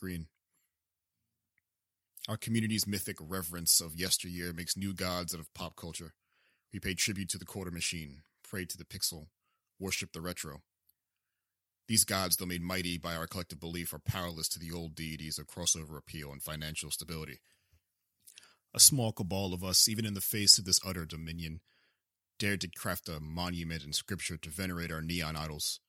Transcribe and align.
Green. 0.00 0.28
Our 2.26 2.38
community's 2.38 2.86
mythic 2.86 3.16
reverence 3.20 3.82
of 3.82 3.94
yesteryear 3.94 4.54
makes 4.54 4.76
new 4.76 4.94
gods 4.94 5.34
out 5.34 5.40
of 5.40 5.52
pop 5.52 5.76
culture. 5.76 6.14
We 6.72 6.80
pay 6.80 6.94
tribute 6.94 7.28
to 7.30 7.38
the 7.38 7.44
quarter 7.44 7.70
machine, 7.70 8.22
pray 8.42 8.64
to 8.64 8.78
the 8.78 8.86
pixel, 8.86 9.26
worship 9.78 10.12
the 10.12 10.22
retro. 10.22 10.62
These 11.86 12.04
gods, 12.04 12.36
though 12.36 12.46
made 12.46 12.62
mighty 12.62 12.96
by 12.96 13.14
our 13.14 13.26
collective 13.26 13.60
belief, 13.60 13.92
are 13.92 13.98
powerless 13.98 14.48
to 14.50 14.58
the 14.58 14.72
old 14.72 14.94
deities 14.94 15.38
of 15.38 15.48
crossover 15.48 15.98
appeal 15.98 16.32
and 16.32 16.42
financial 16.42 16.90
stability. 16.90 17.40
A 18.72 18.80
small 18.80 19.12
cabal 19.12 19.52
of 19.52 19.62
us, 19.62 19.86
even 19.86 20.06
in 20.06 20.14
the 20.14 20.20
face 20.22 20.56
of 20.56 20.64
this 20.64 20.80
utter 20.86 21.04
dominion, 21.04 21.60
dared 22.38 22.62
to 22.62 22.68
craft 22.68 23.08
a 23.08 23.20
monument 23.20 23.84
in 23.84 23.92
scripture 23.92 24.38
to 24.38 24.48
venerate 24.48 24.92
our 24.92 25.02
neon 25.02 25.36
idols 25.36 25.80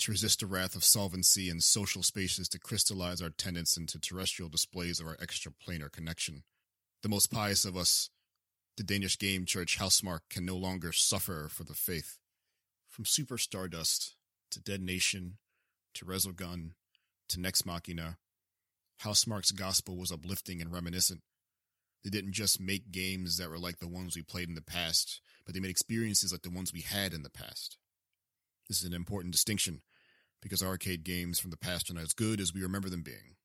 to 0.00 0.12
resist 0.12 0.40
the 0.40 0.46
wrath 0.46 0.74
of 0.74 0.84
solvency 0.84 1.50
and 1.50 1.62
social 1.62 2.02
spaces 2.02 2.48
to 2.48 2.58
crystallize 2.58 3.20
our 3.20 3.30
tenets 3.30 3.76
into 3.76 3.98
terrestrial 3.98 4.48
displays 4.48 4.98
of 4.98 5.06
our 5.06 5.16
extraplanar 5.16 5.92
connection. 5.92 6.42
The 7.02 7.08
most 7.08 7.30
pious 7.30 7.64
of 7.64 7.76
us, 7.76 8.08
the 8.76 8.82
Danish 8.82 9.18
game 9.18 9.44
church 9.44 9.78
Housemarque, 9.78 10.28
can 10.30 10.46
no 10.46 10.56
longer 10.56 10.92
suffer 10.92 11.48
for 11.50 11.64
the 11.64 11.74
faith. 11.74 12.18
From 12.88 13.04
Super 13.04 13.36
Stardust 13.36 14.16
to 14.50 14.60
Dead 14.60 14.82
Nation 14.82 15.36
to 15.94 16.06
Resogun 16.06 16.70
to 17.28 17.40
Nex 17.40 17.66
Machina, 17.66 18.16
Housemarque's 19.02 19.52
gospel 19.52 19.96
was 19.96 20.10
uplifting 20.10 20.60
and 20.60 20.72
reminiscent. 20.72 21.20
They 22.02 22.10
didn't 22.10 22.32
just 22.32 22.58
make 22.58 22.90
games 22.90 23.36
that 23.36 23.50
were 23.50 23.58
like 23.58 23.78
the 23.78 23.88
ones 23.88 24.16
we 24.16 24.22
played 24.22 24.48
in 24.48 24.54
the 24.54 24.62
past, 24.62 25.20
but 25.44 25.54
they 25.54 25.60
made 25.60 25.70
experiences 25.70 26.32
like 26.32 26.42
the 26.42 26.50
ones 26.50 26.72
we 26.72 26.80
had 26.80 27.12
in 27.12 27.22
the 27.22 27.30
past. 27.30 27.76
This 28.66 28.80
is 28.80 28.86
an 28.86 28.94
important 28.94 29.32
distinction 29.32 29.82
because 30.40 30.62
arcade 30.62 31.04
games 31.04 31.38
from 31.38 31.50
the 31.50 31.56
past 31.56 31.90
are 31.90 31.94
not 31.94 32.02
as 32.02 32.12
good 32.12 32.40
as 32.40 32.54
we 32.54 32.62
remember 32.62 32.88
them 32.88 33.02
being. 33.02 33.36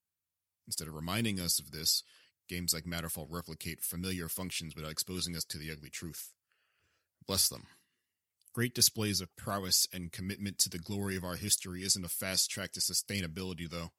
Instead 0.67 0.87
of 0.87 0.93
reminding 0.95 1.39
us 1.39 1.59
of 1.59 1.71
this, 1.71 2.03
games 2.47 2.73
like 2.73 2.85
Matterfall 2.85 3.27
replicate 3.29 3.81
familiar 3.81 4.27
functions 4.27 4.75
without 4.75 4.91
exposing 4.91 5.35
us 5.35 5.43
to 5.45 5.57
the 5.57 5.71
ugly 5.71 5.89
truth. 5.89 6.33
Bless 7.27 7.49
them. 7.49 7.67
Great 8.53 8.73
displays 8.73 9.19
of 9.19 9.35
prowess 9.35 9.87
and 9.93 10.11
commitment 10.11 10.57
to 10.59 10.69
the 10.69 10.79
glory 10.79 11.17
of 11.17 11.25
our 11.25 11.35
history 11.35 11.83
isn't 11.83 12.05
a 12.05 12.09
fast 12.09 12.49
track 12.49 12.71
to 12.71 12.79
sustainability, 12.79 13.69
though. 13.69 13.91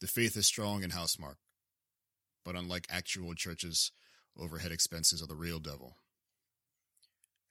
The 0.00 0.06
faith 0.06 0.36
is 0.36 0.46
strong 0.46 0.82
in 0.82 0.90
Housemarque, 0.90 1.36
but 2.44 2.56
unlike 2.56 2.86
actual 2.88 3.34
churches, 3.34 3.92
overhead 4.38 4.72
expenses 4.72 5.22
are 5.22 5.26
the 5.26 5.36
real 5.36 5.58
devil. 5.58 5.96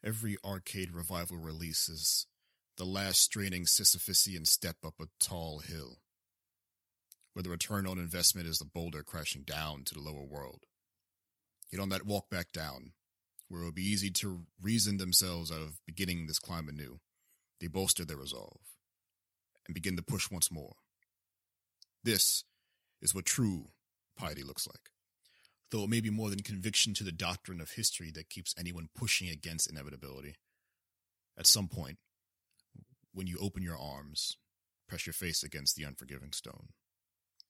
Every 0.04 0.38
arcade 0.44 0.92
revival 0.92 1.38
release 1.38 1.88
is 1.88 2.26
the 2.82 2.88
last 2.88 3.22
straining 3.22 3.66
Sisyphusian 3.66 4.48
step 4.48 4.78
up 4.84 4.96
a 5.00 5.06
tall 5.20 5.60
hill, 5.60 6.00
where 7.34 7.44
the 7.44 7.50
return 7.52 7.86
on 7.86 8.00
investment 8.00 8.48
is 8.48 8.58
the 8.58 8.66
boulder 8.66 9.04
crashing 9.04 9.44
down 9.44 9.84
to 9.84 9.94
the 9.94 10.00
lower 10.00 10.24
world. 10.24 10.64
Yet 11.72 11.80
on 11.80 11.90
that 11.90 12.08
walk 12.08 12.32
back 12.32 12.52
down, 12.52 12.94
where 13.48 13.62
it 13.62 13.66
will 13.66 13.72
be 13.72 13.88
easy 13.88 14.10
to 14.10 14.48
reason 14.60 14.98
themselves 14.98 15.52
out 15.52 15.62
of 15.62 15.78
beginning 15.86 16.26
this 16.26 16.40
climb 16.40 16.68
anew, 16.68 17.00
they 17.60 17.68
bolster 17.68 18.04
their 18.04 18.18
resolve 18.18 18.62
and 19.68 19.76
begin 19.76 19.96
to 19.96 20.02
push 20.02 20.32
once 20.32 20.52
more. 20.52 20.74
This 22.04 22.46
is 23.00 23.14
what 23.14 23.26
true 23.26 23.66
piety 24.18 24.42
looks 24.42 24.66
like. 24.66 24.90
Though 25.70 25.84
it 25.84 25.92
may 25.92 26.02
be 26.02 26.10
more 26.10 26.32
than 26.32 26.40
conviction 26.40 26.96
to 26.96 27.04
the 27.04 27.12
doctrine 27.12 27.62
of 27.62 27.74
history 27.74 28.10
that 28.16 28.32
keeps 28.32 28.56
anyone 28.58 28.90
pushing 28.96 29.30
against 29.30 29.70
inevitability. 29.70 30.38
At 31.38 31.46
some 31.46 31.68
point, 31.68 32.00
when 33.14 33.28
you 33.28 33.38
open 33.40 33.64
your 33.64 33.78
arms, 33.78 34.38
press 34.88 35.06
your 35.06 35.14
face 35.14 35.44
against 35.44 35.76
the 35.76 35.84
unforgiving 35.84 36.32
stone, 36.32 36.70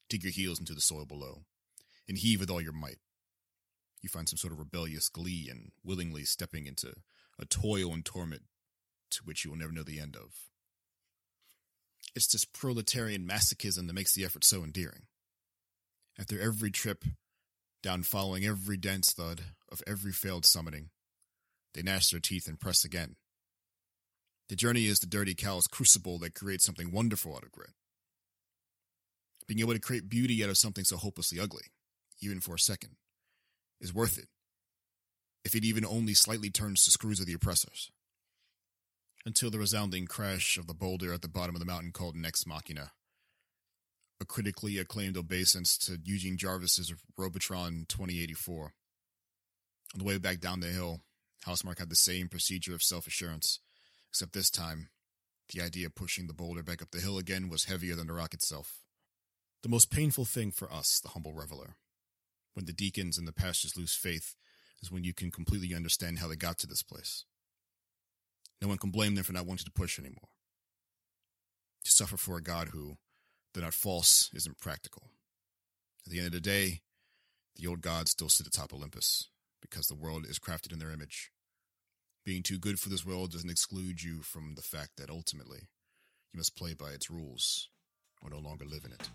dig 0.10 0.24
your 0.24 0.32
heels 0.32 0.60
into 0.60 0.74
the 0.74 0.82
soil 0.82 1.06
below, 1.06 1.44
and 2.08 2.18
heave 2.18 2.40
with 2.40 2.50
all 2.50 2.62
your 2.62 2.74
might. 2.74 3.00
You 4.02 4.10
find 4.10 4.28
some 4.28 4.38
sort 4.38 4.54
of 4.54 4.60
rebellious 4.60 5.10
glee 5.10 5.48
in 5.50 5.72
willingly 5.84 6.24
stepping 6.24 6.66
into 6.66 6.94
a 7.40 7.46
toil 7.46 7.94
and 7.94 8.04
torment 8.04 8.44
to 9.12 9.22
which 9.24 9.46
you 9.46 9.52
will 9.52 9.58
never 9.58 9.72
know 9.72 9.84
the 9.84 10.00
end 10.00 10.16
of. 10.16 10.34
It's 12.16 12.28
this 12.28 12.46
proletarian 12.46 13.28
masochism 13.28 13.88
that 13.88 13.94
makes 13.94 14.14
the 14.14 14.26
effort 14.26 14.44
so 14.44 14.64
endearing. 14.64 15.04
After 16.20 16.40
every 16.40 16.72
trip, 16.72 17.06
down 17.82 18.04
following 18.04 18.46
every 18.46 18.78
dense 18.78 19.14
thud 19.14 19.42
of 19.72 19.82
every 19.88 20.12
failed 20.12 20.46
summoning, 20.46 20.90
they 21.74 21.82
gnash 21.82 22.10
their 22.10 22.20
teeth 22.20 22.48
and 22.48 22.60
press 22.60 22.84
again, 22.84 23.16
the 24.52 24.58
journey 24.58 24.86
is 24.86 25.00
the 25.00 25.08
dirty 25.08 25.34
cow's 25.34 25.66
crucible 25.66 26.20
that 26.20 26.34
creates 26.34 26.66
something 26.66 26.92
wonderful 26.92 27.34
out 27.34 27.44
of 27.44 27.54
grit. 27.54 27.70
Being 29.48 29.62
able 29.62 29.72
to 29.72 29.80
create 29.80 30.10
beauty 30.10 30.44
out 30.44 30.50
of 30.50 30.58
something 30.58 30.84
so 30.84 30.98
hopelessly 30.98 31.40
ugly, 31.40 31.64
even 32.20 32.42
for 32.42 32.56
a 32.56 32.60
second, 32.60 32.98
is 33.80 33.94
worth 33.94 34.18
it, 34.18 34.28
if 35.46 35.56
it 35.56 35.64
even 35.64 35.86
only 35.86 36.14
slightly 36.14 36.50
turns 36.50 36.84
the 36.84 36.92
screws 36.92 37.22
of 37.22 37.28
the 37.28 37.34
oppressors. 37.34 37.92
Until 39.26 39.50
the 39.52 39.58
resounding 39.58 40.06
crash 40.06 40.58
of 40.58 40.68
the 40.68 40.74
boulder 40.74 41.14
at 41.14 41.22
the 41.22 41.30
bottom 41.30 41.56
of 41.56 41.62
the 41.62 41.66
mountain 41.66 41.94
called 41.94 42.18
Nex 42.18 42.46
Machina, 42.46 42.92
a 44.20 44.26
critically 44.26 44.78
acclaimed 44.78 45.16
obeisance 45.16 45.78
to 45.78 45.98
Eugene 46.04 46.36
Jarvis's 46.36 46.94
Robotron 47.18 47.86
2084. 47.88 48.74
On 49.94 50.00
the 50.00 50.04
way 50.04 50.18
back 50.18 50.42
down 50.42 50.60
the 50.60 50.68
hill, 50.68 51.00
Housemarque 51.48 51.80
had 51.80 51.90
the 51.90 51.96
same 51.96 52.28
procedure 52.28 52.76
of 52.76 52.84
self 52.84 53.08
assurance 53.08 53.62
Except 54.12 54.34
this 54.34 54.50
time, 54.50 54.90
the 55.54 55.62
idea 55.62 55.86
of 55.86 55.96
pushing 55.96 56.28
the 56.28 56.34
boulder 56.34 56.62
back 56.62 56.82
up 56.82 56.92
the 56.92 57.00
hill 57.00 57.18
again 57.18 57.48
was 57.48 57.64
heavier 57.64 57.96
than 57.96 58.08
the 58.08 58.14
rock 58.14 58.34
itself. 58.34 58.82
The 59.64 59.70
most 59.70 59.90
painful 59.90 60.26
thing 60.26 60.52
for 60.52 60.70
us, 60.72 61.00
the 61.00 61.10
humble 61.10 61.32
reveler, 61.32 61.78
when 62.54 62.66
the 62.66 62.74
deacons 62.74 63.18
and 63.18 63.26
the 63.26 63.32
pastors 63.32 63.78
lose 63.78 63.94
faith, 63.94 64.36
is 64.82 64.92
when 64.92 65.06
you 65.06 65.14
can 65.14 65.32
completely 65.32 65.74
understand 65.74 66.20
how 66.20 66.28
they 66.28 66.36
got 66.36 66.58
to 66.60 66.68
this 66.68 66.84
place. 66.84 67.24
No 68.62 68.68
one 68.68 68.78
can 68.78 68.92
blame 68.92 69.16
them 69.16 69.24
for 69.24 69.32
not 69.32 69.46
wanting 69.46 69.64
to 69.64 69.72
push 69.72 69.98
anymore. 69.98 70.28
To 71.86 71.92
suffer 71.92 72.18
for 72.18 72.36
a 72.36 72.44
God 72.44 72.70
who, 72.70 72.98
though 73.54 73.62
not 73.62 73.74
false, 73.74 74.30
isn't 74.34 74.60
practical. 74.60 75.04
At 76.06 76.12
the 76.12 76.18
end 76.18 76.28
of 76.28 76.34
the 76.34 76.42
day, 76.42 76.82
the 77.56 77.66
old 77.66 77.80
gods 77.82 78.12
still 78.12 78.28
sit 78.28 78.46
atop 78.46 78.74
Olympus, 78.74 79.30
because 79.62 79.88
the 79.88 79.96
world 79.96 80.26
is 80.26 80.38
crafted 80.38 80.74
in 80.74 80.80
their 80.80 80.92
image 80.92 81.32
being 82.24 82.44
too 82.44 82.60
good 82.60 82.80
for 82.80 82.90
this 82.90 83.06
world 83.06 83.32
doesn't 83.32 83.50
exclude 83.50 84.04
you 84.04 84.22
from 84.22 84.54
the 84.56 84.62
fact 84.62 84.92
that 84.98 85.10
ultimately 85.10 85.70
you 86.34 86.38
must 86.38 86.56
play 86.56 86.74
by 86.74 86.90
its 86.90 87.10
rules 87.10 87.70
or 88.22 88.30
no 88.30 88.38
longer 88.38 88.66
live 88.66 88.86
in 88.86 88.92
it. 88.92 89.10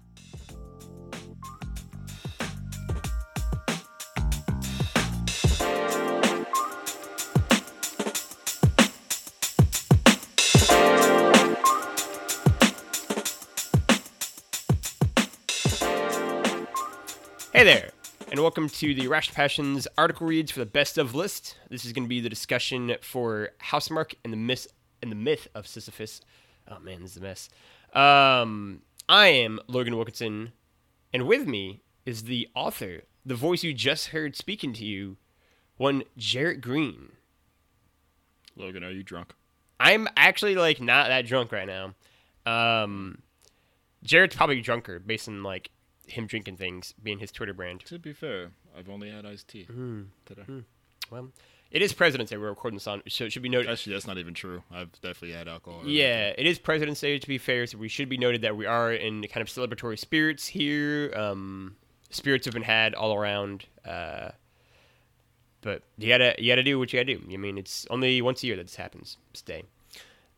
Hey 17.52 17.64
there 17.64 17.95
and 18.36 18.42
welcome 18.42 18.68
to 18.68 18.92
the 18.92 19.08
Rash 19.08 19.32
Passions 19.32 19.88
article 19.96 20.26
reads 20.26 20.50
for 20.50 20.58
the 20.58 20.66
best 20.66 20.98
of 20.98 21.14
list. 21.14 21.56
This 21.70 21.86
is 21.86 21.94
going 21.94 22.04
to 22.04 22.08
be 22.08 22.20
the 22.20 22.28
discussion 22.28 22.94
for 23.00 23.48
Housemarque 23.62 24.14
and 24.22 24.30
the 24.30 24.36
myth 24.36 24.66
and 25.00 25.10
the 25.10 25.16
myth 25.16 25.48
of 25.54 25.66
Sisyphus. 25.66 26.20
Oh 26.68 26.78
man, 26.78 27.00
this 27.00 27.12
is 27.12 27.16
a 27.16 27.20
mess. 27.20 27.48
Um, 27.94 28.82
I 29.08 29.28
am 29.28 29.58
Logan 29.68 29.96
Wilkinson, 29.96 30.52
and 31.14 31.26
with 31.26 31.46
me 31.46 31.80
is 32.04 32.24
the 32.24 32.46
author, 32.54 33.04
the 33.24 33.34
voice 33.34 33.64
you 33.64 33.72
just 33.72 34.08
heard 34.08 34.36
speaking 34.36 34.74
to 34.74 34.84
you, 34.84 35.16
one 35.78 36.02
Jarrett 36.18 36.60
Green. 36.60 37.12
Logan, 38.54 38.84
are 38.84 38.90
you 38.90 39.02
drunk? 39.02 39.32
I'm 39.80 40.08
actually 40.14 40.56
like 40.56 40.78
not 40.78 41.08
that 41.08 41.24
drunk 41.24 41.52
right 41.52 41.66
now. 41.66 41.94
Um, 42.44 43.22
Jarrett's 44.02 44.36
probably 44.36 44.60
drunker 44.60 44.98
based 44.98 45.26
on 45.26 45.42
like 45.42 45.70
him 46.06 46.26
drinking 46.26 46.56
things 46.56 46.94
being 47.02 47.18
his 47.18 47.32
Twitter 47.32 47.54
brand. 47.54 47.80
To 47.86 47.98
be 47.98 48.12
fair, 48.12 48.50
I've 48.76 48.88
only 48.88 49.10
had 49.10 49.26
iced 49.26 49.48
tea 49.48 49.66
mm. 49.70 50.06
today. 50.24 50.42
Mm. 50.48 50.64
Well, 51.10 51.28
it 51.70 51.82
is 51.82 51.92
President's 51.92 52.30
Day. 52.30 52.36
We're 52.36 52.48
recording 52.48 52.76
this 52.76 52.86
on, 52.86 53.02
so 53.08 53.24
it 53.24 53.32
should 53.32 53.42
be 53.42 53.48
noted. 53.48 53.70
Actually, 53.70 53.94
that's 53.94 54.06
not 54.06 54.18
even 54.18 54.34
true. 54.34 54.62
I've 54.72 54.92
definitely 55.00 55.32
had 55.32 55.48
alcohol. 55.48 55.82
Yeah, 55.84 56.32
it 56.36 56.46
is 56.46 56.58
President's 56.58 57.00
Day. 57.00 57.18
To 57.18 57.28
be 57.28 57.38
fair, 57.38 57.66
so 57.66 57.78
we 57.78 57.88
should 57.88 58.08
be 58.08 58.18
noted 58.18 58.42
that 58.42 58.56
we 58.56 58.66
are 58.66 58.92
in 58.92 59.22
kind 59.28 59.42
of 59.42 59.48
celebratory 59.48 59.98
spirits 59.98 60.46
here. 60.46 61.12
Um, 61.16 61.76
spirits 62.10 62.46
have 62.46 62.54
been 62.54 62.62
had 62.62 62.94
all 62.94 63.14
around. 63.14 63.66
Uh, 63.84 64.30
but 65.60 65.82
you 65.98 66.08
gotta 66.08 66.34
you 66.38 66.50
gotta 66.50 66.62
do 66.62 66.78
what 66.78 66.92
you 66.92 67.00
gotta 67.00 67.18
do. 67.18 67.34
I 67.34 67.36
mean, 67.36 67.58
it's 67.58 67.86
only 67.90 68.22
once 68.22 68.42
a 68.42 68.46
year 68.46 68.56
that 68.56 68.68
this 68.68 68.76
happens. 68.76 69.16
Stay. 69.34 69.64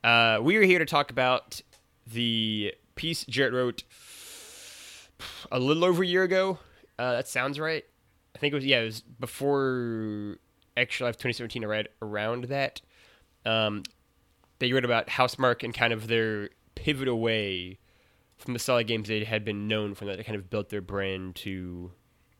Uh, 0.02 0.38
we 0.40 0.56
are 0.56 0.62
here 0.62 0.78
to 0.78 0.86
talk 0.86 1.10
about 1.10 1.60
the 2.06 2.74
piece 2.94 3.24
Jarrett 3.26 3.52
wrote 3.52 3.82
a 5.50 5.58
little 5.58 5.84
over 5.84 6.02
a 6.02 6.06
year 6.06 6.22
ago. 6.22 6.58
Uh, 6.98 7.12
that 7.12 7.28
sounds 7.28 7.58
right. 7.58 7.84
I 8.34 8.38
think 8.38 8.52
it 8.52 8.56
was 8.56 8.66
yeah, 8.66 8.80
it 8.80 8.84
was 8.84 9.00
before 9.00 10.36
Extra 10.76 11.06
Life 11.06 11.16
2017. 11.16 11.64
I 11.64 11.66
read 11.66 11.88
around 12.02 12.44
that. 12.44 12.80
Um, 13.44 13.82
they 14.58 14.72
wrote 14.72 14.84
about 14.84 15.08
Housemarque 15.08 15.62
and 15.64 15.74
kind 15.74 15.92
of 15.92 16.08
their 16.08 16.50
pivot 16.74 17.08
away 17.08 17.78
from 18.36 18.52
the 18.52 18.58
solid 18.58 18.86
games 18.86 19.08
they 19.08 19.24
had 19.24 19.44
been 19.44 19.66
known 19.66 19.94
for 19.94 20.04
that 20.04 20.16
they 20.16 20.24
kind 20.24 20.36
of 20.36 20.48
built 20.48 20.68
their 20.68 20.80
brand 20.80 21.34
to 21.36 21.92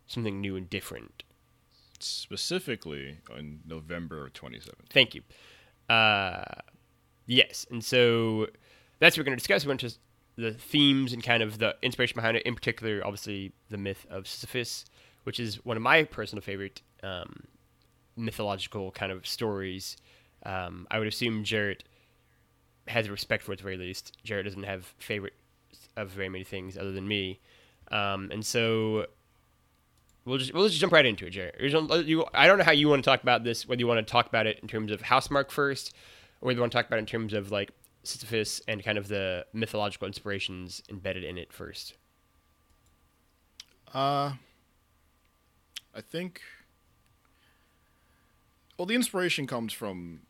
something 0.07 0.41
new 0.41 0.57
and 0.57 0.71
different. 0.71 1.25
Specifically 1.99 3.19
on 3.33 3.61
November 3.67 4.27
of 4.27 4.33
2017. 4.33 4.87
Thank 4.91 5.15
you. 5.15 5.23
Uh, 5.93 6.45
yes, 7.27 7.67
and 7.71 7.83
so 7.83 8.47
that's 9.01 9.17
what 9.17 9.23
we're 9.23 9.25
going 9.25 9.37
to 9.37 9.41
discuss. 9.41 9.65
We're 9.65 9.71
going 9.71 9.79
to 9.79 9.87
just 9.87 9.99
the 10.39 10.53
themes 10.53 11.13
and 11.13 11.23
kind 11.23 11.43
of 11.43 11.59
the 11.59 11.75
inspiration 11.83 12.15
behind 12.15 12.37
it. 12.37 12.45
In 12.45 12.55
particular, 12.55 13.03
obviously, 13.05 13.53
the 13.71 13.77
myth 13.77 14.07
of 14.09 14.29
Sisyphus, 14.29 14.85
which 15.25 15.41
is 15.41 15.65
one 15.65 15.77
of 15.77 15.83
my 15.83 16.05
personal 16.05 16.41
favorite 16.41 16.81
um, 17.03 17.45
mythological 18.17 18.93
kind 18.93 19.11
of 19.11 19.27
stories. 19.27 19.97
Um, 20.47 20.87
I 20.93 21.01
would 21.01 21.09
assume 21.09 21.43
Jarrett 21.43 21.83
has 22.87 23.11
respect 23.11 23.43
for 23.43 23.51
it 23.51 23.55
at 23.55 23.59
the 23.59 23.65
very 23.65 23.77
least. 23.77 24.17
Jarrett 24.23 24.47
doesn't 24.47 24.63
have 24.63 24.95
favorite 24.99 25.35
of 25.97 26.11
very 26.11 26.29
many 26.29 26.45
things 26.45 26.79
other 26.79 26.93
than 26.93 27.09
me, 27.09 27.41
um, 27.91 28.31
and 28.31 28.47
so 28.47 29.07
we'll 30.25 30.39
just 30.39 30.55
we'll 30.55 30.69
just 30.69 30.81
jump 30.81 30.93
right 30.93 31.05
into 31.05 31.27
it, 31.27 31.31
Jarrett. 31.31 31.57
I 31.61 32.47
don't 32.47 32.59
know 32.59 32.65
how 32.65 32.71
you 32.71 32.89
want 32.89 33.03
to 33.03 33.11
talk 33.11 33.25
about 33.25 33.43
this. 33.43 33.67
Whether 33.67 33.81
you 33.81 33.89
want 33.89 34.07
to 34.07 34.11
talk 34.11 34.29
about 34.29 34.47
it 34.47 34.61
in 34.63 34.69
terms 34.69 34.93
of 34.93 35.03
Housemarque 35.03 35.51
first, 35.51 35.93
or 36.41 36.47
whether 36.47 36.59
you 36.59 36.61
want 36.61 36.71
to 36.71 36.79
talk 36.79 36.87
about 36.87 36.99
it 36.99 37.01
in 37.01 37.07
terms 37.07 37.33
of 37.33 37.51
like 37.51 37.73
Sisyphus 38.03 38.61
and 38.69 38.83
kind 38.85 38.97
of 38.99 39.09
the 39.09 39.45
mythological 39.53 40.07
inspirations 40.07 40.83
embedded 40.89 41.25
in 41.25 41.37
it 41.39 41.53
first. 41.53 41.95
Uh, 43.93 44.33
I 45.95 46.01
think. 46.01 46.43
Well, 48.77 48.87
the 48.87 48.95
inspiration 48.95 49.47
comes 49.47 49.73
from 49.73 50.21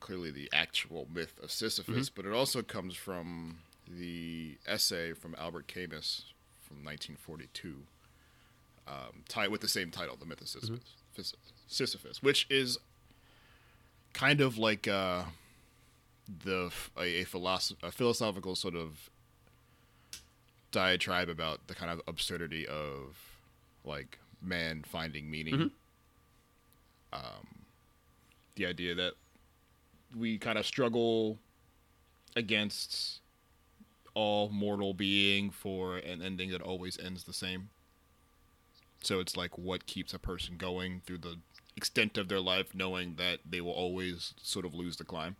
clearly 0.00 0.30
the 0.30 0.48
actual 0.52 1.08
myth 1.12 1.34
of 1.42 1.50
Sisyphus, 1.50 2.08
but 2.10 2.24
it 2.24 2.32
also 2.32 2.62
comes 2.62 2.94
from 2.94 3.58
the 3.88 4.58
essay 4.66 5.12
from 5.12 5.34
Albert 5.38 5.66
Camus 5.66 6.32
from 6.62 6.76
1942, 6.84 7.82
um, 8.86 9.24
tied 9.28 9.48
with 9.50 9.60
the 9.60 9.68
same 9.68 9.90
title, 9.90 10.16
"The 10.16 10.26
Myth 10.26 10.40
of 10.40 10.48
Sisyphus," 10.48 10.94
Phys- 11.16 11.34
Sisyphus, 11.66 12.22
which 12.22 12.46
is 12.50 12.78
kind 14.12 14.40
of 14.40 14.58
like 14.58 14.86
uh, 14.86 15.24
the 16.44 16.70
a, 16.96 17.22
a, 17.22 17.24
philosoph- 17.24 17.82
a 17.82 17.90
philosophical 17.90 18.54
sort 18.54 18.74
of 18.74 19.10
diatribe 20.72 21.28
about 21.28 21.66
the 21.68 21.74
kind 21.74 21.90
of 21.90 22.00
absurdity 22.06 22.66
of 22.66 23.16
like 23.84 24.18
man 24.42 24.82
finding 24.86 25.30
meaning. 25.30 25.54
Um, 27.12 27.64
the 28.56 28.66
idea 28.66 28.94
that 28.94 29.14
we 30.16 30.38
kind 30.38 30.58
of 30.58 30.66
struggle 30.66 31.38
against 32.34 33.20
all 34.14 34.48
mortal 34.48 34.94
being 34.94 35.50
for 35.50 35.98
an 35.98 36.22
ending 36.22 36.50
that 36.50 36.62
always 36.62 36.98
ends 36.98 37.24
the 37.24 37.32
same. 37.32 37.68
So 39.02 39.20
it's 39.20 39.36
like 39.36 39.56
what 39.56 39.86
keeps 39.86 40.12
a 40.14 40.18
person 40.18 40.56
going 40.56 41.02
through 41.06 41.18
the 41.18 41.36
extent 41.76 42.16
of 42.18 42.28
their 42.28 42.40
life, 42.40 42.74
knowing 42.74 43.14
that 43.16 43.40
they 43.48 43.60
will 43.60 43.72
always 43.72 44.34
sort 44.42 44.64
of 44.64 44.74
lose 44.74 44.96
the 44.96 45.04
climb. 45.04 45.36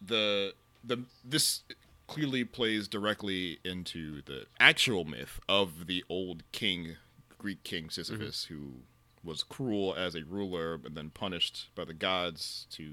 The 0.00 0.54
the 0.84 1.04
this 1.24 1.62
clearly 2.06 2.44
plays 2.44 2.86
directly 2.88 3.58
into 3.64 4.22
the 4.22 4.46
actual 4.60 5.04
myth 5.04 5.40
of 5.48 5.86
the 5.86 6.04
old 6.08 6.42
king, 6.52 6.96
Greek 7.38 7.64
king 7.64 7.90
Sisyphus, 7.90 8.44
who 8.44 8.82
was 9.24 9.42
cruel 9.42 9.94
as 9.94 10.14
a 10.14 10.22
ruler 10.24 10.80
and 10.84 10.96
then 10.96 11.10
punished 11.10 11.68
by 11.74 11.84
the 11.84 11.92
gods 11.92 12.66
to 12.70 12.92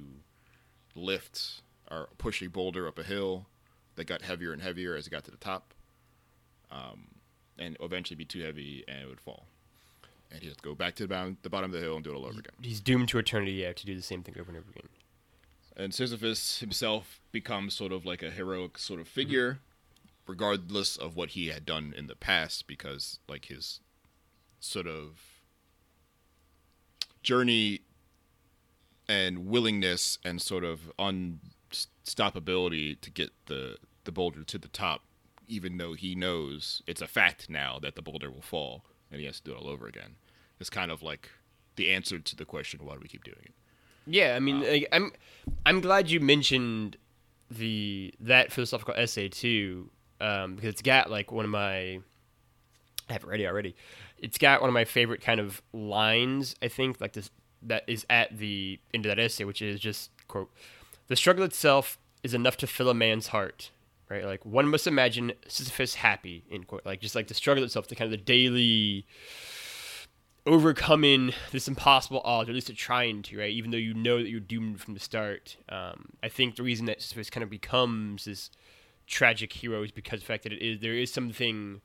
lift 0.96 1.62
or 1.92 2.10
push 2.18 2.42
a 2.42 2.48
boulder 2.48 2.88
up 2.88 2.98
a 2.98 3.04
hill 3.04 3.46
that 3.96 4.06
got 4.06 4.24
heavier 4.24 4.52
and 4.52 4.62
heavier 4.62 4.96
as 4.96 5.06
it 5.06 5.12
got 5.12 5.24
to 5.24 5.32
the 5.32 5.38
top, 5.38 5.74
um, 6.72 7.06
and 7.60 7.78
eventually 7.80 8.16
be 8.16 8.26
too 8.26 8.42
heavy 8.42 8.84
and 8.88 9.04
it 9.04 9.08
would 9.08 9.22
fall. 9.22 9.46
And 10.32 10.42
he 10.42 10.48
has 10.48 10.58
to 10.58 10.64
go 10.64 10.74
back 10.74 10.96
to 10.96 11.04
the 11.04 11.10
bottom, 11.10 11.38
the 11.44 11.50
bottom 11.50 11.72
of 11.72 11.80
the 11.80 11.86
hill 11.86 11.96
and 11.96 12.04
do 12.04 12.12
it 12.12 12.16
all 12.16 12.26
over 12.26 12.40
again. 12.40 12.54
He's 12.62 12.80
doomed 12.80 13.10
to 13.10 13.20
eternity, 13.20 13.52
yeah, 13.52 13.74
to 13.74 13.86
do 13.86 13.96
the 13.96 14.02
same 14.02 14.24
thing 14.24 14.36
over 14.40 14.50
and 14.50 14.58
over 14.58 14.72
again. 14.72 14.90
And 15.75 15.94
Sisyphus 15.94 16.60
himself 16.60 17.22
becomes 17.31 17.74
sort 17.74 17.92
of 17.92 18.06
like 18.06 18.22
a 18.22 18.30
heroic 18.30 18.78
sort 18.78 19.00
of 19.00 19.08
figure, 19.08 19.60
regardless 20.28 20.98
of 20.98 21.16
what 21.16 21.30
he 21.30 21.48
had 21.48 21.66
done 21.66 21.94
in 21.98 22.08
the 22.08 22.16
past, 22.16 22.68
because 22.68 23.20
like 23.28 23.46
his 23.46 23.80
sort 24.60 24.88
of 24.88 25.20
journey 27.22 27.81
and 29.08 29.48
willingness 29.48 30.18
and 30.24 30.42
sort 30.42 30.64
of 30.64 30.92
unstoppability 31.00 33.00
to 33.02 33.12
get 33.12 33.31
the 33.48 33.78
the 34.06 34.12
boulder 34.12 34.44
to 34.44 34.58
the 34.58 34.68
top, 34.68 35.02
even 35.48 35.78
though 35.78 35.94
he 35.94 36.14
knows 36.14 36.81
it's 36.86 37.02
a 37.02 37.08
fact 37.08 37.50
now 37.50 37.80
that 37.81 37.96
the 37.96 38.02
boulder 38.02 38.30
will 38.30 38.42
fall 38.42 38.84
and 39.10 39.19
he 39.19 39.26
has 39.26 39.40
to 39.40 39.52
do 39.52 39.56
it 39.56 39.62
all 39.62 39.69
over 39.69 39.88
again. 39.88 40.16
It's 40.60 40.69
kind 40.69 40.92
of 40.92 41.02
like 41.02 41.30
the 41.76 41.92
answer 41.92 42.19
to 42.19 42.36
the 42.36 42.46
question, 42.46 42.81
why 42.84 42.94
do 42.94 43.00
we 43.02 43.08
keep 43.08 43.24
doing 43.24 43.38
it? 43.44 43.54
Yeah, 44.06 44.36
I 44.36 44.40
mean, 44.40 44.62
like, 44.62 44.88
I'm 44.92 45.12
I'm 45.66 45.82
glad 45.82 46.10
you 46.10 46.20
mentioned 46.20 46.98
the 47.50 48.14
that 48.20 48.52
philosophical 48.52 48.94
essay 48.96 49.30
too, 49.30 49.90
um, 50.20 50.56
because 50.56 50.70
it's 50.70 50.82
got 50.82 51.10
like 51.10 51.32
one 51.32 51.46
of 51.46 51.52
my 51.52 52.00
I 53.10 53.14
have 53.14 53.24
it 53.24 53.28
ready 53.28 53.48
already. 53.48 53.76
It's 54.18 54.38
got 54.38 54.62
one 54.62 54.70
of 54.70 54.74
my 54.74 54.86
favorite 54.86 55.22
kind 55.22 55.40
of 55.40 55.62
lines. 55.74 56.56
I 56.62 56.68
think 56.68 57.02
like 57.02 57.14
this 57.14 57.30
that 57.64 57.84
is 57.88 58.06
at 58.10 58.38
the 58.38 58.80
end 58.94 59.06
of 59.06 59.16
that 59.16 59.22
essay, 59.22 59.44
which 59.44 59.62
is 59.62 59.80
just 59.80 60.12
quote: 60.28 60.52
"The 61.08 61.16
struggle 61.16 61.44
itself 61.44 61.98
is 62.24 62.34
enough 62.34 62.58
to 62.58 62.68
fill 62.68 62.90
a 62.90 62.94
man's 62.94 63.28
heart." 63.28 63.72
Right, 64.10 64.26
like 64.26 64.46
one 64.46 64.68
must 64.68 64.86
imagine 64.86 65.32
Sisyphus 65.48 65.96
happy. 65.96 66.44
End 66.52 66.68
quote. 66.68 66.86
Like 66.86 67.02
just 67.02 67.16
like 67.16 67.28
the 67.28 67.34
struggle 67.34 67.64
itself, 67.64 67.88
the 67.88 67.96
kind 67.96 68.14
of 68.14 68.20
the 68.20 68.24
daily 68.24 69.08
overcoming 70.45 71.34
this 71.51 71.68
impossible 71.68 72.22
odds, 72.25 72.50
or 72.50 72.51
at 72.51 72.56
least 72.56 72.75
trying 72.75 73.22
to, 73.24 73.40
right? 73.40 73.51
Even 73.51 73.72
though 73.72 73.78
you 73.78 73.94
know 73.94 74.18
that 74.18 74.30
you're 74.30 74.40
doomed 74.40 74.81
from 74.81 74.94
the 74.94 75.00
start. 75.00 75.57
Um, 75.69 76.10
I 76.22 76.30
think 76.30 76.56
the 76.56 76.63
reason 76.63 76.86
that 76.88 77.01
Sisyphus 77.01 77.30
kind 77.30 77.44
of 77.44 77.50
becomes 77.50 78.25
this 78.25 78.50
tragic 79.07 79.54
hero 79.54 79.84
is 79.84 79.92
because 79.92 80.18
of 80.18 80.21
the 80.21 80.26
fact 80.26 80.44
that 80.44 80.54
it 80.54 80.62
is 80.62 80.80
there 80.80 80.94
is 80.94 81.12
something 81.12 81.81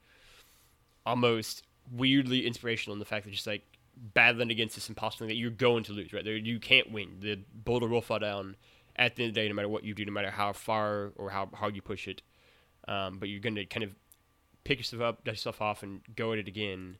almost 1.05 1.65
weirdly 1.91 2.47
inspirational 2.47 2.95
in 2.95 3.01
the 3.01 3.05
fact 3.05 3.25
that 3.25 3.33
just 3.33 3.47
like 3.47 3.63
battling 3.97 4.51
against 4.51 4.75
this 4.75 4.89
impossible 4.89 5.27
thing 5.27 5.29
that 5.29 5.41
you're 5.41 5.51
going 5.51 5.83
to 5.85 5.93
lose, 5.93 6.13
right? 6.13 6.25
There, 6.25 6.37
you 6.37 6.61
can't 6.61 6.93
win. 6.93 7.17
The 7.21 7.41
boulder 7.53 7.89
will 7.89 8.01
fall 8.01 8.19
down 8.19 8.57
at 8.97 9.17
the 9.17 9.25
end 9.25 9.31
of 9.31 9.35
the 9.35 9.41
day, 9.41 9.49
no 9.49 9.55
matter 9.55 9.69
what 9.69 9.85
you 9.85 9.95
do, 9.95 10.05
no 10.05 10.13
matter 10.13 10.31
how 10.31 10.53
far 10.53 11.13
or 11.17 11.31
how 11.31 11.49
hard 11.55 11.75
you 11.75 11.83
push 11.83 12.07
it. 12.07 12.23
Um, 12.87 13.19
but 13.19 13.29
you're 13.29 13.41
going 13.41 13.57
to 13.57 13.65
kind 13.65 13.85
of 13.85 13.95
pick 14.65 14.79
yourself 14.79 15.03
up, 15.03 15.25
dust 15.25 15.39
yourself 15.39 15.61
off, 15.61 15.83
and 15.83 16.01
go 16.15 16.33
at 16.33 16.39
it 16.39 16.49
again. 16.49 16.99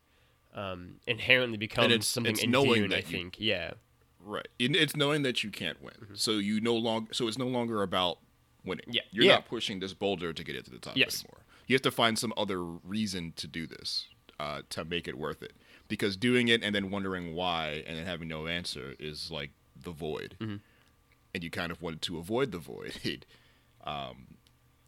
Um, 0.59 0.97
inherently 1.07 1.57
becomes 1.59 1.93
it's- 1.93 2.07
something 2.07 2.33
it's 2.33 2.43
endearing, 2.43 2.93
I 2.93 2.97
you- 2.97 3.03
think. 3.03 3.37
Yeah. 3.39 3.75
Right. 4.19 4.49
It- 4.59 4.75
It's 4.75 4.97
knowing 4.97 5.23
that 5.23 5.45
you 5.45 5.51
can't 5.51 5.81
win. 5.81 5.95
So 6.15 6.33
you 6.39 6.61
no 6.61 6.75
longer. 6.75 7.15
So 7.15 7.29
it's 7.29 7.39
no 7.39 7.47
longer 7.47 7.83
about 7.83 8.19
winning. 8.65 8.87
Yeah. 8.89 9.03
You're 9.13 9.25
Yeah. 9.27 9.35
not 9.35 9.47
pushing 9.47 9.79
this 9.79 9.95
boulder 9.95 10.33
to 10.33 10.43
get 10.45 10.57
it 10.57 10.65
to 10.65 10.71
the 10.71 10.79
top 10.79 10.97
Yes. 10.97 11.23
anymore. 11.25 11.45
You 11.69 11.75
have 11.75 11.83
to 11.83 11.91
find 11.91 12.19
some 12.19 12.33
other 12.37 12.63
reason 12.65 13.33
to 13.37 13.47
do 13.47 13.67
this 13.67 14.09
uh, 14.41 14.63
to 14.71 14.85
make 14.85 15.07
it 15.09 15.17
worth 15.19 15.43
it. 15.43 15.53
Because 15.87 16.17
doing 16.17 16.49
it 16.49 16.63
and 16.63 16.75
then 16.75 16.91
wondering 16.91 17.35
why 17.35 17.83
and 17.87 17.97
then 17.97 18.05
having 18.07 18.29
no 18.29 18.47
answer 18.47 18.95
is 18.99 19.31
like 19.31 19.51
the 19.77 19.91
void. 19.93 20.37
And 20.41 21.45
you 21.45 21.51
kind 21.51 21.71
of 21.71 21.81
wanted 21.83 22.03
to 22.03 22.19
avoid 22.19 22.51
the 22.53 22.59
void, 22.59 23.27
um, 23.85 24.37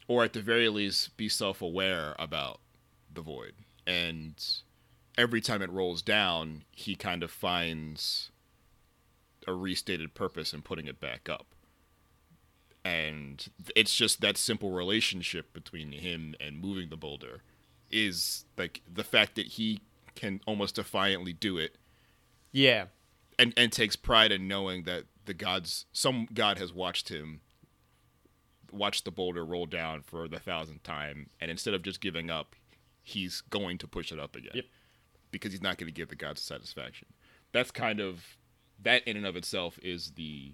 or 0.08 0.24
at 0.24 0.32
the 0.32 0.42
very 0.42 0.68
least 0.68 1.16
be 1.16 1.28
self-aware 1.28 2.16
about 2.18 2.60
the 3.12 3.20
void. 3.22 3.54
And 3.86 4.34
every 5.20 5.40
time 5.40 5.60
it 5.62 5.70
rolls 5.70 6.02
down, 6.02 6.64
he 6.72 6.94
kind 6.96 7.22
of 7.22 7.30
finds 7.30 8.30
a 9.46 9.52
restated 9.52 10.14
purpose 10.14 10.52
in 10.52 10.62
putting 10.62 10.86
it 10.86 10.98
back 11.00 11.28
up. 11.28 11.46
And 12.84 13.46
it's 13.76 13.94
just 13.94 14.20
that 14.22 14.36
simple 14.38 14.70
relationship 14.72 15.52
between 15.52 15.92
him 15.92 16.34
and 16.40 16.58
moving 16.60 16.88
the 16.88 16.96
boulder 16.96 17.42
is 17.90 18.46
like 18.56 18.80
the 18.92 19.04
fact 19.04 19.34
that 19.34 19.46
he 19.46 19.80
can 20.14 20.40
almost 20.46 20.76
defiantly 20.76 21.32
do 21.32 21.58
it 21.58 21.76
Yeah. 22.52 22.86
and, 23.38 23.52
and 23.56 23.70
takes 23.72 23.96
pride 23.96 24.32
in 24.32 24.48
knowing 24.48 24.84
that 24.84 25.04
the 25.26 25.34
gods 25.34 25.86
some 25.92 26.26
god 26.32 26.58
has 26.58 26.72
watched 26.72 27.08
him 27.10 27.40
watch 28.72 29.02
the 29.04 29.10
boulder 29.10 29.44
roll 29.44 29.66
down 29.66 30.02
for 30.02 30.26
the 30.28 30.38
thousandth 30.38 30.82
time 30.82 31.28
and 31.40 31.50
instead 31.50 31.74
of 31.74 31.82
just 31.82 32.00
giving 32.00 32.30
up 32.30 32.54
he's 33.02 33.40
going 33.40 33.76
to 33.78 33.86
push 33.88 34.10
it 34.12 34.18
up 34.18 34.34
again 34.36 34.52
Yep. 34.54 34.64
Because 35.30 35.52
he's 35.52 35.62
not 35.62 35.78
going 35.78 35.86
to 35.86 35.92
give 35.92 36.08
the 36.08 36.16
gods 36.16 36.40
satisfaction 36.40 37.08
that's 37.52 37.70
kind 37.70 38.00
of 38.00 38.24
that 38.82 39.06
in 39.06 39.16
and 39.16 39.26
of 39.26 39.36
itself 39.36 39.78
is 39.82 40.12
the 40.12 40.52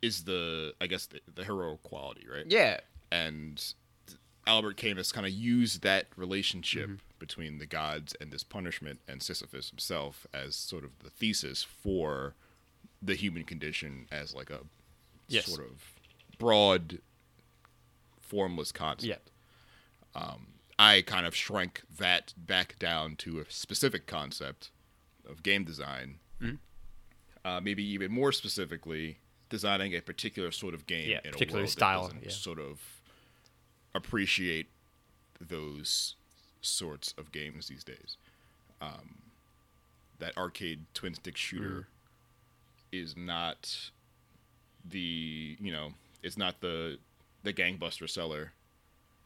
is 0.00 0.24
the 0.24 0.74
i 0.80 0.86
guess 0.86 1.06
the, 1.06 1.20
the 1.34 1.44
heroic 1.44 1.82
quality 1.82 2.26
right 2.32 2.46
Yeah. 2.48 2.80
and 3.10 3.62
Albert 4.44 4.76
Camus 4.76 5.12
kind 5.12 5.24
of 5.24 5.32
used 5.32 5.82
that 5.82 6.06
relationship 6.16 6.86
Mm-hmm. 6.88 6.96
between 7.20 7.58
the 7.58 7.66
gods 7.66 8.16
and 8.20 8.32
this 8.32 8.42
punishment 8.42 8.98
and 9.06 9.22
Sisyphus 9.22 9.70
himself 9.70 10.26
as 10.34 10.56
sort 10.56 10.82
of 10.82 10.90
the 11.04 11.10
thesis 11.10 11.62
for 11.62 12.34
the 13.00 13.14
human 13.14 13.44
condition 13.44 14.06
as 14.10 14.34
like 14.34 14.50
a 14.50 14.58
Yes. 15.28 15.46
sort 15.46 15.60
of 15.60 15.92
broad 16.40 16.98
formless 18.20 18.72
concept. 18.72 19.28
Yeah. 20.16 20.22
I 20.82 21.02
kind 21.02 21.26
of 21.26 21.34
shrank 21.34 21.82
that 21.98 22.34
back 22.36 22.76
down 22.80 23.14
to 23.16 23.38
a 23.38 23.44
specific 23.48 24.08
concept 24.08 24.72
of 25.28 25.44
game 25.44 25.62
design. 25.62 26.18
Mm-hmm. 26.42 26.56
Uh, 27.44 27.60
maybe 27.60 27.84
even 27.84 28.10
more 28.10 28.32
specifically, 28.32 29.18
designing 29.48 29.94
a 29.94 30.00
particular 30.00 30.50
sort 30.50 30.74
of 30.74 30.86
game 30.86 31.08
Yeah, 31.08 31.20
in 31.24 31.30
particular 31.30 31.60
a 31.60 31.62
world 31.62 31.70
style, 31.70 32.08
that 32.08 32.24
yeah. 32.24 32.30
sort 32.30 32.58
of 32.58 32.80
appreciate 33.94 34.70
those 35.40 36.16
sorts 36.62 37.14
of 37.16 37.30
games 37.30 37.68
these 37.68 37.84
days. 37.84 38.16
Um, 38.80 39.22
that 40.18 40.36
arcade 40.36 40.86
twin 40.94 41.14
stick 41.14 41.36
shooter 41.36 41.86
is 42.90 43.16
not 43.16 43.90
the 44.84 45.56
you 45.60 45.70
know 45.70 45.92
it's 46.24 46.36
not 46.36 46.60
the 46.60 46.98
the 47.44 47.52
gangbuster 47.52 48.10
seller 48.10 48.52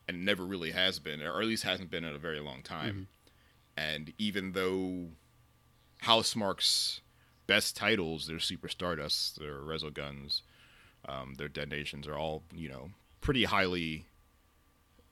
and 0.08 0.24
never 0.24 0.44
really 0.44 0.70
has 0.70 0.98
been 0.98 1.20
or 1.22 1.40
at 1.40 1.46
least 1.46 1.64
hasn't 1.64 1.90
been 1.90 2.04
in 2.04 2.14
a 2.14 2.18
very 2.18 2.40
long 2.40 2.62
time. 2.62 3.08
And 3.76 4.12
even 4.18 4.52
though 4.52 5.08
Housemarque's 6.02 7.00
best 7.46 7.76
titles 7.76 8.26
their 8.26 8.40
super 8.40 8.68
stardust 8.68 9.38
their 9.38 9.58
resoguns 9.58 10.42
um, 11.08 11.34
their 11.34 11.48
Dead 11.48 11.68
Nations 11.70 12.06
are 12.06 12.16
all 12.16 12.42
you 12.54 12.68
know 12.68 12.90
pretty 13.20 13.44
highly 13.44 14.06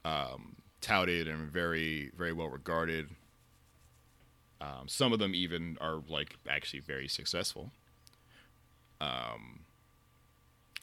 um, 0.04 0.56
touted 0.80 1.28
and 1.28 1.50
very 1.50 2.10
very 2.16 2.32
well 2.32 2.48
regarded. 2.48 3.08
Um, 4.60 4.86
some 4.88 5.12
of 5.12 5.18
them 5.18 5.34
even 5.34 5.76
are 5.80 6.02
like 6.08 6.36
actually 6.48 6.80
very 6.80 7.08
successful. 7.08 7.70
Um, 9.00 9.60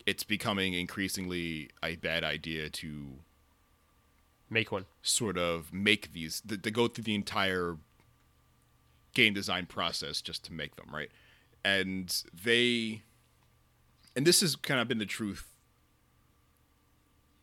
it's 0.06 0.24
becoming 0.24 0.74
increasingly 0.74 1.70
a 1.84 1.96
bad 1.96 2.24
idea 2.24 2.70
to 2.70 3.20
Make 4.52 4.72
one. 4.72 4.86
sort 5.02 5.38
of 5.38 5.72
make 5.74 6.12
these 6.12 6.42
to, 6.42 6.58
to 6.58 6.70
go 6.70 6.90
through 6.90 7.06
the 7.06 7.16
entire 7.16 7.78
game 9.14 9.34
design 9.34 9.66
process 9.66 10.22
just 10.22 10.44
to 10.46 10.54
make 10.54 10.76
them 10.76 10.88
right 10.94 11.10
and 11.64 12.24
they 12.44 13.02
and 14.16 14.28
this 14.28 14.42
has 14.42 14.56
kind 14.56 14.80
of 14.80 14.88
been 14.88 14.98
the 14.98 15.06
truth 15.06 15.48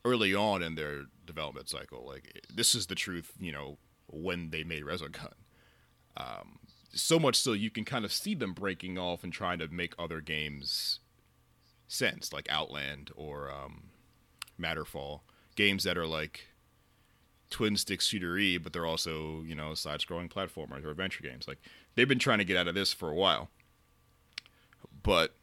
early 0.05 0.33
on 0.33 0.61
in 0.63 0.75
their 0.75 1.03
development 1.25 1.67
cycle 1.69 2.05
like 2.07 2.41
this 2.53 2.73
is 2.73 2.87
the 2.87 2.95
truth 2.95 3.33
you 3.39 3.51
know 3.51 3.77
when 4.07 4.49
they 4.49 4.63
made 4.63 4.83
resogun 4.83 5.33
um, 6.17 6.59
so 6.91 7.19
much 7.19 7.35
so 7.35 7.53
you 7.53 7.69
can 7.69 7.85
kind 7.85 8.03
of 8.03 8.11
see 8.11 8.33
them 8.33 8.53
breaking 8.53 8.97
off 8.97 9.23
and 9.23 9.31
trying 9.31 9.59
to 9.59 9.67
make 9.67 9.93
other 9.97 10.21
games 10.21 10.99
sense 11.87 12.33
like 12.33 12.47
outland 12.49 13.11
or 13.15 13.51
um, 13.51 13.89
matterfall 14.59 15.21
games 15.55 15.83
that 15.83 15.97
are 15.97 16.07
like 16.07 16.47
twin 17.49 17.77
stick 17.77 18.01
shooter 18.01 18.37
but 18.59 18.73
they're 18.73 18.85
also, 18.85 19.41
you 19.43 19.55
know, 19.55 19.73
side 19.73 19.99
scrolling 19.99 20.31
platformers 20.31 20.85
or 20.85 20.91
adventure 20.91 21.23
games. 21.23 21.47
Like 21.47 21.59
they've 21.95 22.07
been 22.07 22.19
trying 22.19 22.37
to 22.39 22.45
get 22.45 22.57
out 22.57 22.67
of 22.67 22.75
this 22.75 22.93
for 22.93 23.09
a 23.09 23.15
while. 23.15 23.49
But 25.01 25.35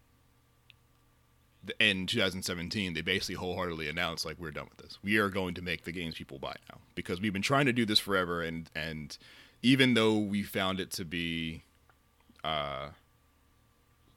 in 1.80 2.06
2017, 2.06 2.94
they 2.94 3.00
basically 3.00 3.34
wholeheartedly 3.34 3.88
announced 3.88 4.24
like 4.24 4.38
we're 4.38 4.50
done 4.50 4.68
with 4.68 4.78
this. 4.78 4.98
We 5.02 5.16
are 5.16 5.28
going 5.28 5.54
to 5.54 5.62
make 5.62 5.84
the 5.84 5.92
games 5.92 6.14
people 6.14 6.38
buy 6.38 6.54
now 6.70 6.78
because 6.94 7.20
we've 7.20 7.32
been 7.32 7.42
trying 7.42 7.66
to 7.66 7.72
do 7.72 7.84
this 7.84 7.98
forever 7.98 8.42
and 8.42 8.70
and 8.74 9.16
even 9.62 9.94
though 9.94 10.16
we 10.16 10.42
found 10.42 10.80
it 10.80 10.90
to 10.92 11.04
be 11.04 11.62
uh 12.44 12.90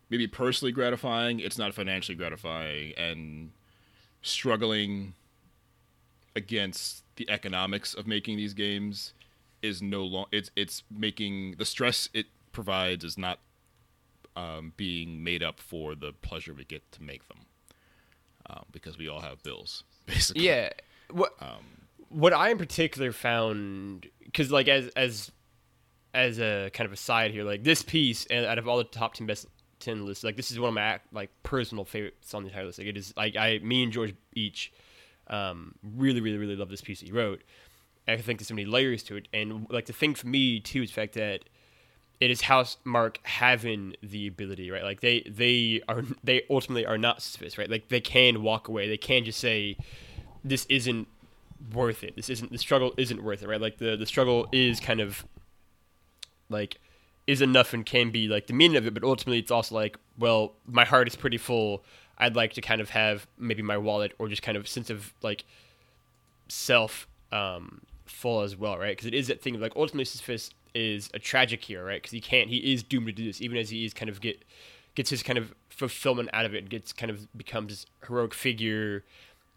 maybe 0.10 0.28
personally 0.28 0.72
gratifying, 0.72 1.40
it's 1.40 1.58
not 1.58 1.74
financially 1.74 2.16
gratifying 2.16 2.94
and 2.98 3.52
struggling 4.22 5.14
against 6.36 7.04
the 7.20 7.30
economics 7.30 7.94
of 7.94 8.08
making 8.08 8.38
these 8.38 8.54
games 8.54 9.14
is 9.62 9.82
no 9.82 10.04
long 10.04 10.26
it's 10.32 10.50
it's 10.56 10.84
making 10.90 11.56
the 11.58 11.66
stress 11.66 12.08
it 12.14 12.28
provides 12.54 13.04
is 13.04 13.18
not 13.18 13.40
um, 14.38 14.72
being 14.78 15.22
made 15.22 15.44
up 15.44 15.60
for 15.60 15.96
the 15.96 16.14
pleasure 16.14 16.54
we 16.54 16.64
get 16.64 16.90
to 16.94 17.04
make 17.04 17.28
them 17.28 17.40
um, 18.50 18.64
because 18.72 18.98
we 18.98 19.10
all 19.10 19.20
have 19.20 19.44
bills 19.44 19.84
basically 20.06 20.46
Yeah. 20.46 20.70
What 21.12 21.34
Um, 21.42 21.66
what 22.08 22.34
I 22.34 22.50
in 22.50 22.58
particular 22.58 23.12
found 23.12 24.08
because 24.24 24.52
like 24.52 24.68
as 24.68 24.88
as 24.96 25.32
as 26.14 26.40
a 26.40 26.70
kind 26.74 26.86
of 26.86 26.94
aside 26.94 27.32
here, 27.32 27.44
like 27.44 27.64
this 27.64 27.84
piece, 27.84 28.26
and 28.28 28.46
out 28.46 28.58
of 28.58 28.68
all 28.68 28.78
the 28.78 28.84
top 28.84 29.16
ten 29.16 29.28
best 29.28 29.48
ten 29.80 30.06
lists, 30.06 30.24
like 30.24 30.36
this 30.36 30.52
is 30.52 30.60
one 30.60 30.70
of 30.70 30.74
my 30.76 31.00
like 31.12 31.32
personal 31.44 31.84
favorites 31.84 32.34
on 32.34 32.44
the 32.44 32.50
entire 32.50 32.66
list. 32.66 32.80
Like 32.80 32.88
it 32.88 32.98
is 32.98 33.14
like 33.18 33.36
I 33.36 33.60
me 33.64 33.84
and 33.84 33.92
George 33.92 34.16
each 34.36 34.72
um, 35.30 35.76
really 35.84 36.22
really 36.22 36.38
really 36.38 36.56
love 36.56 36.70
this 36.70 36.82
piece 36.82 37.00
that 37.00 37.08
he 37.08 37.12
wrote. 37.12 37.42
I 38.08 38.18
think 38.18 38.40
there's 38.40 38.48
so 38.48 38.56
many 38.56 38.66
layers 38.66 39.04
to 39.04 39.18
it, 39.18 39.28
and 39.34 39.68
like 39.70 39.86
the 39.86 39.94
thing 39.94 40.16
for 40.16 40.28
me 40.28 40.60
too 40.60 40.84
is 40.84 40.90
the 40.90 40.96
fact 40.96 41.14
that 41.14 41.42
it 42.20 42.32
is 42.32 42.42
Housemarque 42.42 43.18
having 43.24 43.96
the 44.04 44.28
ability, 44.28 44.72
right? 44.72 44.84
Like 44.84 45.02
they 45.02 45.22
they 45.30 45.82
are 45.88 46.04
they 46.24 46.44
ultimately 46.50 46.86
are 46.86 46.98
not 46.98 47.22
Sisyphus, 47.22 47.58
right? 47.58 47.70
Like 47.70 47.90
they 47.90 48.02
can 48.02 48.42
walk 48.44 48.68
away. 48.68 48.88
They 48.90 48.98
can 48.98 49.24
just 49.24 49.40
say, 49.40 49.78
"This 50.44 50.66
isn't 50.66 51.08
worth 51.74 52.04
it. 52.04 52.16
This 52.16 52.30
isn't 52.30 52.52
the 52.52 52.58
struggle 52.58 52.94
isn't 52.98 53.24
worth 53.24 53.44
it, 53.44 53.48
right? 53.48 53.62
Like 53.62 53.78
the 53.78 53.96
the 53.96 54.06
struggle 54.06 54.48
is 54.52 54.80
kind 54.80 55.00
of 55.00 55.26
like 56.50 56.80
is 57.28 57.42
enough 57.42 57.74
and 57.74 57.86
can 57.86 58.10
be 58.10 58.28
like 58.28 58.48
the 58.48 58.54
meaning 58.54 58.78
of 58.78 58.88
it, 58.88 58.94
but 58.94 59.04
ultimately 59.04 59.38
it's 59.40 59.52
also 59.52 59.76
like, 59.76 59.98
well, 60.18 60.54
my 60.66 60.84
heart 60.84 61.08
is 61.08 61.16
pretty 61.16 61.38
full. 61.38 61.84
I'd 62.20 62.36
like 62.36 62.54
to 62.54 62.62
kind 62.62 62.82
of 62.82 62.90
have 62.90 63.28
maybe 63.38 63.62
my 63.62 63.78
wallet 63.78 64.14
or 64.20 64.28
just 64.28 64.42
kind 64.42 64.58
of 64.58 64.68
sense 64.68 64.90
of 64.90 65.14
like 65.22 65.46
self 66.48 67.08
um, 67.32 67.82
full 68.06 68.42
as 68.42 68.56
well, 68.56 68.78
right? 68.78 68.96
Because 68.96 69.08
it 69.08 69.14
is 69.14 69.28
that 69.28 69.42
thing 69.42 69.56
of 69.56 69.62
like 69.62 69.74
ultimately 69.76 70.06
Sisyphus 70.06 70.52
is 70.74 71.10
a 71.14 71.20
tragic 71.20 71.64
hero, 71.64 71.86
right? 71.86 72.02
Because 72.02 72.12
he 72.12 72.22
can't, 72.22 72.50
he 72.50 72.74
is 72.74 72.84
doomed 72.84 73.08
to 73.08 73.14
do 73.14 73.26
this, 73.26 73.42
even 73.42 73.58
as 73.58 73.70
he 73.70 73.86
is 73.86 73.94
kind 73.94 74.10
of 74.10 74.22
get 74.22 74.44
gets 74.96 75.10
his 75.10 75.24
kind 75.24 75.38
of 75.38 75.54
fulfillment 75.70 76.30
out 76.34 76.46
of 76.46 76.54
it, 76.54 76.68
gets 76.70 76.92
kind 76.92 77.10
of 77.10 77.28
becomes 77.38 77.86
heroic 78.06 78.34
figure, 78.34 79.04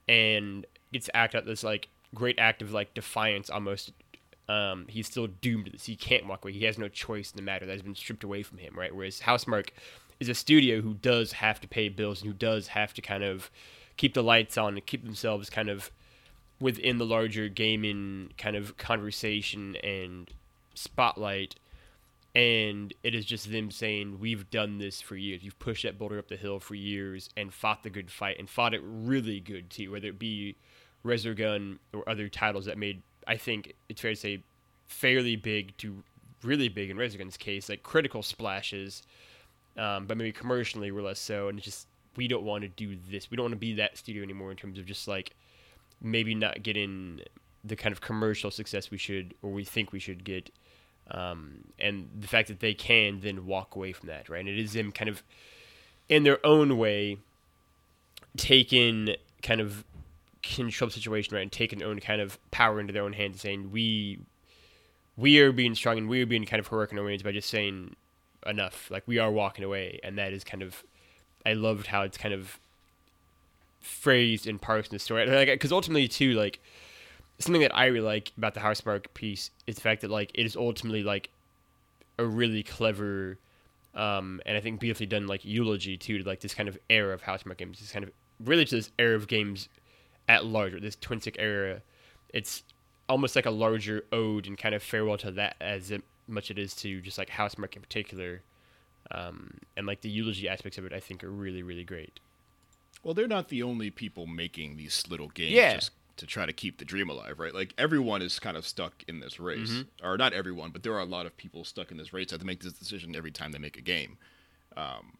and 0.08 0.66
gets 0.92 1.10
act 1.14 1.34
out 1.34 1.46
this 1.46 1.64
like 1.64 1.88
great 2.14 2.38
act 2.38 2.62
of 2.62 2.72
like 2.72 2.94
defiance 2.94 3.50
almost. 3.50 3.92
Um, 4.48 4.86
he's 4.88 5.06
still 5.06 5.28
doomed 5.28 5.66
to 5.66 5.72
this. 5.72 5.86
He 5.86 5.96
can't 5.96 6.26
walk 6.26 6.44
away. 6.44 6.52
He 6.52 6.64
has 6.64 6.76
no 6.76 6.88
choice 6.88 7.30
in 7.30 7.36
the 7.36 7.42
matter 7.42 7.64
that 7.64 7.72
has 7.72 7.82
been 7.82 7.94
stripped 7.94 8.24
away 8.24 8.42
from 8.42 8.58
him, 8.58 8.76
right? 8.76 8.94
Whereas 8.94 9.20
House 9.20 9.44
Housemarque 9.44 9.70
is 10.22 10.28
a 10.28 10.34
studio 10.34 10.80
who 10.80 10.94
does 10.94 11.32
have 11.32 11.60
to 11.60 11.68
pay 11.68 11.88
bills 11.88 12.22
and 12.22 12.28
who 12.28 12.36
does 12.36 12.68
have 12.68 12.94
to 12.94 13.02
kind 13.02 13.22
of 13.22 13.50
keep 13.96 14.14
the 14.14 14.22
lights 14.22 14.56
on 14.56 14.74
and 14.74 14.86
keep 14.86 15.04
themselves 15.04 15.50
kind 15.50 15.68
of 15.68 15.90
within 16.60 16.98
the 16.98 17.06
larger 17.06 17.48
gaming 17.48 18.32
kind 18.38 18.56
of 18.56 18.76
conversation 18.76 19.76
and 19.76 20.30
spotlight. 20.74 21.56
And 22.34 22.94
it 23.02 23.14
is 23.14 23.26
just 23.26 23.50
them 23.52 23.70
saying 23.70 24.18
we've 24.18 24.48
done 24.50 24.78
this 24.78 25.02
for 25.02 25.16
years. 25.16 25.42
You've 25.42 25.58
pushed 25.58 25.82
that 25.82 25.98
boulder 25.98 26.18
up 26.18 26.28
the 26.28 26.36
hill 26.36 26.60
for 26.60 26.74
years 26.74 27.28
and 27.36 27.52
fought 27.52 27.82
the 27.82 27.90
good 27.90 28.10
fight 28.10 28.38
and 28.38 28.48
fought 28.48 28.72
it 28.72 28.80
really 28.82 29.40
good 29.40 29.68
too. 29.68 29.90
Whether 29.90 30.08
it 30.08 30.18
be 30.18 30.56
resogun 31.04 31.78
or 31.92 32.08
other 32.08 32.28
titles 32.28 32.64
that 32.66 32.78
made 32.78 33.02
i 33.26 33.36
think 33.36 33.74
it's 33.88 34.00
fair 34.00 34.12
to 34.12 34.16
say 34.16 34.42
fairly 34.86 35.36
big 35.36 35.76
to 35.76 36.02
really 36.42 36.68
big 36.68 36.90
in 36.90 36.96
resogun's 36.96 37.36
case 37.36 37.68
like 37.68 37.82
critical 37.82 38.22
splashes 38.22 39.02
um, 39.76 40.06
but 40.06 40.16
maybe 40.16 40.32
commercially 40.32 40.90
we're 40.90 41.02
less 41.02 41.20
so 41.20 41.48
and 41.48 41.58
it's 41.58 41.64
just 41.64 41.86
we 42.16 42.28
don't 42.28 42.44
want 42.44 42.62
to 42.62 42.68
do 42.68 42.96
this 43.10 43.30
we 43.30 43.36
don't 43.36 43.44
want 43.44 43.52
to 43.52 43.58
be 43.58 43.74
that 43.74 43.96
studio 43.96 44.22
anymore 44.22 44.50
in 44.50 44.56
terms 44.56 44.78
of 44.78 44.86
just 44.86 45.08
like 45.08 45.34
maybe 46.02 46.34
not 46.34 46.62
getting 46.62 47.20
the 47.64 47.76
kind 47.76 47.92
of 47.92 48.00
commercial 48.00 48.50
success 48.50 48.90
we 48.90 48.98
should 48.98 49.34
or 49.42 49.50
we 49.50 49.64
think 49.64 49.92
we 49.92 49.98
should 49.98 50.24
get. 50.24 50.50
Um, 51.10 51.64
and 51.78 52.08
the 52.18 52.28
fact 52.28 52.48
that 52.48 52.60
they 52.60 52.74
can 52.74 53.20
then 53.20 53.44
walk 53.46 53.74
away 53.74 53.92
from 53.92 54.08
that 54.08 54.28
right? 54.28 54.40
And 54.40 54.48
it 54.48 54.58
is 54.58 54.72
them 54.72 54.92
kind 54.92 55.08
of 55.08 55.22
in 56.08 56.22
their 56.22 56.44
own 56.44 56.78
way 56.78 57.18
taking 58.36 59.16
kind 59.42 59.60
of 59.60 59.84
control 60.42 60.88
the 60.88 60.94
situation 60.94 61.34
right 61.34 61.42
and 61.42 61.52
taking 61.52 61.80
their 61.80 61.88
own 61.88 62.00
kind 62.00 62.20
of 62.20 62.38
power 62.50 62.80
into 62.80 62.92
their 62.92 63.02
own 63.02 63.12
hands 63.12 63.34
and 63.34 63.40
saying 63.40 63.70
we 63.72 64.18
we 65.16 65.38
are 65.40 65.52
being 65.52 65.74
strong 65.74 65.98
and 65.98 66.08
we 66.08 66.22
are 66.22 66.26
being 66.26 66.44
kind 66.46 66.60
of 66.60 66.66
heroic 66.68 66.90
in 66.90 66.98
our 66.98 67.04
ways 67.04 67.22
by 67.22 67.30
just 67.30 67.50
saying 67.50 67.94
enough 68.46 68.90
like 68.90 69.02
we 69.06 69.18
are 69.18 69.30
walking 69.30 69.64
away 69.64 70.00
and 70.02 70.18
that 70.18 70.32
is 70.32 70.44
kind 70.44 70.62
of 70.62 70.82
i 71.46 71.52
loved 71.52 71.86
how 71.86 72.02
it's 72.02 72.18
kind 72.18 72.34
of 72.34 72.58
phrased 73.82 74.46
and 74.46 74.60
parsed 74.60 74.92
in 74.92 74.96
the 74.96 74.98
story. 74.98 75.26
Like 75.26 75.48
because 75.48 75.72
ultimately 75.72 76.08
too 76.08 76.32
like 76.32 76.60
something 77.38 77.62
that 77.62 77.76
i 77.76 77.86
really 77.86 78.06
like 78.06 78.32
about 78.38 78.54
the 78.54 78.60
Housemarque 78.60 79.06
piece 79.14 79.50
is 79.66 79.74
the 79.74 79.80
fact 79.80 80.02
that 80.02 80.10
like 80.10 80.30
it 80.34 80.46
is 80.46 80.56
ultimately 80.56 81.02
like 81.02 81.30
a 82.18 82.24
really 82.24 82.62
clever 82.62 83.38
um 83.94 84.40
and 84.46 84.56
i 84.56 84.60
think 84.60 84.78
beautifully 84.78 85.06
done 85.06 85.26
like 85.26 85.44
eulogy 85.44 85.96
too 85.96 86.18
to 86.18 86.24
like 86.24 86.40
this 86.40 86.54
kind 86.54 86.68
of 86.68 86.78
era 86.88 87.12
of 87.12 87.22
Housemarque 87.22 87.58
games. 87.58 87.80
This 87.80 87.90
kind 87.90 88.04
of 88.04 88.12
really 88.44 88.64
to 88.64 88.76
this 88.76 88.90
era 88.98 89.16
of 89.16 89.26
games 89.26 89.68
at 90.28 90.44
large 90.44 90.80
this 90.80 90.96
twin 90.96 91.20
stick 91.20 91.36
era. 91.38 91.82
It's 92.32 92.62
almost 93.08 93.36
like 93.36 93.46
a 93.46 93.50
larger 93.50 94.04
ode 94.12 94.46
and 94.46 94.56
kind 94.56 94.74
of 94.74 94.82
farewell 94.82 95.18
to 95.18 95.30
that 95.32 95.56
as 95.60 95.90
it, 95.90 96.02
much 96.28 96.50
it 96.50 96.58
is 96.58 96.74
to 96.74 97.00
just 97.00 97.18
like 97.18 97.28
house 97.30 97.54
Housemarque 97.54 97.76
in 97.76 97.82
particular 97.82 98.42
um 99.10 99.58
and 99.76 99.86
like 99.86 100.00
the 100.00 100.08
eulogy 100.08 100.48
aspects 100.48 100.78
of 100.78 100.84
it 100.84 100.92
i 100.92 101.00
think 101.00 101.22
are 101.24 101.30
really 101.30 101.62
really 101.62 101.84
great 101.84 102.20
Well, 103.02 103.14
they're 103.14 103.26
not 103.26 103.48
the 103.48 103.62
only 103.64 103.90
people 103.90 104.26
making 104.28 104.76
these 104.76 105.04
little 105.10 105.28
games. 105.28 105.50
Yeah. 105.52 105.74
Just 105.74 105.90
to 106.18 106.26
try 106.26 106.46
to 106.46 106.52
keep 106.52 106.78
the 106.78 106.84
dream 106.84 107.10
alive, 107.10 107.40
right? 107.40 107.52
Like 107.54 107.74
everyone 107.76 108.22
is 108.22 108.38
kind 108.38 108.56
of 108.56 108.64
stuck 108.64 109.02
in 109.08 109.18
this 109.18 109.40
race, 109.40 109.82
or 110.04 110.16
not 110.16 110.32
everyone, 110.32 110.70
but 110.70 110.82
there 110.84 110.92
are 110.92 111.00
a 111.00 111.04
lot 111.16 111.26
of 111.26 111.36
people 111.36 111.64
stuck 111.64 111.90
in 111.90 111.96
this 111.96 112.12
race 112.12 112.26
that 112.28 112.34
have 112.34 112.40
to 112.42 112.46
make 112.46 112.60
this 112.62 112.74
decision 112.74 113.16
every 113.16 113.32
time 113.32 113.50
they 113.50 113.58
make 113.58 113.76
a 113.76 113.80
game. 113.80 114.18
Um, 114.76 115.14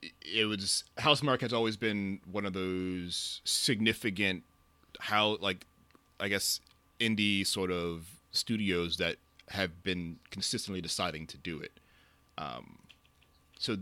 it, 0.00 0.12
it 0.22 0.44
was 0.46 0.84
Housemarque 0.98 1.42
has 1.42 1.52
always 1.52 1.76
been 1.76 2.20
one 2.30 2.46
of 2.46 2.52
those 2.54 3.42
significant 3.44 4.44
how 5.00 5.36
like 5.40 5.66
I 6.18 6.28
guess 6.28 6.60
indie 6.98 7.46
sort 7.46 7.70
of 7.70 8.06
studios 8.32 8.96
that 8.98 9.16
have 9.50 9.82
been 9.82 10.18
consistently 10.30 10.80
deciding 10.80 11.26
to 11.28 11.36
do 11.36 11.60
it. 11.60 11.72
Um, 12.36 12.78
so 13.58 13.76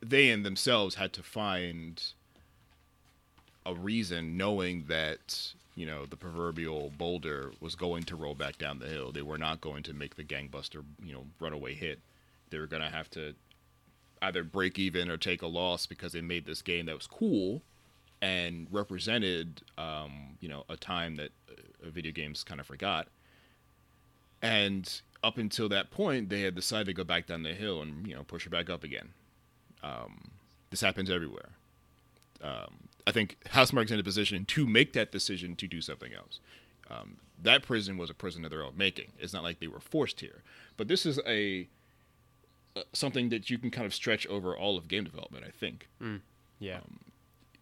they 0.00 0.30
in 0.30 0.42
themselves 0.42 0.94
had 0.94 1.12
to 1.14 1.22
find 1.22 2.02
a 3.66 3.74
reason, 3.74 4.36
knowing 4.36 4.84
that 4.88 5.54
you 5.74 5.86
know 5.86 6.06
the 6.06 6.16
proverbial 6.16 6.92
boulder 6.96 7.52
was 7.60 7.74
going 7.74 8.04
to 8.04 8.16
roll 8.16 8.34
back 8.34 8.58
down 8.58 8.78
the 8.78 8.86
hill. 8.86 9.12
They 9.12 9.22
were 9.22 9.38
not 9.38 9.60
going 9.60 9.82
to 9.84 9.94
make 9.94 10.16
the 10.16 10.24
gangbuster, 10.24 10.84
you 11.02 11.12
know, 11.12 11.24
runaway 11.40 11.74
hit. 11.74 12.00
They 12.50 12.58
were 12.58 12.66
going 12.66 12.82
to 12.82 12.90
have 12.90 13.10
to 13.10 13.34
either 14.22 14.44
break 14.44 14.78
even 14.78 15.10
or 15.10 15.16
take 15.16 15.42
a 15.42 15.46
loss 15.46 15.86
because 15.86 16.12
they 16.12 16.20
made 16.20 16.46
this 16.46 16.62
game 16.62 16.86
that 16.86 16.94
was 16.94 17.06
cool 17.06 17.62
and 18.22 18.66
represented, 18.70 19.62
um, 19.76 20.38
you 20.40 20.48
know, 20.48 20.64
a 20.68 20.76
time 20.76 21.16
that 21.16 21.30
uh, 21.50 21.90
video 21.90 22.12
games 22.12 22.42
kind 22.42 22.60
of 22.60 22.66
forgot. 22.66 23.08
And 24.44 25.00
up 25.22 25.38
until 25.38 25.68
that 25.70 25.90
point, 25.90 26.28
they 26.28 26.42
had 26.42 26.54
decided 26.54 26.84
to 26.86 26.92
go 26.92 27.02
back 27.02 27.26
down 27.26 27.42
the 27.44 27.54
hill 27.54 27.80
and 27.80 28.06
you 28.06 28.14
know 28.14 28.22
push 28.24 28.46
it 28.46 28.50
back 28.50 28.68
up 28.68 28.84
again. 28.84 29.08
Um, 29.82 30.30
this 30.70 30.80
happens 30.82 31.10
everywhere. 31.10 31.50
Um, 32.42 32.88
I 33.06 33.12
think 33.12 33.38
Housemarque's 33.46 33.90
in 33.90 33.98
a 33.98 34.02
position 34.02 34.44
to 34.44 34.66
make 34.66 34.92
that 34.92 35.10
decision 35.10 35.56
to 35.56 35.66
do 35.66 35.80
something 35.80 36.12
else. 36.12 36.40
Um, 36.90 37.16
that 37.42 37.62
prison 37.62 37.96
was 37.96 38.10
a 38.10 38.14
prison 38.14 38.44
of 38.44 38.50
their 38.50 38.62
own 38.62 38.74
making. 38.76 39.12
It's 39.18 39.32
not 39.32 39.42
like 39.42 39.60
they 39.60 39.66
were 39.66 39.80
forced 39.80 40.20
here. 40.20 40.42
But 40.76 40.88
this 40.88 41.06
is 41.06 41.18
a 41.26 41.66
uh, 42.76 42.82
something 42.92 43.30
that 43.30 43.48
you 43.48 43.56
can 43.56 43.70
kind 43.70 43.86
of 43.86 43.94
stretch 43.94 44.26
over 44.26 44.54
all 44.56 44.76
of 44.76 44.88
game 44.88 45.04
development. 45.04 45.44
I 45.46 45.50
think 45.50 45.88
Yeah. 46.60 46.80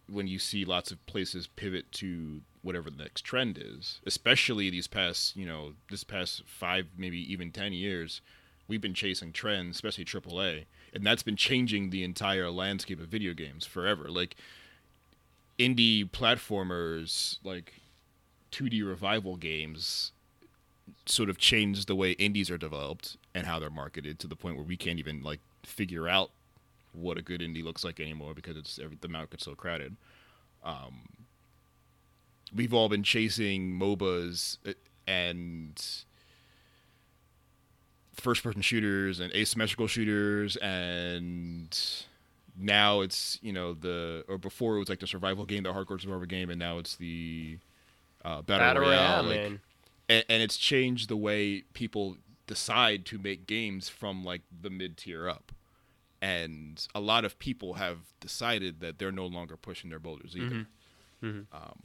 when 0.09 0.27
you 0.27 0.39
see 0.41 0.65
lots 0.65 0.91
of 0.91 1.05
places 1.07 1.47
pivot 1.47 1.91
to 1.93 2.41
whatever 2.63 2.91
the 2.91 3.03
next 3.03 3.23
trend 3.23 3.59
is, 3.61 4.01
especially 4.07 4.71
these 4.71 4.87
past, 4.87 5.37
you 5.37 5.45
know, 5.45 5.73
this 5.91 6.05
past 6.05 6.43
five, 6.47 6.87
maybe 6.97 7.19
even 7.33 7.51
10 7.51 7.73
years, 7.73 8.21
we've 8.69 8.81
been 8.81 8.95
chasing 8.95 9.33
trends, 9.33 9.77
especially 9.77 10.05
AAA, 10.05 10.65
and 10.95 11.05
that's 11.05 11.23
been 11.23 11.37
changing 11.37 11.91
the 11.91 12.05
entire 12.05 12.51
landscape 12.51 13.01
of 13.01 13.09
video 13.09 13.35
games 13.35 13.67
forever. 13.67 14.09
Like, 14.09 14.37
indie 15.59 16.09
platformers, 16.09 17.39
like 17.43 17.75
2D 18.53 18.87
revival 18.87 19.37
games, 19.37 20.13
sort 21.07 21.29
of 21.29 21.39
changed 21.39 21.89
the 21.89 21.97
way 21.97 22.13
indies 22.13 22.51
are 22.51 22.59
developed 22.59 23.17
and 23.35 23.47
how 23.47 23.59
they're 23.59 23.71
marketed 23.71 24.19
to 24.21 24.27
the 24.27 24.37
point 24.37 24.57
where 24.57 24.65
we 24.65 24.77
can't 24.77 24.99
even, 24.99 25.23
like, 25.23 25.41
figure 25.65 26.09
out 26.09 26.31
what 26.93 27.19
a 27.19 27.23
good 27.23 27.41
indie 27.41 27.65
looks 27.65 27.85
like 27.85 27.99
anymore 27.99 28.35
because 28.35 28.57
it's 28.57 28.79
every, 28.79 28.99
the 29.01 29.09
market's 29.09 29.45
so 29.45 29.55
crowded. 29.55 29.97
Um, 30.63 31.03
we've 32.55 32.75
all 32.75 32.89
been 32.89 33.03
chasing 33.03 33.79
MOBAs 33.79 34.59
uh, 34.67 34.73
and 35.07 35.81
first-person 38.15 38.63
shooters 38.63 39.21
and 39.21 39.33
asymmetrical 39.35 39.87
shooters, 39.87 40.57
and 40.57 41.79
now 42.57 43.01
it's 43.01 43.39
you 43.43 43.53
know 43.53 43.75
the 43.75 44.25
or 44.29 44.39
before 44.39 44.77
it 44.77 44.79
was 44.81 44.89
like 44.89 45.01
the 45.01 45.07
survival 45.07 45.45
game, 45.45 45.63
the 45.63 45.73
hardcore 45.73 46.01
survival 46.01 46.27
game, 46.27 46.51
and 46.51 46.59
now 46.59 46.79
it's 46.79 46.97
the 46.97 47.59
uh, 48.25 48.43
battle, 48.43 48.67
Battle 48.67 48.83
royale. 48.83 49.23
Royale, 49.23 49.23
like- 49.25 49.37
man. 49.51 49.61
and, 50.09 50.25
and 50.29 50.43
it's 50.43 50.57
changed 50.57 51.09
the 51.09 51.17
way 51.17 51.63
people 51.73 52.17
decide 52.47 53.07
to 53.07 53.19
make 53.19 53.47
games 53.47 53.89
from 53.89 54.25
like 54.25 54.43
the 54.61 54.69
mid 54.69 54.97
tier 54.97 55.29
up 55.29 55.53
and 56.21 56.87
a 56.95 57.01
lot 57.01 57.25
of 57.25 57.39
people 57.39 57.75
have 57.75 57.99
decided 58.21 58.81
that 58.81 58.99
they're 58.99 59.13
no 59.13 59.25
longer 59.27 59.57
pushing 59.57 59.91
their 59.91 59.99
boulders 60.01 60.37
either 60.37 60.67
Um, 61.53 61.79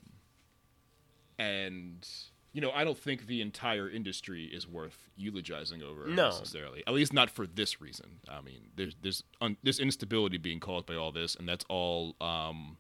and 1.40 2.08
you 2.54 2.62
know 2.62 2.72
i 2.72 2.84
don't 2.84 2.98
think 2.98 3.28
the 3.28 3.42
entire 3.42 3.90
industry 3.90 4.46
is 4.46 4.68
worth 4.68 5.10
eulogizing 5.16 5.84
over 5.84 6.08
No. 6.08 6.30
necessarily 6.30 6.84
at 6.88 6.94
least 6.94 7.14
not 7.14 7.30
for 7.30 7.46
this 7.46 7.80
reason 7.82 8.20
i 8.30 8.42
mean 8.42 8.70
there's 8.76 8.96
there's 9.02 9.24
un, 9.42 9.58
there's 9.64 9.80
instability 9.80 10.38
being 10.38 10.60
caused 10.60 10.86
by 10.86 10.96
all 10.96 11.12
this 11.12 11.36
and 11.36 11.48
that's 11.48 11.66
all 11.70 12.16
um 12.22 12.78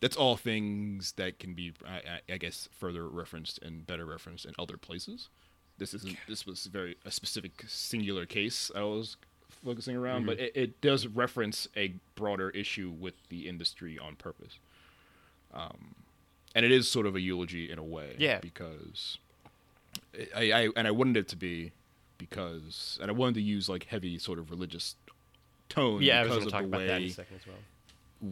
that's 0.00 0.16
all 0.16 0.36
things 0.36 1.12
that 1.16 1.38
can 1.38 1.54
be, 1.54 1.72
I, 1.84 2.20
I, 2.32 2.36
guess, 2.36 2.68
further 2.70 3.08
referenced 3.08 3.60
and 3.62 3.86
better 3.86 4.06
referenced 4.06 4.44
in 4.44 4.54
other 4.58 4.76
places. 4.76 5.28
This 5.78 5.94
isn't. 5.94 6.16
This 6.28 6.46
was 6.46 6.66
very 6.66 6.96
a 7.04 7.10
specific 7.10 7.64
singular 7.68 8.26
case 8.26 8.70
I 8.74 8.82
was 8.82 9.16
focusing 9.64 9.96
around, 9.96 10.26
but 10.26 10.38
it, 10.38 10.52
it 10.54 10.80
does 10.80 11.06
reference 11.06 11.68
a 11.76 11.94
broader 12.14 12.50
issue 12.50 12.90
with 12.90 13.14
the 13.28 13.48
industry 13.48 13.98
on 13.98 14.16
purpose. 14.16 14.58
Um, 15.54 15.94
and 16.54 16.64
it 16.64 16.72
is 16.72 16.88
sort 16.88 17.06
of 17.06 17.14
a 17.16 17.20
eulogy 17.20 17.70
in 17.70 17.78
a 17.78 17.82
way, 17.84 18.14
Yeah. 18.18 18.38
because 18.40 19.18
I, 20.34 20.52
I 20.52 20.68
and 20.76 20.86
I 20.86 20.90
wanted 20.90 21.16
it 21.18 21.28
to 21.28 21.36
be 21.36 21.72
because, 22.18 22.98
and 23.00 23.10
I 23.10 23.14
wanted 23.14 23.34
to 23.36 23.42
use 23.42 23.68
like 23.68 23.84
heavy 23.84 24.18
sort 24.18 24.38
of 24.38 24.50
religious 24.50 24.96
tone. 25.68 26.02
Yeah, 26.02 26.20
I 26.20 26.22
was 26.24 26.30
because 26.30 26.38
going 26.38 26.40
to 26.40 26.46
of 26.46 26.52
talk 26.52 26.62
the 26.62 26.68
about 26.68 26.86
that 26.86 27.02
in 27.02 27.08
a 27.08 27.10
second 27.12 27.36
as 27.36 27.46
well. 27.46 27.56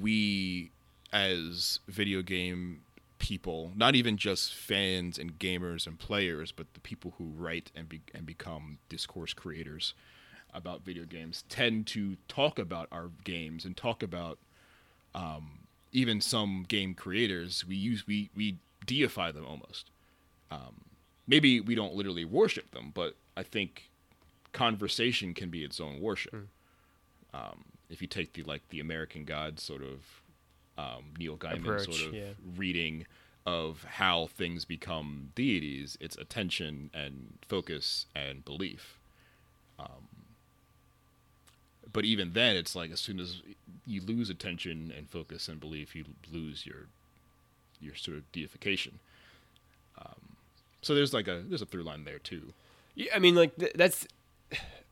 we 0.01 0.71
as 1.13 1.79
video 1.89 2.23
game 2.23 2.81
people, 3.19 3.73
not 3.77 3.95
even 3.95 4.17
just 4.17 4.55
fans 4.55 5.19
and 5.19 5.39
gamers 5.39 5.87
and 5.87 5.99
players, 5.99 6.53
but 6.53 6.67
the 6.75 6.81
people 6.81 7.15
who 7.19 7.25
write 7.37 7.71
and 7.75 7.89
be, 7.89 8.01
and 8.15 8.27
become 8.27 8.79
discourse 8.89 9.33
creators 9.33 9.95
about 10.53 10.85
video 10.85 11.05
games 11.05 11.45
tend 11.49 11.87
to 11.87 12.17
talk 12.29 12.59
about 12.59 12.89
our 12.91 13.11
games 13.25 13.65
and 13.65 13.77
talk 13.77 14.03
about 14.03 14.39
um, 15.15 15.61
even 15.97 16.21
some 16.21 16.65
game 16.69 16.95
creators. 16.95 17.65
We 17.67 17.77
use 17.77 18.07
we 18.07 18.31
we 18.35 18.59
deify 18.85 19.33
them 19.33 19.47
almost. 19.47 19.91
Um, 20.51 20.83
maybe 21.27 21.61
we 21.61 21.75
don't 21.75 21.95
literally 21.95 22.25
worship 22.25 22.71
them, 22.71 22.93
but 22.95 23.17
I 23.37 23.43
think 23.43 23.91
conversation 24.53 25.35
can 25.35 25.51
be 25.51 25.65
its 25.65 25.81
own 25.81 26.01
worship 26.01 26.49
um, 27.37 27.65
if 27.89 28.01
you 28.01 28.09
take 28.09 28.33
the 28.33 28.43
like 28.43 28.69
the 28.69 28.81
American 28.81 29.25
Gods 29.25 29.63
sort 29.63 29.83
of 29.83 30.23
um, 30.79 31.05
Neil 31.19 31.37
Gaiman 31.37 31.61
Approach, 31.61 31.85
sort 31.85 32.09
of 32.09 32.15
yeah. 32.15 32.33
reading 32.57 33.07
of 33.45 33.85
how 33.85 34.27
things 34.27 34.65
become 34.65 35.31
deities, 35.35 35.97
it's 36.01 36.17
attention 36.17 36.91
and 36.93 37.39
focus 37.47 38.07
and 38.15 38.45
belief. 38.45 38.99
Um, 39.79 40.09
but 41.97 42.05
even 42.05 42.35
then, 42.35 42.57
it's 42.57 42.77
like 42.77 42.91
as 42.91 43.01
soon 43.01 43.19
as 43.19 43.41
you 43.87 44.03
lose 44.03 44.29
attention 44.29 44.93
and 44.95 45.09
focus 45.09 45.49
and 45.49 45.59
belief, 45.59 45.97
you 45.97 46.05
lose 46.31 46.67
your 46.67 46.89
your 47.81 47.95
sort 47.95 48.19
of 48.19 48.31
deification. 48.33 48.99
Um, 49.99 50.37
so 50.83 50.95
there's 50.95 51.15
like 51.15 51.27
a 51.27 51.43
there's 51.49 51.63
a 51.63 51.65
through 51.65 51.85
line 51.85 52.05
there 52.05 52.19
too. 52.19 52.53
Yeah, 52.97 53.13
I 53.17 53.19
mean, 53.19 53.35
like 53.35 53.57
th- 53.57 53.73
that's 53.75 54.07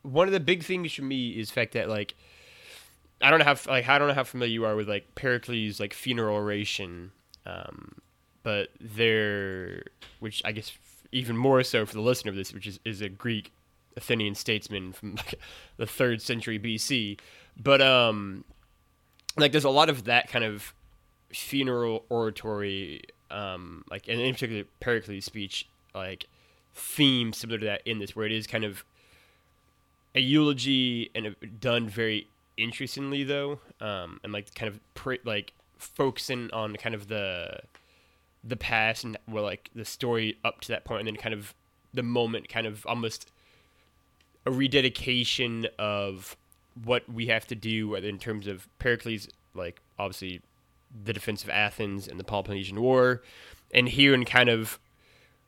one 0.01 0.27
of 0.27 0.31
the 0.31 0.39
big 0.39 0.63
things 0.63 0.93
for 0.93 1.03
me 1.03 1.29
is 1.29 1.49
the 1.49 1.53
fact 1.53 1.73
that 1.73 1.89
like 1.89 2.15
I 3.21 3.29
don't 3.29 3.37
know 3.37 3.45
how 3.45 3.55
like 3.67 3.87
I 3.87 3.99
don't 3.99 4.07
know 4.07 4.15
how 4.15 4.23
familiar 4.23 4.51
you 4.51 4.65
are 4.65 4.75
with 4.75 4.89
like 4.89 5.13
Pericles' 5.13 5.79
like 5.79 5.93
funeral 5.93 6.35
oration, 6.35 7.11
um, 7.45 8.01
but 8.41 8.69
there, 8.81 9.83
which 10.19 10.41
I 10.43 10.53
guess 10.53 10.71
even 11.11 11.37
more 11.37 11.61
so 11.61 11.85
for 11.85 11.93
the 11.93 12.01
listener 12.01 12.31
of 12.31 12.35
this, 12.35 12.51
which 12.51 12.65
is 12.65 12.79
is 12.83 13.01
a 13.01 13.09
Greek 13.09 13.51
Athenian 13.97 14.35
statesman 14.35 14.93
from 14.93 15.15
like 15.15 15.35
the 15.77 15.85
third 15.85 16.21
century 16.21 16.59
BC, 16.59 17.19
but 17.57 17.81
um, 17.81 18.43
like 19.37 19.51
there's 19.51 19.63
a 19.63 19.69
lot 19.69 19.89
of 19.89 20.05
that 20.05 20.29
kind 20.29 20.43
of 20.45 20.73
funeral 21.29 22.05
oratory, 22.09 23.01
um, 23.31 23.83
like 23.89 24.07
and 24.07 24.19
in 24.19 24.33
particular 24.33 24.63
Pericles' 24.79 25.25
speech, 25.25 25.67
like 25.93 26.27
theme 26.73 27.33
similar 27.33 27.59
to 27.59 27.65
that 27.65 27.81
in 27.85 27.99
this, 27.99 28.15
where 28.15 28.25
it 28.25 28.31
is 28.31 28.47
kind 28.47 28.63
of 28.63 28.83
a 30.13 30.19
eulogy 30.19 31.09
and 31.13 31.35
done 31.59 31.87
very 31.87 32.27
interestingly 32.57 33.23
though, 33.23 33.59
um, 33.81 34.19
and 34.23 34.31
like 34.33 34.53
kind 34.55 34.69
of 34.69 34.79
pre- 34.93 35.19
like 35.25 35.53
focusing 35.77 36.49
on 36.51 36.75
kind 36.75 36.95
of 36.95 37.07
the 37.07 37.59
the 38.43 38.55
past 38.55 39.03
and 39.03 39.17
well 39.27 39.43
like 39.43 39.69
the 39.73 39.85
story 39.85 40.37
up 40.43 40.61
to 40.61 40.69
that 40.69 40.85
point, 40.85 41.01
and 41.01 41.07
then 41.07 41.15
kind 41.15 41.33
of 41.33 41.53
the 41.93 42.03
moment, 42.03 42.49
kind 42.49 42.67
of 42.67 42.85
almost 42.85 43.31
a 44.45 44.51
rededication 44.51 45.67
of 45.79 46.35
what 46.83 47.07
we 47.11 47.27
have 47.27 47.47
to 47.47 47.55
do 47.55 47.95
in 47.95 48.19
terms 48.19 48.47
of 48.47 48.67
Pericles, 48.79 49.27
like 49.53 49.81
obviously 49.97 50.41
the 51.03 51.13
defense 51.13 51.43
of 51.43 51.49
Athens 51.49 52.07
and 52.07 52.19
the 52.19 52.23
Peloponnesian 52.23 52.81
War, 52.81 53.21
and 53.73 53.87
here 53.87 54.13
and 54.13 54.25
kind 54.25 54.49
of 54.49 54.79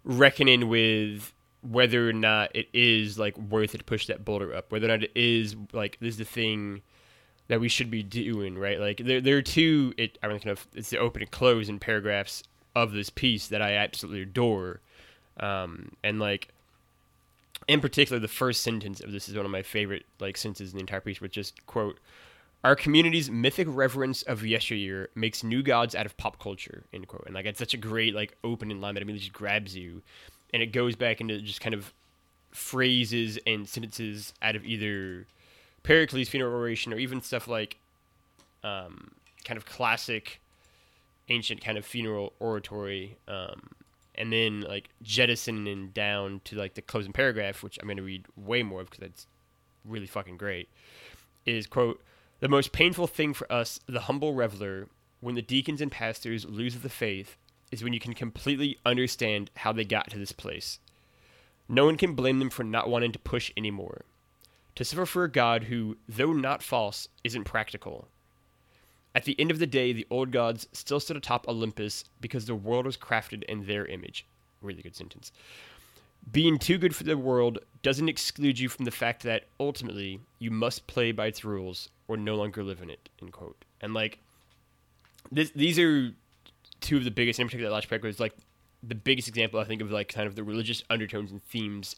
reckoning 0.04 0.70
with 0.70 1.34
whether 1.62 2.10
or 2.10 2.14
not 2.14 2.56
it 2.56 2.68
is 2.74 3.20
like 3.20 3.38
worth 3.38 3.76
it 3.76 3.80
to 3.80 3.84
push 3.84 4.08
that 4.08 4.24
boulder 4.24 4.54
up, 4.54 4.72
whether 4.72 4.86
or 4.86 4.90
not 4.90 5.04
it 5.04 5.12
is 5.16 5.56
like 5.74 5.98
this 6.00 6.12
is 6.12 6.18
the 6.18 6.26
thing 6.26 6.82
that 7.48 7.60
we 7.60 7.70
should 7.70 7.92
be 7.92 8.04
doing, 8.04 8.58
right? 8.58 8.80
Like 8.80 8.98
there 8.98 9.22
there 9.22 9.38
are 9.38 9.42
two 9.42 9.94
it 9.98 10.18
I 10.24 10.28
mean 10.28 10.40
kind 10.40 10.52
of 10.52 10.68
it's 10.74 10.90
the 10.90 11.00
open 11.00 11.22
and 11.22 11.32
close 11.32 11.70
in 11.70 11.80
paragraphs 11.80 12.44
of 12.76 12.94
this 12.94 13.10
piece 13.10 13.48
that 13.48 13.62
I 13.62 13.74
absolutely 13.74 14.22
adore. 14.22 14.82
Um, 15.40 15.92
and 16.04 16.20
like 16.20 16.50
in 17.68 17.82
particular 17.82 18.20
the 18.20 18.28
first 18.28 18.64
sentence 18.64 19.00
of 19.02 19.12
this 19.12 19.28
is 19.28 19.36
one 19.36 19.46
of 19.46 19.52
my 19.52 19.62
favorite 19.62 20.06
like 20.20 20.38
sentences 20.38 20.72
in 20.72 20.78
the 20.78 20.82
entire 20.82 21.02
piece, 21.02 21.22
which 21.22 21.34
just 21.34 21.66
quote 21.66 22.00
our 22.64 22.76
community's 22.76 23.30
mythic 23.30 23.68
reverence 23.70 24.24
of 24.24 24.46
yesteryear 24.46 25.10
makes 25.16 25.44
new 25.44 25.62
gods 25.62 25.96
out 25.96 26.06
of 26.06 26.18
pop 26.18 26.40
culture. 26.40 26.84
End 26.92 27.08
quote. 27.08 27.24
And 27.26 27.36
like 27.36 27.46
it's 27.46 27.60
such 27.60 27.74
a 27.74 27.78
great 27.78 28.16
like 28.16 28.36
opening 28.44 28.82
line 28.82 28.96
that 28.96 29.02
I 29.02 29.04
mean 29.04 29.16
it 29.16 29.20
just 29.20 29.34
grabs 29.34 29.76
you, 29.76 30.02
and 30.54 30.64
it 30.64 30.68
goes 30.68 30.96
back 30.96 31.22
into 31.22 31.40
just 31.42 31.62
kind 31.62 31.74
of 31.74 31.94
phrases 32.52 33.38
and 33.46 33.68
sentences 33.68 34.34
out 34.42 34.56
of 34.56 34.66
either 34.66 35.28
Pericles' 35.84 36.28
funeral 36.28 36.54
oration 36.54 36.92
or 36.92 36.98
even 36.98 37.22
stuff 37.22 37.48
like 37.48 37.78
um, 38.64 39.12
kind 39.46 39.58
of 39.58 39.66
classic 39.66 40.42
ancient 41.30 41.64
kind 41.64 41.78
of 41.78 41.86
funeral 41.86 42.34
oratory. 42.40 43.18
Um, 43.28 43.70
and 44.18 44.32
then 44.32 44.62
like 44.62 44.90
jettisoning 45.02 45.90
down 45.90 46.42
to 46.46 46.56
like 46.56 46.74
the 46.74 46.82
closing 46.82 47.14
paragraph, 47.14 47.64
which 47.64 47.78
I'm 47.80 47.88
going 47.88 47.98
to 47.98 48.04
read 48.04 48.26
way 48.36 48.64
more 48.64 48.82
of 48.82 48.90
because 48.90 49.02
that's 49.02 49.28
really 49.86 50.08
fucking 50.08 50.38
great. 50.38 50.70
Is 51.46 51.68
quote 51.68 52.02
the 52.40 52.50
most 52.50 52.72
painful 52.72 53.08
thing 53.08 53.34
for 53.34 53.52
us, 53.52 53.80
the 53.88 54.02
humble 54.02 54.34
reveler, 54.34 54.90
when 55.22 55.36
the 55.36 55.42
deacons 55.42 55.82
and 55.82 55.92
pastors 55.92 56.46
lose 56.46 56.76
the 56.76 56.90
faith, 56.90 57.38
is 57.72 57.84
when 57.84 57.94
you 57.94 58.00
can 58.00 58.14
completely 58.14 58.78
understand 58.86 59.50
how 59.58 59.72
they 59.72 59.84
got 59.84 60.10
to 60.12 60.20
this 60.20 60.32
place. 60.32 60.80
No 61.68 61.86
one 61.86 61.98
can 61.98 62.14
blame 62.14 62.40
them 62.40 62.50
for 62.50 62.64
not 62.64 62.90
wanting 62.90 63.12
to 63.12 63.20
push 63.20 63.52
anymore. 63.58 64.06
To 64.76 64.86
suffer 64.86 65.06
for 65.06 65.24
a 65.24 65.32
God 65.32 65.64
who, 65.64 65.98
though 66.08 66.34
not 66.34 66.62
false, 66.62 67.10
isn't 67.24 67.46
practical. 67.46 68.08
At 69.18 69.24
the 69.24 69.40
end 69.40 69.50
of 69.50 69.58
the 69.58 69.66
day, 69.66 69.94
the 69.94 70.06
old 70.12 70.30
gods 70.30 70.68
still 70.74 71.00
stood 71.00 71.18
atop 71.18 71.48
Olympus 71.48 72.04
because 72.22 72.46
the 72.46 72.54
world 72.54 72.86
was 72.86 72.96
crafted 72.96 73.42
in 73.46 73.66
their 73.66 73.84
image. 73.88 74.28
Really 74.62 74.84
good 74.84 74.96
sentence. 74.96 75.32
Being 76.32 76.60
too 76.60 76.78
good 76.78 76.96
for 76.96 77.04
the 77.04 77.18
world 77.18 77.58
doesn't 77.82 78.10
exclude 78.10 78.60
you 78.60 78.70
from 78.70 78.86
the 78.86 78.92
fact 78.92 79.24
that 79.24 79.46
ultimately 79.60 80.20
you 80.38 80.52
must 80.52 80.86
play 80.86 81.12
by 81.12 81.26
its 81.26 81.44
rules 81.44 81.90
or 82.08 82.16
no 82.16 82.36
longer 82.36 82.64
live 82.64 82.80
in 82.84 82.92
it. 82.92 83.10
End 83.20 83.32
quote. 83.32 83.66
And 83.82 83.96
like, 83.96 84.20
this, 85.32 85.50
these 85.50 85.80
are 85.80 86.12
two 86.80 86.98
of 86.98 87.04
the 87.04 87.10
biggest, 87.10 87.40
in 87.40 87.48
particular, 87.48 87.72
Last 87.72 87.90
was 87.90 88.20
like 88.20 88.36
the 88.84 88.94
biggest 88.94 89.28
example 89.28 89.60
I 89.60 89.64
think 89.64 89.82
of 89.82 89.90
like 89.90 90.10
kind 90.10 90.28
of 90.28 90.36
the 90.36 90.44
religious 90.44 90.84
undertones 90.92 91.32
and 91.32 91.42
themes. 91.42 91.96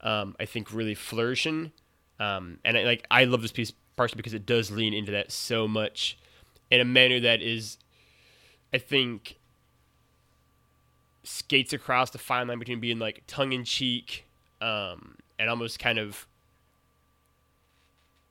Um, 0.00 0.34
I 0.40 0.46
think 0.46 0.72
really 0.72 0.94
flourishing, 0.94 1.72
um, 2.18 2.60
and 2.64 2.78
I, 2.78 2.84
like 2.84 3.06
I 3.10 3.24
love 3.24 3.42
this 3.42 3.52
piece 3.52 3.74
partially 3.94 4.16
because 4.16 4.32
it 4.32 4.46
does 4.46 4.70
lean 4.70 4.94
into 4.94 5.12
that 5.12 5.30
so 5.30 5.68
much 5.68 6.16
in 6.70 6.80
a 6.80 6.84
manner 6.84 7.20
that 7.20 7.42
is, 7.42 7.78
I 8.72 8.78
think, 8.78 9.38
skates 11.22 11.72
across 11.72 12.10
the 12.10 12.18
fine 12.18 12.48
line 12.48 12.58
between 12.58 12.80
being 12.80 12.98
like 12.98 13.22
tongue 13.26 13.52
in 13.52 13.64
cheek 13.64 14.26
um, 14.60 15.16
and 15.38 15.50
almost 15.50 15.78
kind 15.78 15.98
of, 15.98 16.26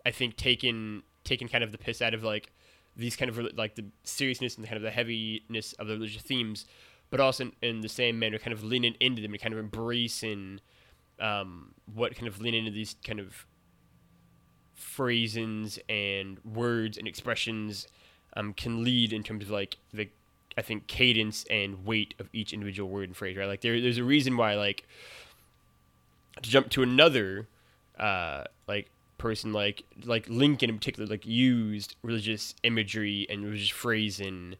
I 0.06 0.12
think, 0.12 0.38
taking 0.38 1.04
taking 1.24 1.48
kind 1.48 1.63
of 1.63 1.71
the 1.71 1.78
piss 1.78 2.02
out 2.02 2.13
of 2.13 2.24
like 2.24 2.52
these 2.95 3.15
kind 3.15 3.30
of 3.30 3.38
like 3.56 3.76
the 3.76 3.86
seriousness 4.04 4.56
and 4.56 4.65
kind 4.65 4.78
of 4.78 4.84
the 4.84 4.91
heaviness 4.91 5.74
of 5.74 5.88
the 5.88 5.93
religious 5.93 6.21
themes, 6.21 6.65
but 7.10 7.19
also 7.19 7.45
in, 7.45 7.52
in 7.62 7.82
the 7.82 7.89
same 7.89 8.17
manner, 8.19 8.38
kind 8.38 8.54
of 8.54 8.63
leaning 8.63 8.95
into 9.00 9.21
them 9.21 9.34
and 9.34 9.41
kind 9.41 9.54
of 9.54 9.60
embracing 9.60 10.60
um, 11.19 11.74
what 11.93 12.15
kind 12.15 12.28
of 12.28 12.41
lean 12.41 12.54
into 12.54 12.71
these 12.71 12.95
kind 13.06 13.19
of 13.19 13.45
phrasings 14.74 15.80
and 15.88 16.39
words 16.43 16.98
and 16.98 17.08
expressions 17.08 17.88
um, 18.36 18.54
can 18.54 18.84
lead 18.84 19.13
in 19.13 19.24
terms 19.24 19.45
of 19.45 19.52
like 19.52 19.78
the 19.93 20.10
I 20.58 20.62
think 20.62 20.88
cadence 20.88 21.45
and 21.50 21.86
weight 21.86 22.13
of 22.19 22.30
each 22.32 22.54
individual 22.54 22.89
word 22.89 23.10
and 23.10 23.15
phrase, 23.15 23.36
right? 23.36 23.48
Like 23.48 23.62
there, 23.62 23.80
there's 23.82 23.98
a 23.98 24.04
reason 24.04 24.38
why 24.38 24.56
like 24.56 24.88
to 26.41 26.50
jump 26.50 26.69
to 26.71 26.84
another 26.84 27.48
uh, 28.00 28.43
like 28.67 28.89
person 29.17 29.54
like 29.54 29.84
like 30.04 30.28
Lincoln 30.30 30.69
in 30.69 30.78
particular 30.78 31.08
like 31.08 31.26
used 31.26 31.95
religious 32.04 32.56
imagery 32.63 33.26
and 33.30 33.43
religious 33.43 33.69
phrasing 33.69 34.56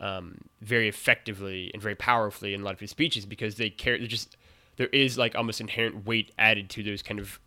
um, 0.00 0.38
very 0.60 0.88
effectively 0.88 1.70
and 1.72 1.82
very 1.82 1.94
powerfully 1.94 2.54
in 2.54 2.60
a 2.60 2.64
lot 2.64 2.74
of 2.74 2.80
his 2.80 2.90
speeches 2.90 3.26
because 3.26 3.56
they 3.56 3.70
care. 3.70 3.98
Just 3.98 4.36
there 4.76 4.88
is 4.88 5.18
like 5.18 5.34
almost 5.34 5.60
inherent 5.60 6.06
weight 6.06 6.32
added 6.38 6.70
to 6.70 6.82
those 6.82 7.02
kind 7.02 7.20
of 7.20 7.38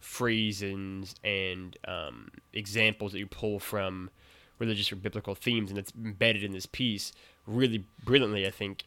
phrasings 0.00 1.14
and 1.22 1.76
um, 1.86 2.28
examples 2.52 3.12
that 3.12 3.18
you 3.18 3.26
pull 3.26 3.58
from 3.58 4.10
religious 4.62 4.92
or 4.92 4.96
biblical 4.96 5.34
themes, 5.34 5.68
and 5.70 5.78
it's 5.78 5.92
embedded 5.94 6.44
in 6.44 6.52
this 6.52 6.66
piece 6.66 7.12
really 7.46 7.84
brilliantly, 8.04 8.46
I 8.46 8.50
think. 8.50 8.84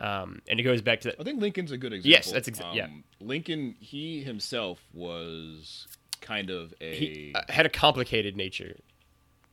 Um, 0.00 0.40
and 0.48 0.58
it 0.58 0.62
goes 0.62 0.80
back 0.80 1.00
to 1.00 1.08
that. 1.08 1.20
I 1.20 1.24
think 1.24 1.40
Lincoln's 1.40 1.72
a 1.72 1.76
good 1.76 1.92
example. 1.92 2.10
Yes, 2.10 2.30
that's 2.30 2.48
exactly 2.48 2.80
um, 2.80 3.04
yeah. 3.20 3.26
Lincoln, 3.26 3.74
he 3.80 4.22
himself 4.22 4.80
was 4.94 5.86
kind 6.20 6.50
of 6.50 6.72
a 6.80 6.94
he 6.94 7.32
uh, 7.34 7.42
had 7.48 7.66
a 7.66 7.68
complicated 7.68 8.36
nature. 8.36 8.76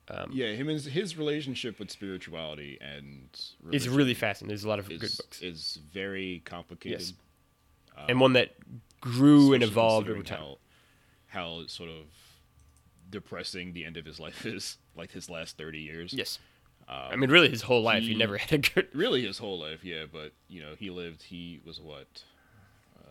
Um, 0.08 0.30
yeah, 0.32 0.54
him 0.54 0.68
his, 0.68 0.86
his 0.86 1.18
relationship 1.18 1.80
with 1.80 1.90
spirituality 1.90 2.78
and 2.80 3.30
it's 3.72 3.88
really 3.88 4.14
fascinating. 4.14 4.50
There's 4.50 4.64
a 4.64 4.70
lot 4.70 4.78
of 4.78 4.90
is, 4.92 5.02
good 5.02 5.18
books. 5.18 5.42
Is 5.42 5.80
very 5.92 6.44
complicated, 6.46 7.02
yes. 7.02 7.14
um, 7.98 8.06
and 8.10 8.20
one 8.20 8.34
that 8.34 8.52
grew 9.02 9.54
and 9.54 9.64
evolved 9.64 10.08
over 10.08 10.22
time. 10.22 10.38
How, 10.38 10.58
how 11.28 11.68
sort 11.68 11.90
of 11.90 12.06
depressing 13.10 13.74
the 13.74 13.86
end 13.86 13.98
of 13.98 14.06
his 14.06 14.20
life 14.20 14.46
is, 14.46 14.78
like 14.96 15.12
his 15.12 15.30
last 15.30 15.58
thirty 15.58 15.80
years. 15.80 16.14
Yes. 16.14 16.40
Um, 16.88 16.98
I 17.12 17.16
mean, 17.16 17.32
really, 17.32 17.50
his 17.50 17.64
whole 17.64 17.82
life. 17.82 18.04
He, 18.04 18.10
he, 18.10 18.16
never 18.16 18.38
had 18.38 18.52
a 18.52 18.58
good. 18.60 18.88
Really, 18.94 19.26
his 19.26 19.38
whole 19.38 19.60
life, 19.60 19.84
yeah. 19.84 20.06
But 20.12 20.34
you 20.48 20.62
know, 20.62 20.76
he 20.78 20.90
lived. 20.90 21.24
He 21.24 21.60
was 21.66 21.80
what? 21.80 22.24
Um, 22.98 23.08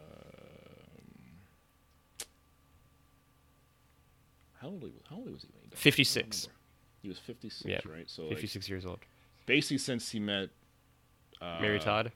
how 4.61 4.68
old? 4.68 4.90
How 5.11 5.16
old 5.16 5.33
was 5.33 5.42
he 5.42 5.48
when 5.52 5.62
he 5.62 5.68
died? 5.70 5.78
Fifty 5.78 6.04
six. 6.04 6.48
He 7.02 7.09
was 7.09 7.18
fifty 7.18 7.50
six, 7.50 7.64
yeah. 7.68 7.80
right? 7.92 8.09
So 8.09 8.28
fifty 8.28 8.46
six 8.46 8.66
like, 8.66 8.70
years 8.70 8.87
old. 8.87 9.00
Basically, 9.46 9.78
since 9.78 10.11
he 10.11 10.20
met 10.20 10.50
uh, 11.40 11.59
Mary 11.61 11.78
Todd. 11.78 12.12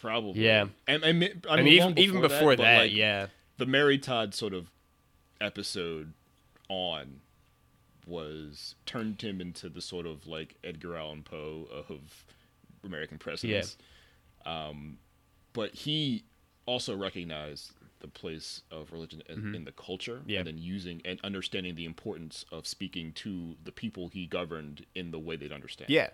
Probably. 0.00 0.44
Yeah. 0.44 0.66
And, 0.86 1.02
and, 1.02 1.04
I 1.04 1.12
mean, 1.12 1.42
I 1.48 1.56
mean 1.56 1.68
even 1.68 1.94
before 1.94 2.02
even 2.02 2.20
before 2.20 2.56
that, 2.56 2.62
that 2.62 2.78
like, 2.82 2.92
yeah. 2.92 3.28
The 3.58 3.66
Mary 3.66 3.98
Todd 3.98 4.34
sort 4.34 4.52
of 4.52 4.68
episode 5.40 6.12
on 6.72 7.20
was 8.06 8.74
turned 8.86 9.22
him 9.22 9.40
into 9.40 9.68
the 9.68 9.80
sort 9.80 10.06
of 10.06 10.26
like 10.26 10.56
Edgar 10.64 10.96
Allan 10.96 11.22
Poe 11.22 11.68
of 11.70 12.24
American 12.84 13.18
presidents. 13.18 13.76
Yeah. 14.44 14.68
Um, 14.68 14.98
but 15.52 15.74
he 15.74 16.24
also 16.66 16.96
recognized 16.96 17.72
the 18.00 18.08
place 18.08 18.62
of 18.72 18.90
religion 18.92 19.22
in, 19.28 19.36
mm-hmm. 19.36 19.54
in 19.54 19.64
the 19.64 19.72
culture 19.72 20.22
yeah. 20.26 20.38
and 20.38 20.48
then 20.48 20.58
using 20.58 21.00
and 21.04 21.20
understanding 21.22 21.76
the 21.76 21.84
importance 21.84 22.44
of 22.50 22.66
speaking 22.66 23.12
to 23.12 23.54
the 23.62 23.70
people 23.70 24.08
he 24.08 24.26
governed 24.26 24.84
in 24.94 25.12
the 25.12 25.18
way 25.18 25.36
they'd 25.36 25.52
understand. 25.52 25.90
Yeah. 25.90 26.08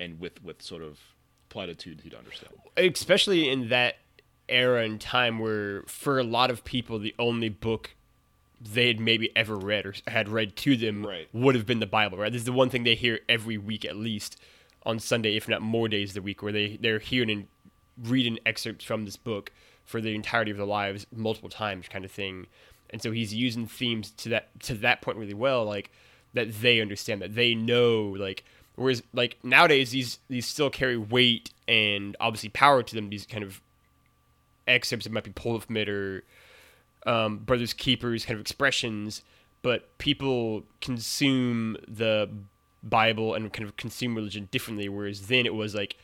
And 0.00 0.18
with, 0.18 0.42
with 0.42 0.62
sort 0.62 0.82
of 0.82 0.98
platitudes 1.48 2.02
he'd 2.02 2.14
understand. 2.14 2.52
Especially 2.76 3.48
in 3.48 3.68
that 3.68 3.96
era 4.48 4.82
and 4.82 5.00
time 5.00 5.38
where 5.38 5.82
for 5.82 6.18
a 6.18 6.24
lot 6.24 6.50
of 6.50 6.64
people 6.64 6.98
the 6.98 7.14
only 7.18 7.50
book 7.50 7.90
they 8.60 8.88
had 8.88 9.00
maybe 9.00 9.34
ever 9.36 9.56
read 9.56 9.86
or 9.86 9.94
had 10.06 10.28
read 10.28 10.56
to 10.56 10.76
them 10.76 11.06
right. 11.06 11.28
would 11.32 11.54
have 11.54 11.66
been 11.66 11.80
the 11.80 11.86
Bible, 11.86 12.18
right? 12.18 12.32
This 12.32 12.40
is 12.40 12.46
the 12.46 12.52
one 12.52 12.70
thing 12.70 12.84
they 12.84 12.94
hear 12.94 13.20
every 13.28 13.56
week 13.56 13.84
at 13.84 13.96
least 13.96 14.36
on 14.84 14.98
Sunday, 14.98 15.36
if 15.36 15.48
not 15.48 15.62
more 15.62 15.88
days 15.88 16.10
of 16.10 16.14
the 16.14 16.22
week, 16.22 16.42
where 16.42 16.52
they, 16.52 16.76
they're 16.80 16.98
hearing 16.98 17.30
and 17.30 17.46
reading 18.02 18.38
excerpts 18.46 18.84
from 18.84 19.04
this 19.04 19.16
book 19.16 19.52
for 19.84 20.00
the 20.00 20.14
entirety 20.14 20.50
of 20.50 20.56
their 20.56 20.66
lives 20.66 21.06
multiple 21.14 21.48
times 21.48 21.88
kind 21.88 22.04
of 22.04 22.10
thing. 22.10 22.46
And 22.90 23.02
so 23.02 23.10
he's 23.10 23.34
using 23.34 23.66
themes 23.66 24.10
to 24.12 24.28
that 24.30 24.60
to 24.60 24.74
that 24.74 25.02
point 25.02 25.18
really 25.18 25.34
well, 25.34 25.64
like 25.64 25.90
that 26.34 26.60
they 26.60 26.80
understand, 26.80 27.22
that 27.22 27.34
they 27.34 27.54
know, 27.54 28.14
like 28.18 28.44
whereas 28.76 29.02
like 29.12 29.38
nowadays 29.42 29.90
these 29.90 30.18
these 30.28 30.46
still 30.46 30.70
carry 30.70 30.96
weight 30.96 31.50
and 31.66 32.16
obviously 32.20 32.48
power 32.48 32.82
to 32.82 32.94
them, 32.94 33.10
these 33.10 33.26
kind 33.26 33.44
of 33.44 33.60
excerpts 34.66 35.04
that 35.04 35.12
might 35.12 35.24
be 35.24 35.32
pulled 35.32 35.64
from 35.64 35.76
it 35.76 35.88
or 35.88 36.24
um, 37.06 37.38
brothers 37.38 37.72
keepers 37.72 38.24
kind 38.24 38.36
of 38.36 38.40
expressions, 38.40 39.22
but 39.62 39.96
people 39.98 40.64
consume 40.80 41.76
the 41.86 42.28
Bible 42.82 43.34
and 43.34 43.52
kind 43.52 43.68
of 43.68 43.76
consume 43.76 44.14
religion 44.14 44.48
differently. 44.50 44.88
Whereas 44.88 45.26
then 45.26 45.46
it 45.46 45.54
was 45.54 45.74
like 45.74 45.96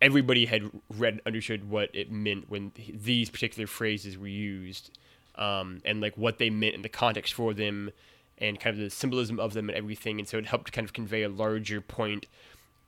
everybody 0.00 0.46
had 0.46 0.70
read 0.96 1.20
understood 1.26 1.68
what 1.68 1.90
it 1.94 2.10
meant 2.10 2.48
when 2.48 2.72
these 2.92 3.30
particular 3.30 3.66
phrases 3.66 4.16
were 4.16 4.28
used, 4.28 4.98
um, 5.36 5.80
and 5.84 6.00
like 6.00 6.16
what 6.16 6.38
they 6.38 6.50
meant 6.50 6.74
in 6.74 6.82
the 6.82 6.88
context 6.88 7.34
for 7.34 7.52
them, 7.54 7.90
and 8.38 8.58
kind 8.58 8.74
of 8.76 8.82
the 8.82 8.90
symbolism 8.90 9.38
of 9.38 9.52
them 9.52 9.68
and 9.68 9.76
everything. 9.76 10.18
And 10.18 10.28
so 10.28 10.38
it 10.38 10.46
helped 10.46 10.72
kind 10.72 10.84
of 10.84 10.92
convey 10.92 11.22
a 11.22 11.28
larger 11.28 11.80
point, 11.80 12.26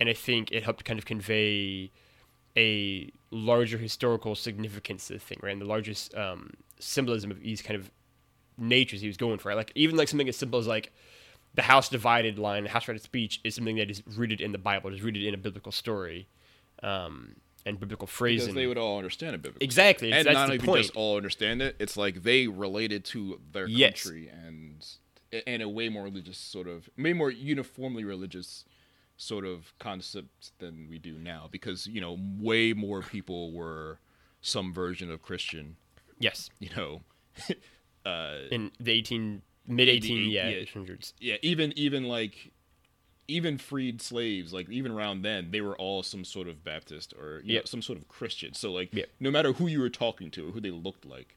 and 0.01 0.09
I 0.09 0.15
think 0.15 0.51
it 0.53 0.63
helped 0.63 0.85
kind 0.85 0.99
of 0.99 1.05
convey 1.05 1.91
a 2.57 3.11
larger 3.31 3.79
historical 3.79 4.35
significance 4.35 5.07
to 5.07 5.15
the 5.15 5.19
thing, 5.19 5.39
right? 5.43 5.53
And 5.53 5.61
the 5.61 5.67
largest 5.67 6.15
um, 6.15 6.51
symbolism 6.83 7.31
of 7.31 7.41
these 7.41 7.63
kind 7.63 7.79
of 7.79 7.91
natures 8.59 9.01
he 9.01 9.07
was 9.07 9.17
going 9.17 9.39
for. 9.39 9.55
Like 9.55 9.73
even 9.75 9.97
like 9.97 10.09
something 10.09 10.29
as 10.29 10.37
simple 10.37 10.59
as 10.59 10.67
like 10.67 10.93
the 11.55 11.63
house 11.63 11.89
divided 11.89 12.39
line, 12.39 12.65
the 12.65 12.71
house 12.71 12.83
divided 12.83 13.03
speech 13.03 13.41
is 13.45 13.55
something 13.55 13.77
that 13.77 13.91
is 13.91 14.03
rooted 14.17 14.41
in 14.41 14.53
the 14.53 14.59
Bible, 14.59 14.93
is 14.93 15.03
rooted 15.03 15.23
in 15.25 15.35
a 15.35 15.39
biblical 15.39 15.73
story, 15.73 16.27
um, 16.83 17.37
and 17.65 17.79
biblical 17.79 18.07
phrasing. 18.07 18.47
because 18.47 18.55
they 18.57 18.67
would 18.67 18.79
all 18.79 18.99
understand 18.99 19.35
it 19.35 19.43
biblically. 19.43 19.65
exactly, 19.65 20.13
and 20.13 20.27
that's 20.27 20.35
not 20.35 20.49
the 20.49 20.55
even 20.55 20.67
point. 20.67 20.83
just 20.83 20.97
all 20.97 21.17
understand 21.17 21.63
it. 21.63 21.77
It's 21.79 21.97
like 21.97 22.23
they 22.23 22.47
related 22.49 23.05
to 23.07 23.41
their 23.53 23.67
Yes. 23.69 24.03
country 24.03 24.29
and 24.29 24.85
and 25.47 25.63
a 25.63 25.69
way 25.69 25.89
more 25.89 26.05
religious 26.05 26.37
sort 26.37 26.69
of, 26.69 26.91
way 26.99 27.15
more 27.15 27.31
uniformly 27.31 28.05
religious 28.05 28.67
sort 29.17 29.47
of 29.47 29.73
concept 29.79 30.59
than 30.59 30.87
we 30.91 30.99
do 30.99 31.17
now. 31.19 31.49
Because 31.51 31.87
you 31.87 32.01
know, 32.01 32.19
way 32.39 32.73
more 32.75 33.01
people 33.03 33.53
were 33.53 33.99
some 34.43 34.73
version 34.75 35.11
of 35.11 35.23
Christian. 35.23 35.77
Yes, 36.23 36.49
You 36.59 36.71
know, 36.77 37.01
uh, 38.11 38.39
in 38.51 38.71
the 38.81 38.93
eighteen 38.93 39.43
mid 39.67 39.89
eighteen 39.89 40.31
yeah, 40.31 40.49
yeah. 40.49 40.65
hundreds. 40.73 41.13
yeah, 41.21 41.37
even 41.43 41.73
even 41.77 42.05
like 42.05 42.53
even 43.29 43.57
freed 43.59 44.03
slaves, 44.03 44.53
like 44.53 44.69
even 44.69 44.91
around 44.93 45.23
then, 45.23 45.51
they 45.53 45.61
were 45.61 45.77
all 45.77 46.03
some 46.03 46.25
sort 46.25 46.49
of 46.49 46.65
Baptist 46.65 47.15
or 47.19 47.41
you 47.45 47.57
know, 47.57 47.63
some 47.65 47.81
sort 47.81 47.99
of 47.99 48.09
Christian. 48.09 48.53
So 48.55 48.73
like, 48.73 48.93
Yep. 48.95 49.09
no 49.21 49.31
matter 49.31 49.53
who 49.53 49.67
you 49.69 49.81
were 49.81 49.89
talking 49.91 50.31
to 50.33 50.49
or 50.49 50.53
who 50.53 50.61
they 50.61 50.71
looked 50.73 51.05
like, 51.07 51.37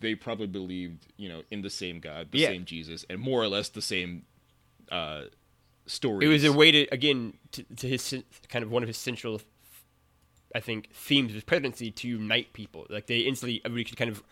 they 0.00 0.14
probably 0.14 0.46
believed 0.48 1.06
you 1.16 1.28
know 1.28 1.42
in 1.50 1.62
the 1.62 1.70
same 1.70 2.00
God, 2.00 2.30
the 2.32 2.38
Yeah. 2.38 2.48
same 2.48 2.64
Jesus, 2.64 3.04
and 3.08 3.20
more 3.20 3.42
or 3.42 3.48
less 3.48 3.68
the 3.68 3.80
same 3.82 4.24
uh, 4.90 5.24
stories. 5.86 6.26
It 6.28 6.32
was 6.32 6.44
a 6.44 6.52
way 6.52 6.70
to 6.72 6.86
again 6.92 7.34
to, 7.52 7.62
to 7.76 7.88
his 7.88 8.22
kind 8.48 8.62
of 8.64 8.70
one 8.70 8.82
of 8.82 8.88
his 8.88 8.98
central, 8.98 9.40
I 10.54 10.60
think, 10.60 10.90
themes 10.92 11.30
of 11.30 11.34
his 11.34 11.44
presidency 11.44 11.90
to 11.90 12.08
unite 12.08 12.52
people. 12.52 12.86
Like 12.88 13.06
they 13.06 13.20
instantly 13.20 13.60
everybody 13.64 13.84
could 13.84 13.98
kind 13.98 14.10
of 14.10 14.22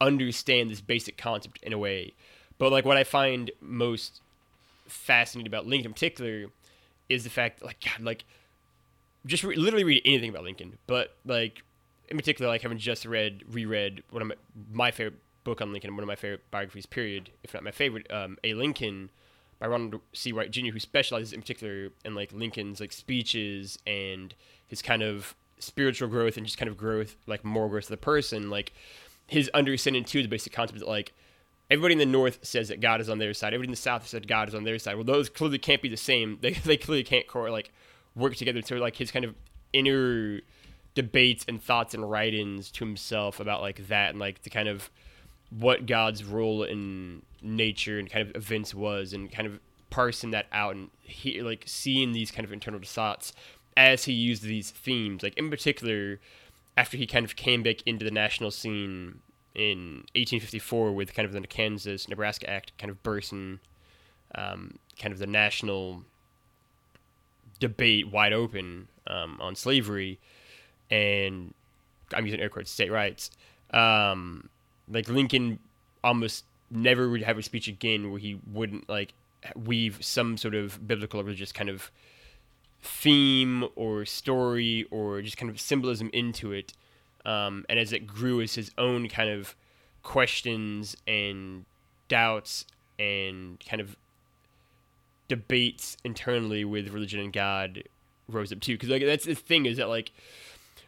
understand 0.00 0.70
this 0.70 0.80
basic 0.80 1.16
concept 1.16 1.58
in 1.62 1.72
a 1.72 1.78
way. 1.78 2.14
But 2.58 2.72
like 2.72 2.84
what 2.84 2.96
I 2.96 3.04
find 3.04 3.50
most 3.60 4.20
fascinating 4.86 5.48
about 5.48 5.66
Lincoln 5.66 5.90
in 5.90 5.94
particular 5.94 6.46
is 7.08 7.24
the 7.24 7.30
fact 7.30 7.62
like 7.62 7.80
God 7.80 8.04
like 8.04 8.24
just 9.26 9.42
re- 9.42 9.56
literally 9.56 9.84
read 9.84 10.02
anything 10.04 10.30
about 10.30 10.44
Lincoln, 10.44 10.78
but 10.86 11.16
like 11.24 11.62
in 12.08 12.16
particular 12.16 12.50
like 12.50 12.62
having 12.62 12.78
just 12.78 13.04
read 13.04 13.42
reread 13.50 14.02
one 14.10 14.22
of 14.22 14.28
my, 14.28 14.34
my 14.72 14.90
favorite 14.90 15.20
book 15.44 15.60
on 15.60 15.72
Lincoln, 15.72 15.94
one 15.94 16.02
of 16.02 16.08
my 16.08 16.16
favorite 16.16 16.48
biographies 16.50 16.86
period, 16.86 17.30
if 17.42 17.54
not 17.54 17.62
my 17.62 17.70
favorite, 17.70 18.10
um, 18.12 18.36
A 18.44 18.54
Lincoln 18.54 19.10
by 19.58 19.66
Ronald 19.66 20.00
C. 20.12 20.32
White 20.32 20.50
Jr., 20.50 20.72
who 20.72 20.80
specializes 20.80 21.32
in 21.32 21.40
particular 21.40 21.90
in 22.04 22.14
like 22.14 22.32
Lincoln's 22.32 22.80
like 22.80 22.92
speeches 22.92 23.78
and 23.86 24.34
his 24.66 24.82
kind 24.82 25.02
of 25.02 25.34
spiritual 25.58 26.08
growth 26.08 26.36
and 26.36 26.46
just 26.46 26.58
kind 26.58 26.68
of 26.68 26.76
growth, 26.76 27.16
like 27.26 27.44
moral 27.44 27.68
growth 27.68 27.84
of 27.84 27.90
the 27.90 27.96
person. 27.96 28.50
Like 28.50 28.72
his 29.26 29.48
understanding 29.54 30.04
too, 30.04 30.22
the 30.22 30.28
basic 30.28 30.52
concept 30.52 30.78
that 30.78 30.88
like 30.88 31.12
everybody 31.70 31.92
in 31.92 31.98
the 31.98 32.06
North 32.06 32.38
says 32.42 32.68
that 32.68 32.80
God 32.80 33.00
is 33.00 33.08
on 33.08 33.18
their 33.18 33.34
side. 33.34 33.48
Everybody 33.48 33.68
in 33.68 33.72
the 33.72 33.76
South 33.76 34.06
said 34.06 34.28
God 34.28 34.48
is 34.48 34.54
on 34.54 34.64
their 34.64 34.78
side. 34.78 34.94
Well, 34.96 35.04
those 35.04 35.28
clearly 35.28 35.58
can't 35.58 35.82
be 35.82 35.88
the 35.88 35.96
same. 35.96 36.38
They 36.40 36.52
they 36.52 36.76
clearly 36.76 37.04
can't 37.04 37.26
core 37.26 37.50
like 37.50 37.72
work 38.14 38.36
together. 38.36 38.62
So 38.62 38.76
like 38.76 38.96
his 38.96 39.10
kind 39.10 39.24
of 39.24 39.34
inner 39.72 40.40
debates 40.94 41.44
and 41.46 41.62
thoughts 41.62 41.92
and 41.92 42.10
write-ins 42.10 42.70
to 42.70 42.84
himself 42.84 43.38
about 43.38 43.60
like 43.60 43.88
that 43.88 44.10
and 44.10 44.18
like 44.18 44.42
the 44.42 44.50
kind 44.50 44.68
of 44.68 44.90
what 45.50 45.86
God's 45.86 46.24
role 46.24 46.62
in 46.62 47.22
nature 47.42 47.98
and 47.98 48.10
kind 48.10 48.28
of 48.28 48.34
events 48.34 48.74
was, 48.74 49.12
and 49.12 49.30
kind 49.30 49.46
of 49.46 49.60
parsing 49.90 50.32
that 50.32 50.46
out 50.50 50.74
and 50.74 50.90
he 51.00 51.40
like 51.42 51.62
seeing 51.66 52.12
these 52.12 52.30
kind 52.30 52.44
of 52.44 52.52
internal 52.52 52.80
thoughts 52.82 53.32
as 53.76 54.04
he 54.04 54.12
used 54.12 54.42
these 54.42 54.70
themes. 54.70 55.22
Like 55.22 55.36
in 55.36 55.50
particular, 55.50 56.18
after 56.76 56.96
he 56.96 57.06
kind 57.06 57.24
of 57.24 57.36
came 57.36 57.62
back 57.62 57.82
into 57.86 58.04
the 58.04 58.10
national 58.10 58.50
scene 58.50 59.20
in 59.54 60.04
1854 60.14 60.92
with 60.92 61.14
kind 61.14 61.26
of 61.26 61.32
the 61.32 61.46
Kansas 61.46 62.08
Nebraska 62.08 62.48
Act, 62.48 62.72
kind 62.78 62.90
of 62.90 63.02
bursting 63.02 63.60
um, 64.34 64.78
kind 64.98 65.12
of 65.12 65.18
the 65.18 65.26
national 65.26 66.04
debate 67.58 68.10
wide 68.10 68.32
open 68.32 68.88
um, 69.06 69.38
on 69.40 69.54
slavery, 69.54 70.18
and 70.90 71.54
I'm 72.12 72.26
using 72.26 72.40
air 72.40 72.48
quotes, 72.48 72.70
state 72.70 72.92
rights. 72.92 73.30
Um, 73.70 74.48
like 74.88 75.08
Lincoln 75.08 75.58
almost 76.04 76.44
never 76.70 77.08
would 77.08 77.22
have 77.22 77.38
a 77.38 77.42
speech 77.42 77.68
again 77.68 78.10
where 78.10 78.18
he 78.18 78.38
wouldn't 78.52 78.88
like 78.88 79.14
weave 79.54 79.98
some 80.04 80.36
sort 80.36 80.54
of 80.54 80.86
biblical 80.86 81.20
or 81.20 81.24
religious 81.24 81.52
kind 81.52 81.70
of 81.70 81.90
theme 82.86 83.68
or 83.74 84.04
story 84.04 84.86
or 84.90 85.20
just 85.22 85.36
kind 85.36 85.50
of 85.50 85.60
symbolism 85.60 86.10
into 86.12 86.52
it. 86.52 86.72
Um, 87.24 87.66
and 87.68 87.78
as 87.78 87.92
it 87.92 88.06
grew 88.06 88.40
as 88.40 88.54
his 88.54 88.70
own 88.78 89.08
kind 89.08 89.28
of 89.28 89.56
questions 90.02 90.96
and 91.06 91.64
doubts 92.08 92.64
and 92.98 93.58
kind 93.68 93.80
of 93.80 93.96
debates 95.28 95.96
internally 96.04 96.64
with 96.64 96.88
religion 96.88 97.18
and 97.18 97.32
God 97.32 97.82
rose 98.28 98.52
up 98.52 98.60
too. 98.60 98.74
Because 98.74 98.88
like 98.88 99.04
that's 99.04 99.24
the 99.24 99.34
thing 99.34 99.66
is 99.66 99.76
that 99.76 99.88
like 99.88 100.12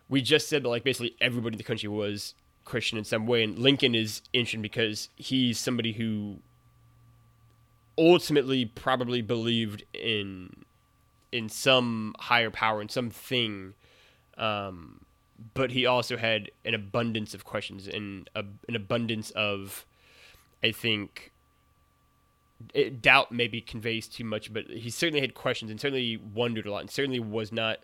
we 0.09 0.23
just 0.23 0.49
said 0.49 0.63
that 0.63 0.69
like 0.69 0.85
basically 0.85 1.17
everybody 1.21 1.55
in 1.55 1.59
the 1.59 1.65
country 1.65 1.89
was 1.89 2.35
Christian 2.65 2.99
in 2.99 3.05
some 3.05 3.27
way, 3.27 3.43
and 3.43 3.59
Lincoln 3.59 3.95
is 3.95 4.23
interesting 4.33 4.63
because 4.63 5.09
he's 5.17 5.59
somebody 5.59 5.93
who 5.93 6.37
ultimately 7.97 8.65
probably 8.65 9.23
believed 9.23 9.83
in 9.93 10.65
in 11.33 11.49
some 11.49 12.15
higher 12.19 12.51
power 12.51 12.81
in 12.81 12.89
something 12.89 13.75
um, 14.37 15.01
but 15.55 15.71
he 15.71 15.87
also 15.87 16.17
had 16.17 16.51
an 16.65 16.75
abundance 16.75 17.35
of 17.35 17.45
questions 17.45 17.87
and 17.87 18.29
a, 18.35 18.45
an 18.69 18.77
abundance 18.77 19.31
of 19.31 19.87
i 20.63 20.71
think 20.71 21.33
it, 22.75 23.01
doubt 23.01 23.31
maybe 23.31 23.61
conveys 23.61 24.09
too 24.09 24.25
much 24.25 24.53
but 24.53 24.67
he 24.67 24.91
certainly 24.91 25.21
had 25.21 25.35
questions 25.35 25.71
and 25.71 25.81
certainly 25.81 26.17
wondered 26.17 26.67
a 26.67 26.73
lot 26.73 26.81
and 26.81 26.91
certainly 26.91 27.21
was 27.21 27.53
not 27.53 27.79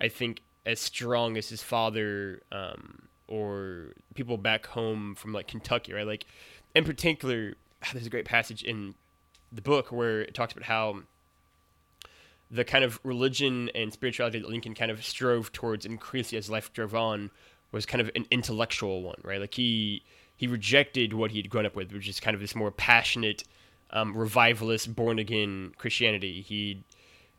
i 0.00 0.08
think 0.08 0.40
as 0.66 0.80
strong 0.80 1.36
as 1.36 1.48
his 1.48 1.62
father 1.62 2.42
um, 2.50 3.02
or 3.28 3.92
people 4.14 4.36
back 4.36 4.66
home 4.66 5.14
from 5.14 5.32
like 5.32 5.46
kentucky 5.46 5.92
right? 5.92 6.06
Like 6.06 6.26
in 6.74 6.84
particular 6.84 7.54
there's 7.92 8.06
a 8.06 8.10
great 8.10 8.24
passage 8.24 8.62
in 8.62 8.94
the 9.52 9.62
book 9.62 9.92
where 9.92 10.22
it 10.22 10.34
talks 10.34 10.52
about 10.52 10.64
how 10.64 11.02
the 12.54 12.64
kind 12.64 12.84
of 12.84 13.00
religion 13.02 13.68
and 13.74 13.92
spirituality 13.92 14.38
that 14.38 14.48
Lincoln 14.48 14.74
kind 14.74 14.90
of 14.90 15.04
strove 15.04 15.50
towards 15.50 15.84
increasingly 15.84 16.38
as 16.38 16.48
life 16.48 16.72
drove 16.72 16.94
on 16.94 17.30
was 17.72 17.84
kind 17.84 18.00
of 18.00 18.08
an 18.14 18.26
intellectual 18.30 19.02
one, 19.02 19.20
right? 19.24 19.40
Like 19.40 19.54
he 19.54 20.04
he 20.36 20.46
rejected 20.46 21.12
what 21.12 21.32
he'd 21.32 21.50
grown 21.50 21.66
up 21.66 21.74
with, 21.74 21.92
which 21.92 22.08
is 22.08 22.20
kind 22.20 22.34
of 22.34 22.40
this 22.40 22.54
more 22.54 22.70
passionate, 22.70 23.42
um, 23.90 24.16
revivalist, 24.16 24.94
born 24.94 25.18
again 25.18 25.72
Christianity. 25.78 26.42
He, 26.42 26.84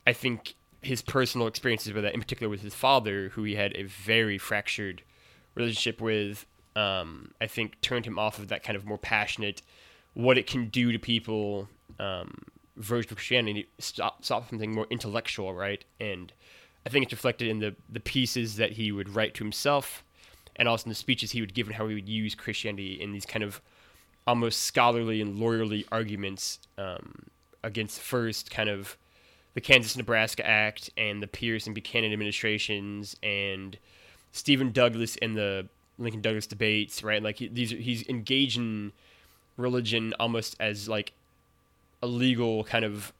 I 0.06 0.12
think, 0.14 0.56
his 0.82 1.02
personal 1.02 1.48
experiences 1.48 1.94
with 1.94 2.04
that, 2.04 2.14
in 2.14 2.20
particular 2.20 2.50
with 2.50 2.62
his 2.62 2.76
father, 2.76 3.30
who 3.30 3.44
he 3.44 3.56
had 3.56 3.74
a 3.76 3.84
very 3.84 4.38
fractured 4.38 5.02
relationship 5.56 6.02
with, 6.02 6.46
um, 6.76 7.32
I 7.40 7.48
think 7.48 7.80
turned 7.82 8.06
him 8.06 8.20
off 8.20 8.38
of 8.40 8.50
that 8.50 8.64
kind 8.64 8.76
of 8.76 8.86
more 8.86 8.98
passionate, 8.98 9.62
what 10.14 10.38
it 10.38 10.48
can 10.48 10.68
do 10.68 10.92
to 10.92 11.00
people 11.00 11.68
um, 12.00 12.34
version 12.78 13.12
of 13.12 13.18
Christianity, 13.18 13.68
stop, 13.80 14.24
stop 14.24 14.50
something 14.50 14.74
more 14.74 14.88
intellectual, 14.90 15.54
right? 15.54 15.84
And 16.00 16.32
I 16.86 16.90
think 16.90 17.04
it's 17.04 17.14
reflected 17.14 17.48
in 17.48 17.60
the 17.60 17.76
the 17.90 18.00
pieces 18.00 18.58
that 18.58 18.74
he 18.74 18.92
would 18.92 19.10
write 19.10 19.34
to 19.36 19.44
himself, 19.44 20.04
and 20.56 20.68
also 20.68 20.86
in 20.86 20.90
the 20.90 20.96
speeches 20.96 21.32
he 21.32 21.42
would 21.42 21.54
give 21.54 21.68
and 21.68 21.76
how 21.76 21.88
he 21.88 21.96
would 21.96 22.10
use 22.10 22.36
Christianity 22.36 23.02
in 23.02 23.12
these 23.12 23.26
kind 23.26 23.44
of 23.44 23.62
almost 24.28 24.64
scholarly 24.64 25.22
and 25.22 25.38
lawyerly 25.38 25.86
arguments 25.92 26.60
um, 26.78 27.28
against 27.64 28.00
first 28.00 28.52
kind 28.52 28.70
of 28.70 28.98
the 29.54 29.62
Kansas 29.62 29.96
Nebraska 29.96 30.46
Act 30.46 30.90
and 30.98 31.24
the 31.24 31.28
Pierce 31.28 31.66
and 31.66 31.74
Buchanan 31.74 32.12
administrations 32.12 33.16
and 33.24 33.78
Stephen 34.32 34.72
Douglas 34.72 35.18
and 35.22 35.36
the 35.36 35.68
Lincoln 35.98 36.22
Douglas 36.22 36.46
debates, 36.46 37.04
right? 37.04 37.24
Like 37.24 37.38
he, 37.38 37.48
these, 37.48 37.72
he's 37.72 38.08
engaging 38.10 38.92
religion 39.58 40.14
almost 40.20 40.56
as 40.60 40.90
like 40.90 41.14
a 42.06 42.08
legal 42.08 42.64
kind 42.64 42.86
of 42.86 43.12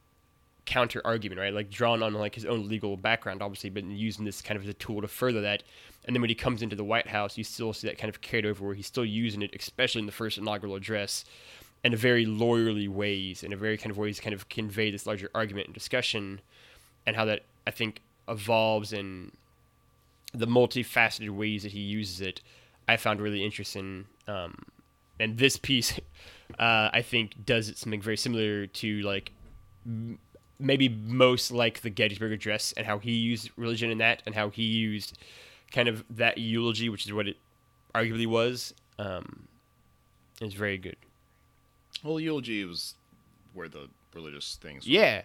counter 0.64 1.02
argument, 1.04 1.40
right? 1.40 1.52
Like 1.52 1.70
drawn 1.70 2.02
on 2.02 2.14
like 2.14 2.34
his 2.34 2.44
own 2.44 2.68
legal 2.68 2.96
background, 2.96 3.42
obviously, 3.42 3.70
but 3.70 3.84
using 3.84 4.24
this 4.24 4.40
kind 4.40 4.56
of 4.56 4.62
as 4.62 4.68
a 4.68 4.74
tool 4.74 5.00
to 5.00 5.08
further 5.08 5.40
that. 5.42 5.62
And 6.04 6.14
then 6.14 6.20
when 6.20 6.30
he 6.30 6.36
comes 6.36 6.62
into 6.62 6.76
the 6.76 6.84
White 6.84 7.08
House, 7.08 7.36
you 7.36 7.44
still 7.44 7.72
see 7.72 7.88
that 7.88 7.98
kind 7.98 8.08
of 8.08 8.20
carried 8.20 8.46
over 8.46 8.64
where 8.64 8.74
he's 8.74 8.86
still 8.86 9.04
using 9.04 9.42
it, 9.42 9.54
especially 9.58 10.00
in 10.00 10.06
the 10.06 10.12
first 10.12 10.38
inaugural 10.38 10.76
address, 10.76 11.24
in 11.82 11.92
a 11.92 11.96
very 11.96 12.26
lawyerly 12.26 12.88
ways, 12.88 13.42
in 13.42 13.52
a 13.52 13.56
very 13.56 13.76
kind 13.76 13.90
of 13.90 13.98
ways 13.98 14.20
kind 14.20 14.34
of 14.34 14.48
convey 14.48 14.90
this 14.90 15.06
larger 15.06 15.30
argument 15.34 15.66
and 15.66 15.74
discussion, 15.74 16.40
and 17.06 17.16
how 17.16 17.24
that 17.24 17.42
I 17.66 17.72
think 17.72 18.00
evolves 18.28 18.92
in 18.92 19.32
the 20.32 20.46
multifaceted 20.46 21.30
ways 21.30 21.64
that 21.64 21.72
he 21.72 21.80
uses 21.80 22.20
it. 22.20 22.40
I 22.88 22.96
found 22.96 23.20
really 23.20 23.44
interesting. 23.44 24.06
Um, 24.28 24.62
and 25.18 25.38
this 25.38 25.56
piece, 25.56 25.98
uh, 26.58 26.90
I 26.92 27.02
think, 27.02 27.44
does 27.44 27.72
something 27.78 28.00
very 28.02 28.16
similar 28.16 28.66
to 28.66 29.00
like 29.02 29.32
m- 29.86 30.18
maybe 30.58 30.88
most 30.88 31.50
like 31.50 31.80
the 31.82 31.90
Gettysburg 31.90 32.32
Address 32.32 32.72
and 32.76 32.86
how 32.86 32.98
he 32.98 33.12
used 33.12 33.50
religion 33.56 33.90
in 33.90 33.98
that, 33.98 34.22
and 34.26 34.34
how 34.34 34.50
he 34.50 34.62
used 34.64 35.18
kind 35.72 35.88
of 35.88 36.04
that 36.10 36.38
eulogy, 36.38 36.88
which 36.88 37.06
is 37.06 37.12
what 37.12 37.28
it 37.28 37.36
arguably 37.94 38.26
was. 38.26 38.74
Um, 38.98 39.48
is 40.40 40.54
very 40.54 40.78
good. 40.78 40.96
Well, 42.04 42.20
eulogy 42.20 42.64
was 42.64 42.94
where 43.54 43.68
the 43.68 43.88
religious 44.14 44.56
things 44.60 44.86
Yeah, 44.86 45.22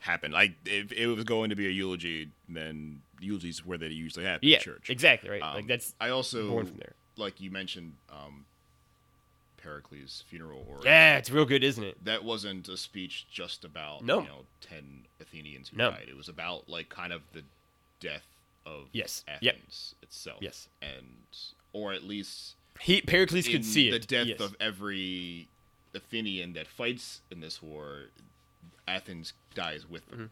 happen. 0.00 0.32
Like 0.32 0.52
if 0.66 0.92
it 0.92 1.06
was 1.06 1.24
going 1.24 1.50
to 1.50 1.56
be 1.56 1.66
a 1.66 1.70
eulogy, 1.70 2.30
then 2.48 3.00
eulogies 3.20 3.64
where 3.64 3.78
they 3.78 3.86
usually 3.88 4.26
happen 4.26 4.46
yeah, 4.48 4.56
in 4.58 4.62
church. 4.62 4.90
exactly 4.90 5.30
right. 5.30 5.42
Um, 5.42 5.54
like 5.54 5.66
that's 5.66 5.94
I 6.00 6.10
also 6.10 6.48
born 6.48 6.66
from 6.66 6.76
there. 6.76 6.92
like 7.16 7.40
you 7.40 7.50
mentioned 7.50 7.94
um, 8.10 8.44
Pericles' 9.64 10.22
funeral 10.28 10.64
or 10.68 10.80
yeah, 10.84 11.16
it's 11.16 11.30
real 11.30 11.46
good, 11.46 11.64
isn't 11.64 11.82
it? 11.82 12.04
that 12.04 12.22
wasn't 12.22 12.68
a 12.68 12.76
speech 12.76 13.26
just 13.30 13.64
about 13.64 14.04
No. 14.04 14.20
you 14.20 14.26
know 14.28 14.44
ten 14.60 15.06
Athenians 15.20 15.70
who 15.70 15.78
No. 15.78 15.90
died. 15.90 16.06
It 16.08 16.16
was 16.16 16.28
about 16.28 16.68
like 16.68 16.88
kind 16.90 17.12
of 17.12 17.22
the 17.32 17.42
death 18.00 18.26
of 18.66 18.88
Yes. 18.92 19.24
Athens 19.26 19.42
Yep. 19.42 20.08
itself. 20.08 20.38
Yes. 20.42 20.68
and 20.82 21.16
or 21.72 21.92
at 21.94 22.04
least 22.04 22.54
He 22.80 23.00
Pericles 23.00 23.46
in 23.46 23.52
could 23.52 23.64
see 23.64 23.88
the 23.90 23.96
it. 23.96 24.06
death 24.06 24.26
yes. 24.26 24.40
of 24.40 24.54
every 24.60 25.48
Athenian 25.94 26.52
that 26.54 26.66
fights 26.66 27.20
in 27.30 27.40
this 27.40 27.62
war. 27.62 28.06
Athens 28.86 29.32
dies 29.54 29.88
with 29.88 30.06
them, 30.10 30.30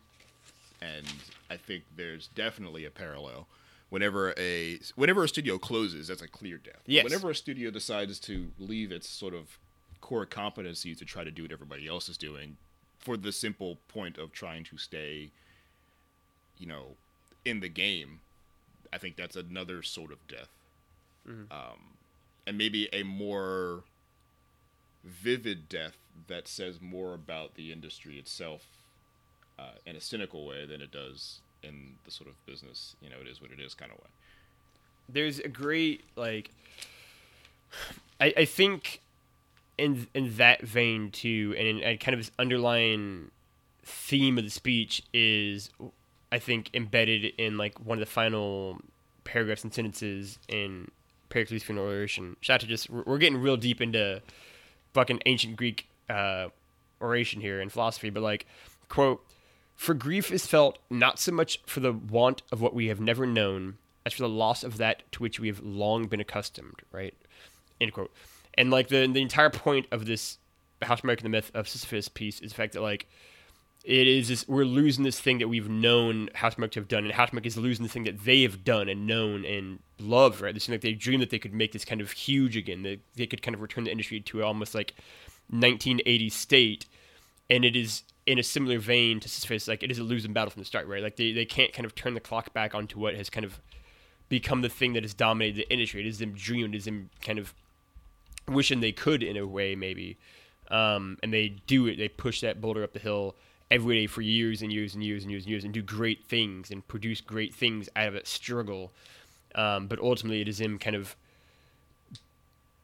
Mm-hmm. 0.83 0.85
and 0.85 1.07
I 1.49 1.57
think 1.57 1.85
there's 1.97 2.27
definitely 2.29 2.85
a 2.85 2.90
parallel. 2.90 3.47
Whenever 3.93 4.33
a 4.39 4.79
whenever 4.95 5.25
a 5.25 5.29
studio 5.29 5.59
closes, 5.59 6.09
that's 6.09 6.23
a 6.23 6.29
clear 6.29 6.57
death. 6.57 6.81
Yes. 6.87 7.05
Whenever 7.05 7.31
a 7.31 7.35
studio 7.35 7.71
decides 7.71 8.19
to 8.21 8.51
leave 8.59 8.91
its 8.91 9.09
sort 9.09 9.35
of 9.35 9.59
core 10.01 10.25
competency 10.27 10.95
to 10.95 11.05
try 11.05 11.25
to 11.25 11.31
do 11.31 11.43
what 11.43 11.53
everybody 11.53 11.87
else 11.87 12.09
is 12.09 12.17
doing, 12.17 12.57
for 12.99 13.17
the 13.17 13.33
simple 13.33 13.79
point 13.89 14.17
of 14.17 14.33
trying 14.33 14.65
to 14.65 14.79
stay, 14.79 15.31
you 16.59 16.67
know, 16.67 16.97
in 17.45 17.61
the 17.61 17.69
game, 17.69 18.21
I 18.93 18.99
think 18.99 19.17
that's 19.17 19.37
another 19.37 19.83
sort 19.83 20.11
of 20.11 20.27
death 20.27 20.49
um, 21.27 21.97
and 22.47 22.59
maybe 22.59 22.89
a 22.93 23.03
more 23.03 23.85
vivid 25.05 25.69
death 25.69 25.97
that 26.29 26.49
says 26.49 26.81
more 26.81 27.15
about 27.15 27.55
the 27.55 27.73
industry 27.73 28.19
itself 28.19 28.67
uh, 29.59 29.73
in 29.87 29.97
a 29.97 30.01
cynical 30.01 30.47
way 30.47 30.67
than 30.67 30.81
it 30.81 30.91
does 30.91 31.41
in 31.62 31.94
the 32.05 32.11
sort 32.11 32.29
of 32.29 32.35
business, 32.46 32.96
you 33.01 33.11
know, 33.11 33.16
it 33.20 33.29
is 33.29 33.40
what 33.40 33.51
it 33.51 33.61
is 33.61 33.75
kind 33.75 33.92
of 33.92 33.98
way. 33.98 34.11
there's 35.09 35.38
a 35.38 35.48
great 35.48 36.03
like 36.16 36.51
I, 38.20 38.33
I 38.37 38.44
think 38.44 39.01
in 39.79 40.07
in 40.14 40.37
that 40.37 40.62
vein 40.62 41.11
too 41.11 41.55
and, 41.59 41.66
in, 41.66 41.81
and 41.81 41.98
kind 42.01 42.14
of 42.14 42.20
this 42.20 42.31
underlying 42.38 43.31
theme 43.85 44.38
of 44.38 44.44
the 44.44 44.51
speech 44.51 45.03
is 45.12 45.70
I 46.31 46.38
think 46.38 46.70
embedded 46.75 47.33
in 47.37 47.59
like 47.59 47.79
one 47.85 47.98
of 47.98 48.01
the 48.01 48.11
final 48.11 48.81
paragraphs 49.25 49.64
and 49.64 49.72
sentences 49.72 50.38
in 50.48 50.90
Pericles' 51.29 51.62
funeral 51.62 51.87
oration. 51.87 52.37
Shout 52.40 52.57
out 52.57 52.61
to 52.61 52.66
just 52.66 52.90
we're 52.90 53.18
getting 53.18 53.38
real 53.38 53.57
deep 53.57 53.81
into 53.81 54.22
fucking 54.94 55.20
ancient 55.27 55.57
Greek 55.57 55.87
uh, 56.09 56.48
oration 57.01 57.40
here 57.40 57.61
and 57.61 57.72
philosophy, 57.72 58.11
but 58.11 58.22
like 58.22 58.46
quote 58.88 59.25
for 59.77 59.95
grief 59.95 60.31
is 60.31 60.47
felt 60.47 60.79
not 60.91 61.19
so 61.19 61.33
much 61.33 61.61
for 61.67 61.81
the 61.81 61.93
want 61.93 62.43
of 62.53 62.61
what 62.61 62.75
we 62.75 62.87
have 62.89 63.01
never 63.01 63.27
known 63.27 63.79
as 64.05 64.13
for 64.13 64.23
the 64.23 64.29
loss 64.29 64.65
of 64.65 64.77
that 64.79 65.03
to 65.13 65.23
which 65.23 65.39
we 65.39 65.49
have 65.49 65.61
long 65.61 66.07
been 66.07 66.21
accustomed, 66.21 66.83
right? 66.91 67.15
End 67.81 67.93
quote. 67.93 68.13
And 68.55 68.71
like 68.71 68.89
the 68.89 69.07
the 69.07 69.23
entire 69.23 69.51
point 69.51 69.87
of 69.91 70.07
this 70.07 70.39
Housemarque 70.83 71.19
and 71.19 71.25
the 71.25 71.29
Myth 71.31 71.51
of 71.55 71.69
Sisyphus 71.69 72.09
piece 72.09 72.41
is 72.41 72.51
the 72.51 72.57
fact 72.57 72.73
that 72.73 72.83
like 72.83 73.07
it 73.85 74.07
is 74.07 74.29
this 74.29 74.47
we're 74.47 74.65
losing 74.65 75.05
this 75.05 75.21
thing 75.21 75.39
that 75.39 75.49
we've 75.49 75.69
known 75.69 76.29
House 76.35 76.55
to 76.55 76.69
have 76.75 76.89
done, 76.89 77.05
and 77.05 77.13
House 77.13 77.31
is 77.43 77.57
losing 77.57 77.85
the 77.85 77.91
thing 77.91 78.05
that 78.05 78.25
they 78.25 78.43
have 78.43 78.65
done 78.65 78.89
and 78.89 79.07
known 79.07 79.45
and 79.45 79.81
loved, 79.99 80.41
right? 80.41 80.55
This 80.55 80.67
thing 80.67 80.75
like 80.75 80.83
they 80.83 80.93
dreamed 80.93 81.23
that 81.23 81.31
they 81.31 81.39
could 81.39 81.55
make 81.55 81.73
this 81.73 81.85
kind 81.85 82.01
of 82.01 82.13
huge 82.13 82.57
again, 82.57 82.83
that 82.83 83.01
they 83.17 83.27
could 83.27 83.43
kind 83.43 83.55
of 83.55 83.61
return 83.61 83.85
the 83.85 83.91
industry 83.91 84.21
to 84.21 84.45
almost 84.45 84.75
like 84.75 84.95
1980 85.49 86.29
state, 86.29 86.87
and 87.51 87.65
it 87.65 87.75
is 87.75 88.03
in 88.27 88.39
a 88.39 88.43
similar 88.43 88.79
vein 88.79 89.21
to 89.21 89.61
like 89.67 89.83
it 89.83 89.91
is 89.91 89.99
a 89.99 90.03
losing 90.03 90.33
battle 90.33 90.51
from 90.51 90.61
the 90.61 90.67
start, 90.67 90.87
right? 90.87 91.03
Like 91.03 91.17
they, 91.17 91.33
they 91.33 91.45
can't 91.45 91.73
kind 91.73 91.85
of 91.85 91.95
turn 91.95 92.15
the 92.15 92.21
clock 92.21 92.53
back 92.53 92.75
onto 92.75 92.99
what 92.99 93.15
has 93.17 93.29
kind 93.29 93.45
of 93.45 93.61
become 94.29 94.63
the 94.63 94.69
thing 94.69 94.93
that 94.93 95.03
has 95.03 95.15
dominated 95.15 95.57
the 95.57 95.73
industry. 95.73 96.01
It 96.01 96.07
is 96.07 96.19
them 96.19 96.33
dreaming, 96.33 96.75
it 96.75 96.77
is 96.77 96.85
them 96.85 97.11
kind 97.21 97.39
of 97.39 97.53
wishing 98.49 98.81
they 98.81 98.93
could 98.93 99.23
in 99.23 99.37
a 99.37 99.47
way, 99.47 99.75
maybe. 99.75 100.19
Um, 100.71 101.19
and 101.23 101.33
they 101.33 101.49
do 101.67 101.87
it. 101.87 101.99
They 101.99 102.09
push 102.09 102.41
that 102.41 102.61
boulder 102.61 102.83
up 102.83 102.93
the 102.93 102.99
hill 102.99 103.35
every 103.71 104.01
day 104.01 104.07
for 104.07 104.23
years 104.23 104.63
and 104.63 104.73
years 104.73 104.95
and 104.95 105.03
years 105.03 105.25
and 105.25 105.31
years 105.31 105.45
and 105.45 105.51
years 105.51 105.65
and 105.65 105.75
do 105.75 105.83
great 105.83 106.25
things 106.25 106.71
and 106.71 106.87
produce 106.87 107.21
great 107.21 107.55
things 107.55 107.89
out 107.97 108.09
of 108.09 108.15
that 108.15 108.27
struggle. 108.27 108.93
Um, 109.55 109.87
but 109.87 109.99
ultimately, 109.99 110.41
it 110.41 110.49
is 110.49 110.59
them 110.59 110.79
kind 110.79 110.97
of 110.97 111.17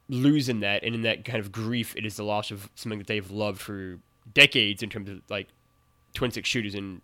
losing 0.08 0.60
that, 0.60 0.82
and 0.82 0.94
in 0.94 1.02
that 1.02 1.24
kind 1.24 1.38
of 1.38 1.52
grief, 1.52 1.94
it 1.96 2.04
is 2.04 2.16
the 2.16 2.24
loss 2.24 2.50
of 2.50 2.70
something 2.74 2.98
that 2.98 3.06
they've 3.06 3.30
loved 3.30 3.60
for 3.60 3.98
decades 4.34 4.82
in 4.82 4.90
terms 4.90 5.08
of 5.08 5.20
like 5.28 5.48
twin 6.14 6.30
stick 6.30 6.46
shooters 6.46 6.74
and 6.74 7.00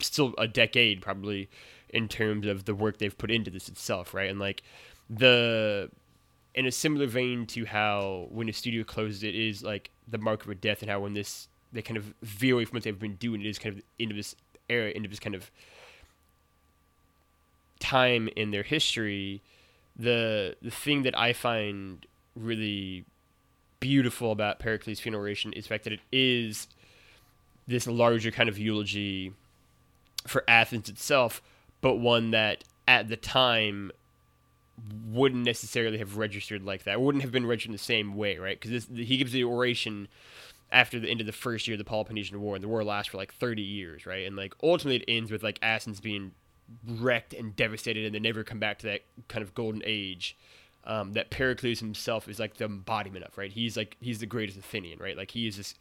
still 0.00 0.34
a 0.38 0.46
decade 0.46 1.00
probably 1.00 1.48
in 1.88 2.08
terms 2.08 2.46
of 2.46 2.64
the 2.64 2.74
work 2.74 2.98
they've 2.98 3.16
put 3.16 3.30
into 3.30 3.50
this 3.50 3.68
itself, 3.68 4.12
right? 4.14 4.28
And 4.28 4.38
like 4.38 4.62
the 5.08 5.90
in 6.54 6.66
a 6.66 6.72
similar 6.72 7.06
vein 7.06 7.46
to 7.46 7.64
how 7.64 8.28
when 8.30 8.48
a 8.48 8.52
studio 8.52 8.84
closes, 8.84 9.22
it 9.22 9.34
is 9.34 9.62
like 9.62 9.90
the 10.08 10.18
mark 10.18 10.44
of 10.44 10.50
a 10.50 10.54
death, 10.54 10.82
and 10.82 10.90
how 10.90 11.00
when 11.00 11.14
this 11.14 11.48
they 11.72 11.82
kind 11.82 11.96
of 11.96 12.14
veer 12.22 12.54
away 12.54 12.64
from 12.64 12.76
what 12.76 12.84
they've 12.84 12.98
been 12.98 13.16
doing, 13.16 13.40
it 13.40 13.46
is 13.46 13.58
kind 13.58 13.76
of 13.76 13.82
into 13.98 14.14
this 14.14 14.36
era, 14.68 14.90
into 14.90 15.08
this 15.08 15.18
kind 15.18 15.34
of 15.34 15.50
time 17.80 18.28
in 18.36 18.50
their 18.50 18.62
history. 18.62 19.42
The 19.96 20.56
the 20.62 20.70
thing 20.70 21.02
that 21.02 21.18
I 21.18 21.32
find 21.32 22.06
really 22.36 23.04
beautiful 23.84 24.32
about 24.32 24.58
Pericles' 24.58 24.98
funeral 24.98 25.20
oration 25.20 25.52
is 25.52 25.64
the 25.64 25.68
fact 25.68 25.84
that 25.84 25.92
it 25.92 26.00
is 26.10 26.68
this 27.66 27.86
larger 27.86 28.30
kind 28.30 28.48
of 28.48 28.58
eulogy 28.58 29.34
for 30.26 30.42
Athens 30.48 30.88
itself, 30.88 31.42
but 31.82 31.96
one 31.96 32.30
that 32.30 32.64
at 32.88 33.10
the 33.10 33.16
time 33.18 33.92
wouldn't 35.06 35.44
necessarily 35.44 35.98
have 35.98 36.16
registered 36.16 36.62
like 36.62 36.84
that. 36.84 36.98
Wouldn't 36.98 37.20
have 37.20 37.30
been 37.30 37.44
registered 37.44 37.68
in 37.68 37.74
the 37.74 37.78
same 37.78 38.16
way, 38.16 38.38
right? 38.38 38.58
Because 38.58 38.88
he 38.94 39.18
gives 39.18 39.32
the 39.32 39.44
oration 39.44 40.08
after 40.72 40.98
the 40.98 41.10
end 41.10 41.20
of 41.20 41.26
the 41.26 41.32
first 41.32 41.68
year 41.68 41.74
of 41.74 41.78
the 41.78 41.84
Peloponnesian 41.84 42.40
War, 42.40 42.54
and 42.54 42.64
the 42.64 42.68
war 42.68 42.82
lasts 42.82 43.10
for 43.10 43.18
like 43.18 43.34
30 43.34 43.60
years, 43.60 44.06
right? 44.06 44.26
And 44.26 44.34
like 44.34 44.54
ultimately, 44.62 44.96
it 44.96 45.04
ends 45.06 45.30
with 45.30 45.42
like 45.42 45.58
Athens 45.60 46.00
being 46.00 46.32
wrecked 46.88 47.34
and 47.34 47.54
devastated, 47.54 48.06
and 48.06 48.14
they 48.14 48.18
never 48.18 48.44
come 48.44 48.58
back 48.58 48.78
to 48.78 48.86
that 48.86 49.02
kind 49.28 49.42
of 49.42 49.54
golden 49.54 49.82
age. 49.84 50.38
Um, 50.86 51.14
that 51.14 51.30
Pericles 51.30 51.80
himself 51.80 52.28
is 52.28 52.38
like 52.38 52.58
the 52.58 52.66
embodiment 52.66 53.24
of, 53.24 53.38
right? 53.38 53.50
He's 53.50 53.74
like 53.74 53.96
he's 54.00 54.18
the 54.18 54.26
greatest 54.26 54.58
Athenian, 54.58 54.98
right? 54.98 55.16
Like 55.16 55.30
he 55.30 55.46
is 55.46 55.56
this 55.56 55.74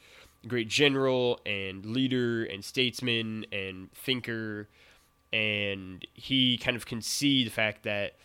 great 0.48 0.68
general 0.70 1.40
and 1.46 1.86
leader 1.86 2.46
and 2.46 2.64
statesman 2.64 3.46
and 3.52 3.92
thinker, 3.92 4.70
and 5.34 6.06
he 6.14 6.58
kind 6.58 6.78
of 6.78 6.86
can 6.86 7.02
see 7.02 7.44
the 7.44 7.50
fact 7.50 7.84
that 7.84 8.16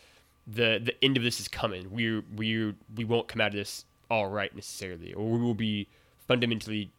the 0.47 0.81
the 0.83 0.95
end 1.05 1.17
of 1.17 1.23
this 1.23 1.41
is 1.41 1.49
coming. 1.49 1.89
We're 1.91 2.23
we 2.37 2.75
we 2.95 3.05
won't 3.05 3.29
come 3.29 3.41
out 3.41 3.49
of 3.49 3.55
this 3.55 3.85
all 4.11 4.29
right 4.29 4.55
necessarily, 4.55 5.13
or 5.13 5.29
we 5.29 5.39
will 5.39 5.55
be 5.55 5.89
fundamentally 6.27 6.91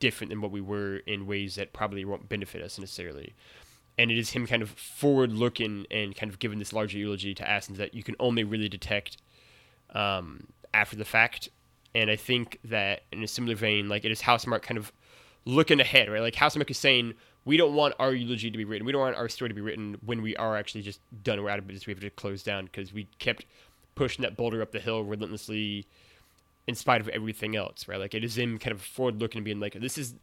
different 0.00 0.30
than 0.30 0.40
what 0.40 0.50
we 0.50 0.60
were 0.60 0.98
in 1.06 1.26
ways 1.26 1.56
that 1.56 1.72
probably 1.72 2.04
won't 2.04 2.28
benefit 2.28 2.62
us 2.62 2.78
necessarily. 2.78 3.34
And 3.96 4.10
it 4.10 4.18
is 4.18 4.30
him 4.30 4.46
kind 4.46 4.62
of 4.62 4.70
forward 4.70 5.32
looking 5.32 5.86
and 5.90 6.14
kind 6.14 6.30
of 6.30 6.38
giving 6.38 6.58
this 6.60 6.72
larger 6.72 6.98
eulogy 6.98 7.34
to 7.34 7.48
Athens 7.48 7.78
that 7.78 7.94
you 7.94 8.02
can 8.02 8.14
only 8.20 8.44
really 8.44 8.68
detect 8.68 9.16
um, 9.94 10.46
after 10.74 10.96
the 10.96 11.04
fact. 11.04 11.48
And 11.94 12.10
I 12.10 12.16
think 12.16 12.58
that 12.64 13.02
in 13.12 13.22
a 13.22 13.28
similar 13.28 13.54
vein, 13.54 13.88
like 13.88 14.04
it 14.04 14.10
is 14.10 14.22
Housemarque 14.22 14.62
kind 14.62 14.78
of 14.78 14.92
looking 15.44 15.80
ahead, 15.80 16.10
right? 16.10 16.20
Like 16.20 16.34
Housemarque 16.34 16.70
is 16.70 16.78
saying, 16.78 17.14
we 17.44 17.56
don't 17.56 17.74
want 17.74 17.94
our 17.98 18.12
eulogy 18.12 18.50
to 18.50 18.58
be 18.58 18.64
written. 18.64 18.84
We 18.84 18.92
don't 18.92 19.00
want 19.00 19.16
our 19.16 19.28
story 19.28 19.48
to 19.48 19.54
be 19.54 19.62
written 19.62 19.96
when 20.04 20.20
we 20.20 20.36
are 20.36 20.56
actually 20.56 20.82
just 20.82 21.00
done. 21.22 21.42
We're 21.42 21.48
out 21.48 21.58
of 21.58 21.66
business. 21.66 21.86
We 21.86 21.92
have 21.92 22.00
to 22.00 22.10
close 22.10 22.42
down 22.42 22.66
because 22.66 22.92
we 22.92 23.08
kept 23.18 23.46
pushing 23.94 24.22
that 24.22 24.36
boulder 24.36 24.60
up 24.60 24.72
the 24.72 24.80
hill 24.80 25.02
relentlessly 25.02 25.86
in 26.66 26.74
spite 26.74 27.00
of 27.00 27.08
everything 27.08 27.56
else, 27.56 27.88
right? 27.88 27.98
Like 27.98 28.14
it 28.14 28.22
is 28.22 28.36
him 28.36 28.58
kind 28.58 28.72
of 28.72 28.82
forward 28.82 29.18
looking 29.18 29.38
and 29.38 29.44
being 29.46 29.60
like, 29.60 29.72
this 29.80 29.96
is 29.96 30.14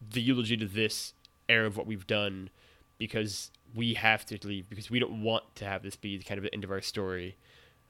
the 0.00 0.22
eulogy 0.22 0.56
to 0.56 0.66
this 0.66 1.12
era 1.50 1.66
of 1.66 1.76
what 1.76 1.86
we've 1.86 2.06
done 2.06 2.48
because 2.96 3.50
we 3.74 3.94
have 3.94 4.24
to 4.26 4.38
leave 4.46 4.68
because 4.68 4.90
we 4.90 4.98
don't 4.98 5.22
want 5.22 5.44
to 5.56 5.64
have 5.66 5.82
this 5.82 5.96
be 5.96 6.16
the 6.16 6.24
kind 6.24 6.38
of 6.38 6.44
the 6.44 6.54
end 6.54 6.64
of 6.64 6.70
our 6.70 6.80
story. 6.80 7.36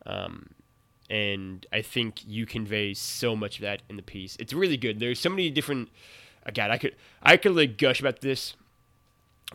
Um, 0.04 0.50
and 1.10 1.66
I 1.72 1.82
think 1.82 2.22
you 2.26 2.46
convey 2.46 2.94
so 2.94 3.34
much 3.34 3.56
of 3.56 3.62
that 3.62 3.82
in 3.90 3.96
the 3.96 4.02
piece. 4.02 4.36
It's 4.38 4.52
really 4.52 4.76
good. 4.76 5.00
There's 5.00 5.18
so 5.18 5.28
many 5.28 5.50
different. 5.50 5.90
Uh, 6.46 6.52
God, 6.54 6.70
I 6.70 6.78
could 6.78 6.94
I 7.22 7.36
could 7.36 7.54
like 7.54 7.76
gush 7.76 8.00
about 8.00 8.20
this 8.20 8.54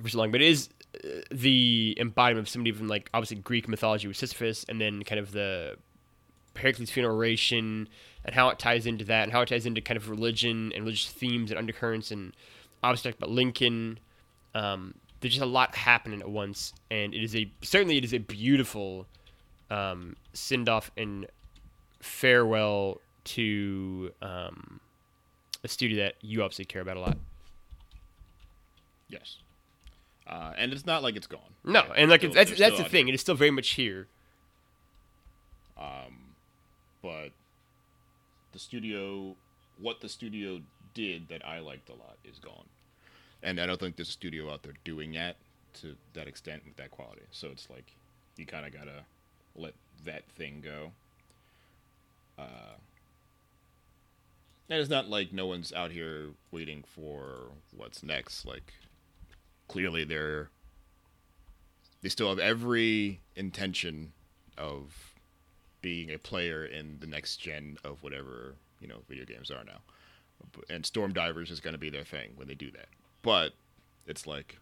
for 0.01 0.10
so 0.10 0.18
long, 0.20 0.32
but 0.32 0.41
it 0.41 0.49
is 0.49 0.70
uh, 0.95 1.22
the 1.32 1.97
embodiment 1.99 2.45
of 2.45 2.49
somebody 2.49 2.74
from 2.74 2.88
like 2.88 3.10
obviously 3.14 3.38
Greek 3.38 3.70
mythology 3.70 4.08
with 4.08 4.18
Sisyphus, 4.18 4.66
and 4.68 4.80
then 4.82 5.03
kind 5.03 5.20
of 5.20 5.32
the 5.32 5.78
Pericles' 6.53 6.89
funeral 6.89 7.16
oration 7.16 7.88
and 8.26 8.36
how 8.36 8.49
it 8.49 8.60
ties 8.60 8.86
into 8.86 9.06
that, 9.06 9.24
and 9.24 9.32
how 9.32 9.41
it 9.41 9.47
ties 9.47 9.66
into 9.66 9.80
kind 9.82 9.97
of 9.97 10.10
religion 10.10 10.74
and 10.76 10.84
religious 10.84 11.10
themes 11.10 11.51
and 11.51 11.58
undercurrents, 11.58 12.12
and 12.12 12.34
obviously 12.84 13.12
talked 13.12 13.24
about 13.24 13.34
Lincoln. 13.34 13.97
Um, 14.53 14.93
there's 15.22 15.34
just 15.34 15.43
a 15.43 15.47
lot 15.47 15.74
happening 15.74 16.20
at 16.20 16.30
once, 16.30 16.74
and 16.91 17.14
it 17.14 17.24
is 17.24 17.34
a 17.34 17.49
certainly 17.62 17.97
it 17.97 18.03
is 18.03 18.14
a 18.14 18.20
beautiful 18.20 19.08
um, 19.70 20.16
send 20.34 20.70
off 20.70 20.91
and 20.97 21.28
farewell 22.06 23.01
to 23.24 24.12
um, 24.22 24.80
a 25.64 25.68
studio 25.68 26.03
that 26.03 26.16
you 26.22 26.43
obviously 26.43 26.66
care 26.66 26.82
about 26.82 26.97
a 26.97 26.99
lot. 26.99 27.18
Yes. 29.10 29.38
Uh, 30.28 30.53
and 30.58 30.72
it's 30.72 30.86
not 30.86 31.03
like 31.03 31.16
it's 31.16 31.28
gone. 31.28 31.41
No, 31.64 31.82
Right? 31.82 31.91
and 31.97 32.10
like 32.12 32.22
Still- 32.22 32.38
it's, 32.38 32.49
that's 32.51 32.60
that's 32.60 32.78
the 32.78 32.89
thing. 32.89 33.08
It 33.10 33.16
is 33.16 33.22
still 33.22 33.36
very 33.36 33.51
much 33.51 33.70
here. 33.72 34.08
Um, 35.78 36.36
but 37.01 37.30
the 38.53 38.60
studio, 38.60 39.36
what 39.80 40.01
the 40.01 40.10
studio 40.10 40.62
did 40.93 41.28
that 41.30 41.45
I 41.45 41.60
liked 41.60 41.89
a 41.89 41.93
lot 41.93 42.18
is 42.24 42.39
gone, 42.39 42.66
and 43.43 43.60
I 43.60 43.66
don't 43.66 43.80
think 43.80 43.97
there's 43.97 44.10
a 44.10 44.14
studio 44.14 44.51
out 44.51 44.64
there 44.64 44.74
doing 44.84 45.12
that 45.14 45.36
to 45.82 45.95
that 46.14 46.28
extent 46.28 46.64
with 46.66 46.78
that 46.78 46.91
quality. 46.91 47.24
So 47.32 47.49
it's 47.49 47.70
like 47.70 47.95
you 48.38 48.45
kind 48.45 48.66
of 48.66 48.72
gotta 48.74 49.03
let 49.56 49.74
that 50.06 50.24
thing 50.38 50.62
go. 50.64 50.91
Uh, 52.38 52.76
and 54.70 54.80
it's 54.80 54.90
not 54.90 55.10
like 55.10 55.32
no 55.32 55.46
one's 55.46 55.72
out 55.74 55.92
here 55.92 56.30
waiting 56.52 56.84
for 56.86 57.52
what's 57.76 58.04
next. 58.04 58.46
Like 58.46 58.74
clearly 59.68 60.04
they're 60.04 60.50
they 62.02 62.10
still 62.10 62.30
have 62.30 62.40
every 62.40 63.20
intention 63.36 64.12
of 64.58 65.14
being 65.82 66.12
a 66.12 66.18
player 66.18 66.66
in 66.66 66.98
the 67.00 67.08
next 67.08 67.38
gen 67.38 67.78
of 67.84 68.02
whatever 68.02 68.56
you 68.80 68.88
know 68.88 68.98
video 69.08 69.26
games 69.26 69.52
are 69.52 69.64
now. 69.64 69.80
And 70.70 70.84
Stormdivers 70.84 71.52
is 71.52 71.60
going 71.60 71.74
to 71.74 71.80
be 71.80 71.90
their 71.90 72.04
thing 72.04 72.32
when 72.36 72.48
they 72.48 72.56
do 72.56 72.72
that. 72.72 72.88
But 73.22 73.54
it's 74.06 74.28
like 74.28 74.58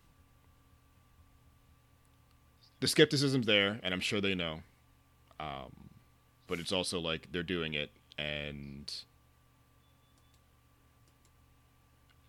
the 2.80 2.88
skepticism's 2.88 3.46
there, 3.46 3.80
and 3.84 3.94
I'm 3.94 4.00
sure 4.00 4.22
they 4.22 4.36
know. 4.36 4.60
Um, 5.40 5.72
but 6.54 6.60
it's 6.60 6.72
also 6.72 7.00
like 7.00 7.32
they're 7.32 7.42
doing 7.42 7.74
it, 7.74 7.90
and 8.20 8.94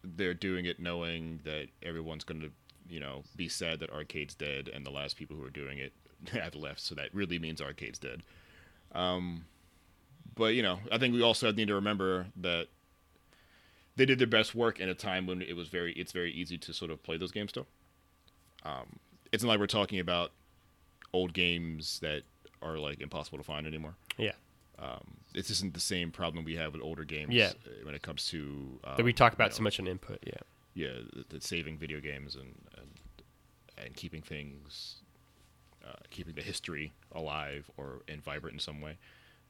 they're 0.02 0.32
doing 0.32 0.64
it 0.64 0.80
knowing 0.80 1.40
that 1.44 1.66
everyone's 1.82 2.24
going 2.24 2.40
to, 2.40 2.50
you 2.88 2.98
know, 2.98 3.22
be 3.36 3.50
sad 3.50 3.80
that 3.80 3.90
arcade's 3.92 4.34
dead, 4.34 4.70
and 4.72 4.86
the 4.86 4.90
last 4.90 5.18
people 5.18 5.36
who 5.36 5.44
are 5.44 5.50
doing 5.50 5.76
it 5.76 5.92
have 6.32 6.54
left. 6.54 6.80
So 6.80 6.94
that 6.94 7.14
really 7.14 7.38
means 7.38 7.60
arcade's 7.60 7.98
dead. 7.98 8.22
Um, 8.94 9.44
but 10.34 10.54
you 10.54 10.62
know, 10.62 10.78
I 10.90 10.96
think 10.96 11.12
we 11.12 11.20
also 11.20 11.52
need 11.52 11.68
to 11.68 11.74
remember 11.74 12.28
that 12.40 12.68
they 13.94 14.06
did 14.06 14.18
their 14.18 14.26
best 14.26 14.54
work 14.54 14.80
in 14.80 14.88
a 14.88 14.94
time 14.94 15.26
when 15.26 15.42
it 15.42 15.54
was 15.54 15.68
very 15.68 15.92
it's 15.92 16.12
very 16.12 16.32
easy 16.32 16.56
to 16.56 16.72
sort 16.72 16.90
of 16.90 17.02
play 17.02 17.18
those 17.18 17.30
games 17.30 17.50
still. 17.50 17.66
Um, 18.62 19.00
it's 19.32 19.42
not 19.42 19.50
like 19.50 19.60
we're 19.60 19.66
talking 19.66 20.00
about 20.00 20.30
old 21.12 21.34
games 21.34 21.98
that 22.00 22.22
are 22.62 22.78
like 22.78 23.02
impossible 23.02 23.36
to 23.36 23.44
find 23.44 23.66
anymore. 23.66 23.94
Yeah, 24.18 24.32
Um, 24.78 25.16
this 25.32 25.50
isn't 25.50 25.74
the 25.74 25.80
same 25.80 26.10
problem 26.10 26.44
we 26.44 26.56
have 26.56 26.72
with 26.72 26.82
older 26.82 27.04
games. 27.04 27.32
Yeah. 27.34 27.52
uh, 27.66 27.84
when 27.84 27.94
it 27.94 28.02
comes 28.02 28.28
to 28.28 28.78
um, 28.84 28.96
that 28.96 29.04
we 29.04 29.12
talk 29.12 29.32
you 29.32 29.36
about 29.36 29.50
know, 29.50 29.56
so 29.56 29.62
much 29.62 29.80
on 29.80 29.86
input. 29.86 30.18
Yeah, 30.26 30.34
yeah, 30.74 30.92
the, 31.12 31.36
the 31.36 31.40
saving 31.40 31.78
video 31.78 32.00
games 32.00 32.34
and 32.34 32.54
and, 32.76 32.90
and 33.86 33.96
keeping 33.96 34.22
things, 34.22 34.96
uh, 35.86 35.92
keeping 36.10 36.34
the 36.34 36.42
history 36.42 36.92
alive 37.12 37.70
or 37.76 38.02
and 38.08 38.22
vibrant 38.22 38.54
in 38.54 38.60
some 38.60 38.80
way. 38.80 38.96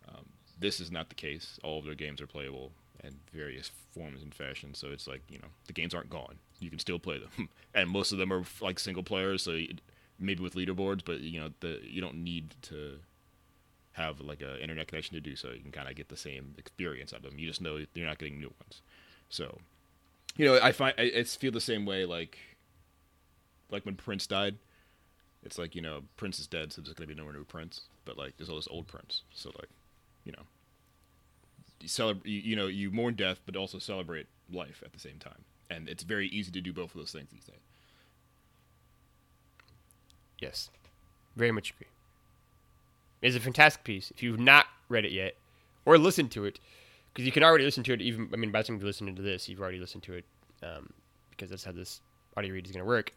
Um, 0.08 0.24
this 0.58 0.80
is 0.80 0.90
not 0.90 1.08
the 1.08 1.14
case. 1.14 1.58
All 1.62 1.78
of 1.78 1.84
their 1.84 1.94
games 1.94 2.20
are 2.20 2.26
playable 2.26 2.70
in 3.02 3.16
various 3.32 3.70
forms 3.92 4.22
and 4.22 4.34
fashions. 4.34 4.78
So 4.78 4.88
it's 4.88 5.06
like 5.06 5.22
you 5.28 5.38
know 5.38 5.48
the 5.66 5.72
games 5.72 5.94
aren't 5.94 6.10
gone. 6.10 6.36
You 6.60 6.70
can 6.70 6.78
still 6.78 6.98
play 6.98 7.18
them, 7.18 7.48
and 7.74 7.90
most 7.90 8.12
of 8.12 8.18
them 8.18 8.32
are 8.32 8.44
like 8.60 8.78
single 8.78 9.02
players. 9.02 9.42
So 9.42 9.52
you, 9.52 9.74
maybe 10.18 10.42
with 10.42 10.54
leaderboards, 10.54 11.02
but 11.04 11.20
you 11.20 11.40
know 11.40 11.50
the 11.60 11.80
you 11.82 12.00
don't 12.00 12.22
need 12.22 12.54
to 12.62 12.98
have 13.94 14.20
like 14.20 14.42
a 14.42 14.60
internet 14.60 14.88
connection 14.88 15.14
to 15.14 15.20
do 15.20 15.36
so. 15.36 15.50
You 15.50 15.60
can 15.60 15.72
kind 15.72 15.88
of 15.88 15.94
get 15.96 16.08
the 16.08 16.16
same 16.16 16.54
experience 16.58 17.12
out 17.12 17.24
of 17.24 17.30
them. 17.30 17.38
You 17.38 17.48
just 17.48 17.60
know 17.60 17.78
you're 17.94 18.06
not 18.06 18.18
getting 18.18 18.38
new 18.38 18.52
ones. 18.60 18.82
So 19.28 19.58
you 20.36 20.44
know, 20.44 20.58
I 20.60 20.72
find 20.72 20.94
I 20.98 21.22
feel 21.24 21.52
the 21.52 21.60
same 21.60 21.86
way. 21.86 22.04
Like, 22.04 22.38
like 23.70 23.86
when 23.86 23.94
Prince 23.94 24.26
died, 24.26 24.56
it's 25.42 25.58
like 25.58 25.74
you 25.74 25.80
know 25.80 26.02
Prince 26.16 26.38
is 26.38 26.46
dead, 26.46 26.72
so 26.72 26.82
there's 26.82 26.94
gonna 26.94 27.08
be 27.08 27.14
no 27.14 27.24
more 27.24 27.32
new 27.32 27.44
Prince. 27.44 27.82
But 28.04 28.18
like, 28.18 28.36
there's 28.36 28.50
all 28.50 28.56
this 28.56 28.68
old 28.70 28.86
Prince. 28.86 29.22
So 29.32 29.50
like, 29.56 29.68
you 30.24 30.32
know, 30.32 30.42
you 31.80 31.88
celebrate. 31.88 32.28
You, 32.28 32.40
you 32.40 32.56
know, 32.56 32.66
you 32.66 32.90
mourn 32.90 33.14
death, 33.14 33.40
but 33.46 33.56
also 33.56 33.78
celebrate 33.78 34.26
life 34.52 34.82
at 34.84 34.92
the 34.92 34.98
same 35.00 35.18
time. 35.18 35.44
And 35.70 35.88
it's 35.88 36.02
very 36.02 36.28
easy 36.28 36.50
to 36.52 36.60
do 36.60 36.72
both 36.72 36.90
of 36.90 36.96
those 36.96 37.12
things 37.12 37.30
these 37.32 37.44
days. 37.44 37.56
yes, 40.40 40.70
very 41.36 41.52
much 41.52 41.70
agree. 41.70 41.86
It's 43.24 43.34
a 43.34 43.40
fantastic 43.40 43.84
piece. 43.84 44.10
If 44.10 44.22
you've 44.22 44.38
not 44.38 44.66
read 44.90 45.06
it 45.06 45.12
yet 45.12 45.36
or 45.86 45.96
listened 45.96 46.30
to 46.32 46.44
it, 46.44 46.60
because 47.12 47.24
you 47.24 47.32
can 47.32 47.42
already 47.42 47.64
listen 47.64 47.82
to 47.84 47.94
it. 47.94 48.02
Even 48.02 48.28
I 48.34 48.36
mean, 48.36 48.50
by 48.50 48.60
the 48.60 48.68
time 48.68 48.76
you're 48.76 48.86
listening 48.86 49.16
to 49.16 49.22
this, 49.22 49.48
you've 49.48 49.62
already 49.62 49.78
listened 49.78 50.02
to 50.02 50.12
it 50.12 50.26
um, 50.62 50.90
because 51.30 51.48
that's 51.48 51.64
how 51.64 51.72
this 51.72 52.02
audio 52.36 52.52
read 52.52 52.66
is 52.66 52.72
going 52.72 52.84
to 52.84 52.86
work. 52.86 53.14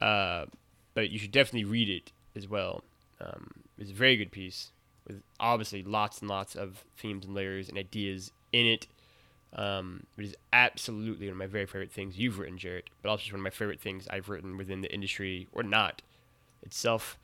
Uh, 0.00 0.46
but 0.94 1.10
you 1.10 1.18
should 1.20 1.30
definitely 1.30 1.64
read 1.64 1.88
it 1.88 2.10
as 2.34 2.48
well. 2.48 2.82
Um, 3.20 3.52
it's 3.78 3.92
a 3.92 3.94
very 3.94 4.16
good 4.16 4.32
piece 4.32 4.72
with 5.06 5.22
obviously 5.38 5.84
lots 5.84 6.18
and 6.18 6.28
lots 6.28 6.56
of 6.56 6.84
themes 6.96 7.24
and 7.24 7.32
layers 7.32 7.68
and 7.68 7.78
ideas 7.78 8.32
in 8.52 8.66
it. 8.66 8.88
Um, 9.52 10.06
it 10.18 10.24
is 10.24 10.34
absolutely 10.52 11.26
one 11.26 11.32
of 11.32 11.38
my 11.38 11.46
very 11.46 11.66
favorite 11.66 11.92
things 11.92 12.18
you've 12.18 12.40
written, 12.40 12.58
Jarrett, 12.58 12.90
but 13.00 13.10
also 13.10 13.20
just 13.20 13.32
one 13.32 13.40
of 13.40 13.44
my 13.44 13.50
favorite 13.50 13.80
things 13.80 14.08
I've 14.10 14.28
written 14.28 14.56
within 14.56 14.80
the 14.80 14.92
industry 14.92 15.46
or 15.52 15.62
not 15.62 16.02
itself. 16.64 17.16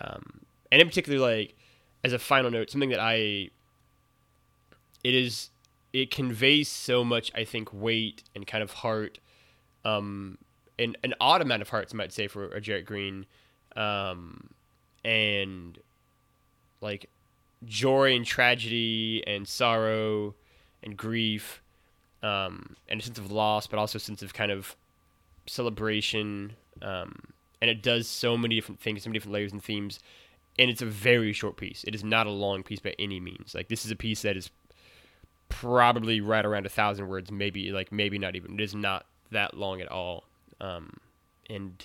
Um, 0.00 0.42
and 0.70 0.80
in 0.80 0.88
particular, 0.88 1.18
like 1.18 1.54
as 2.04 2.12
a 2.12 2.18
final 2.18 2.50
note, 2.50 2.70
something 2.70 2.90
that 2.90 3.00
I 3.00 3.50
it 5.04 5.14
is 5.14 5.50
it 5.92 6.10
conveys 6.10 6.68
so 6.68 7.04
much 7.04 7.32
I 7.34 7.44
think 7.44 7.72
weight 7.72 8.22
and 8.34 8.46
kind 8.46 8.62
of 8.62 8.72
heart, 8.72 9.18
um, 9.84 10.38
and 10.78 10.96
an 11.04 11.14
odd 11.20 11.42
amount 11.42 11.62
of 11.62 11.68
hearts 11.68 11.92
some 11.92 11.98
might 11.98 12.12
say 12.12 12.28
for 12.28 12.48
a 12.48 12.60
Jarrett 12.60 12.86
Green, 12.86 13.26
um, 13.76 14.50
and 15.04 15.78
like 16.80 17.08
joy 17.64 18.14
and 18.14 18.24
tragedy 18.24 19.22
and 19.26 19.46
sorrow 19.48 20.34
and 20.82 20.96
grief, 20.96 21.62
um, 22.22 22.76
and 22.88 23.00
a 23.00 23.04
sense 23.04 23.18
of 23.18 23.32
loss, 23.32 23.66
but 23.66 23.78
also 23.78 23.96
a 23.96 24.00
sense 24.00 24.22
of 24.22 24.34
kind 24.34 24.52
of 24.52 24.76
celebration. 25.46 26.52
Um, 26.82 27.14
and 27.62 27.70
it 27.70 27.82
does 27.82 28.06
so 28.06 28.36
many 28.36 28.54
different 28.54 28.80
things, 28.80 29.02
so 29.02 29.08
many 29.08 29.18
different 29.18 29.32
layers 29.32 29.52
and 29.52 29.62
themes. 29.62 29.98
And 30.58 30.70
it's 30.70 30.82
a 30.82 30.86
very 30.86 31.32
short 31.32 31.56
piece. 31.56 31.84
It 31.84 31.94
is 31.94 32.02
not 32.02 32.26
a 32.26 32.30
long 32.30 32.62
piece 32.62 32.80
by 32.80 32.94
any 32.98 33.20
means. 33.20 33.54
Like 33.54 33.68
this 33.68 33.84
is 33.84 33.90
a 33.90 33.96
piece 33.96 34.22
that 34.22 34.36
is 34.36 34.50
probably 35.48 36.20
right 36.20 36.44
around 36.44 36.66
a 36.66 36.70
thousand 36.70 37.08
words, 37.08 37.30
maybe 37.30 37.72
like 37.72 37.92
maybe 37.92 38.18
not 38.18 38.36
even. 38.36 38.54
It 38.54 38.62
is 38.62 38.74
not 38.74 39.06
that 39.30 39.54
long 39.54 39.80
at 39.80 39.90
all. 39.90 40.24
Um, 40.60 40.94
and 41.50 41.84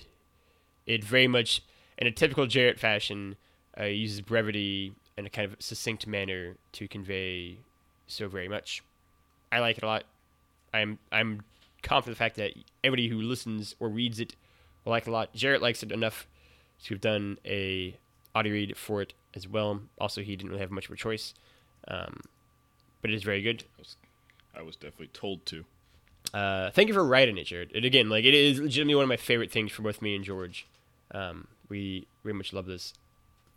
it 0.85 1.03
very 1.03 1.27
much, 1.27 1.63
in 1.97 2.07
a 2.07 2.11
typical 2.11 2.47
Jarrett 2.47 2.79
fashion, 2.79 3.35
uh, 3.79 3.85
uses 3.85 4.21
brevity 4.21 4.93
in 5.17 5.25
a 5.25 5.29
kind 5.29 5.51
of 5.51 5.61
succinct 5.61 6.07
manner 6.07 6.55
to 6.73 6.87
convey 6.87 7.57
so 8.07 8.27
very 8.27 8.47
much. 8.47 8.81
I 9.51 9.59
like 9.59 9.77
it 9.77 9.83
a 9.83 9.87
lot. 9.87 10.03
I'm 10.73 10.99
I'm 11.11 11.41
confident 11.83 12.17
the 12.17 12.23
fact 12.23 12.35
that 12.37 12.53
everybody 12.83 13.09
who 13.09 13.21
listens 13.21 13.75
or 13.79 13.89
reads 13.89 14.19
it 14.19 14.35
will 14.83 14.91
like 14.91 15.07
it 15.07 15.09
a 15.09 15.13
lot. 15.13 15.33
Jarrett 15.33 15.61
likes 15.61 15.83
it 15.83 15.91
enough 15.91 16.27
to 16.83 16.93
have 16.93 17.01
done 17.01 17.37
a 17.45 17.97
audio 18.35 18.53
read 18.53 18.77
for 18.77 19.01
it 19.01 19.13
as 19.33 19.47
well. 19.47 19.81
Also, 19.99 20.21
he 20.21 20.35
didn't 20.35 20.49
really 20.51 20.61
have 20.61 20.71
much 20.71 20.85
of 20.85 20.91
a 20.91 20.97
choice, 20.97 21.33
um, 21.87 22.21
but 23.01 23.11
it 23.11 23.13
is 23.13 23.23
very 23.23 23.41
good. 23.41 23.63
I 23.77 23.79
was, 23.79 23.95
I 24.59 24.61
was 24.61 24.75
definitely 24.75 25.07
told 25.07 25.45
to. 25.47 25.65
Uh, 26.33 26.69
thank 26.71 26.87
you 26.87 26.93
for 26.93 27.05
writing 27.05 27.37
it, 27.37 27.45
Jarrett. 27.45 27.71
And 27.75 27.83
again, 27.85 28.09
like 28.09 28.25
it 28.25 28.33
is 28.33 28.59
legitimately 28.59 28.95
one 28.95 29.03
of 29.03 29.09
my 29.09 29.17
favorite 29.17 29.51
things 29.51 29.71
for 29.71 29.81
both 29.81 30.01
me 30.01 30.15
and 30.15 30.23
George. 30.23 30.65
Um, 31.11 31.47
we 31.67 32.07
very 32.23 32.33
much 32.33 32.53
love 32.53 32.65
this 32.65 32.93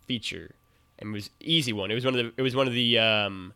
feature, 0.07 0.53
and 0.99 1.11
it 1.11 1.13
was 1.13 1.31
easy 1.41 1.73
one. 1.73 1.91
It 1.91 1.95
was 1.95 2.05
one 2.05 2.19
of 2.19 2.25
the 2.25 2.33
it 2.37 2.43
was 2.43 2.57
one 2.57 2.67
of 2.67 2.73
the 2.73 2.99
um, 2.99 3.53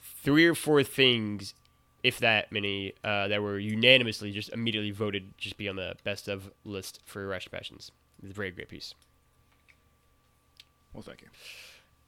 three 0.00 0.46
or 0.46 0.54
four 0.54 0.82
things, 0.82 1.54
if 2.02 2.18
that 2.18 2.50
many, 2.50 2.94
uh, 3.04 3.28
that 3.28 3.42
were 3.42 3.58
unanimously 3.58 4.32
just 4.32 4.48
immediately 4.50 4.90
voted 4.90 5.36
just 5.38 5.56
be 5.56 5.68
on 5.68 5.76
the 5.76 5.94
best 6.02 6.28
of 6.28 6.50
list 6.64 7.00
for 7.04 7.22
Irrational 7.22 7.58
Passions. 7.58 7.92
It's 8.22 8.32
a 8.32 8.34
very 8.34 8.50
great 8.50 8.68
piece. 8.68 8.94
Well, 10.94 11.02
thank 11.02 11.20
you. 11.22 11.28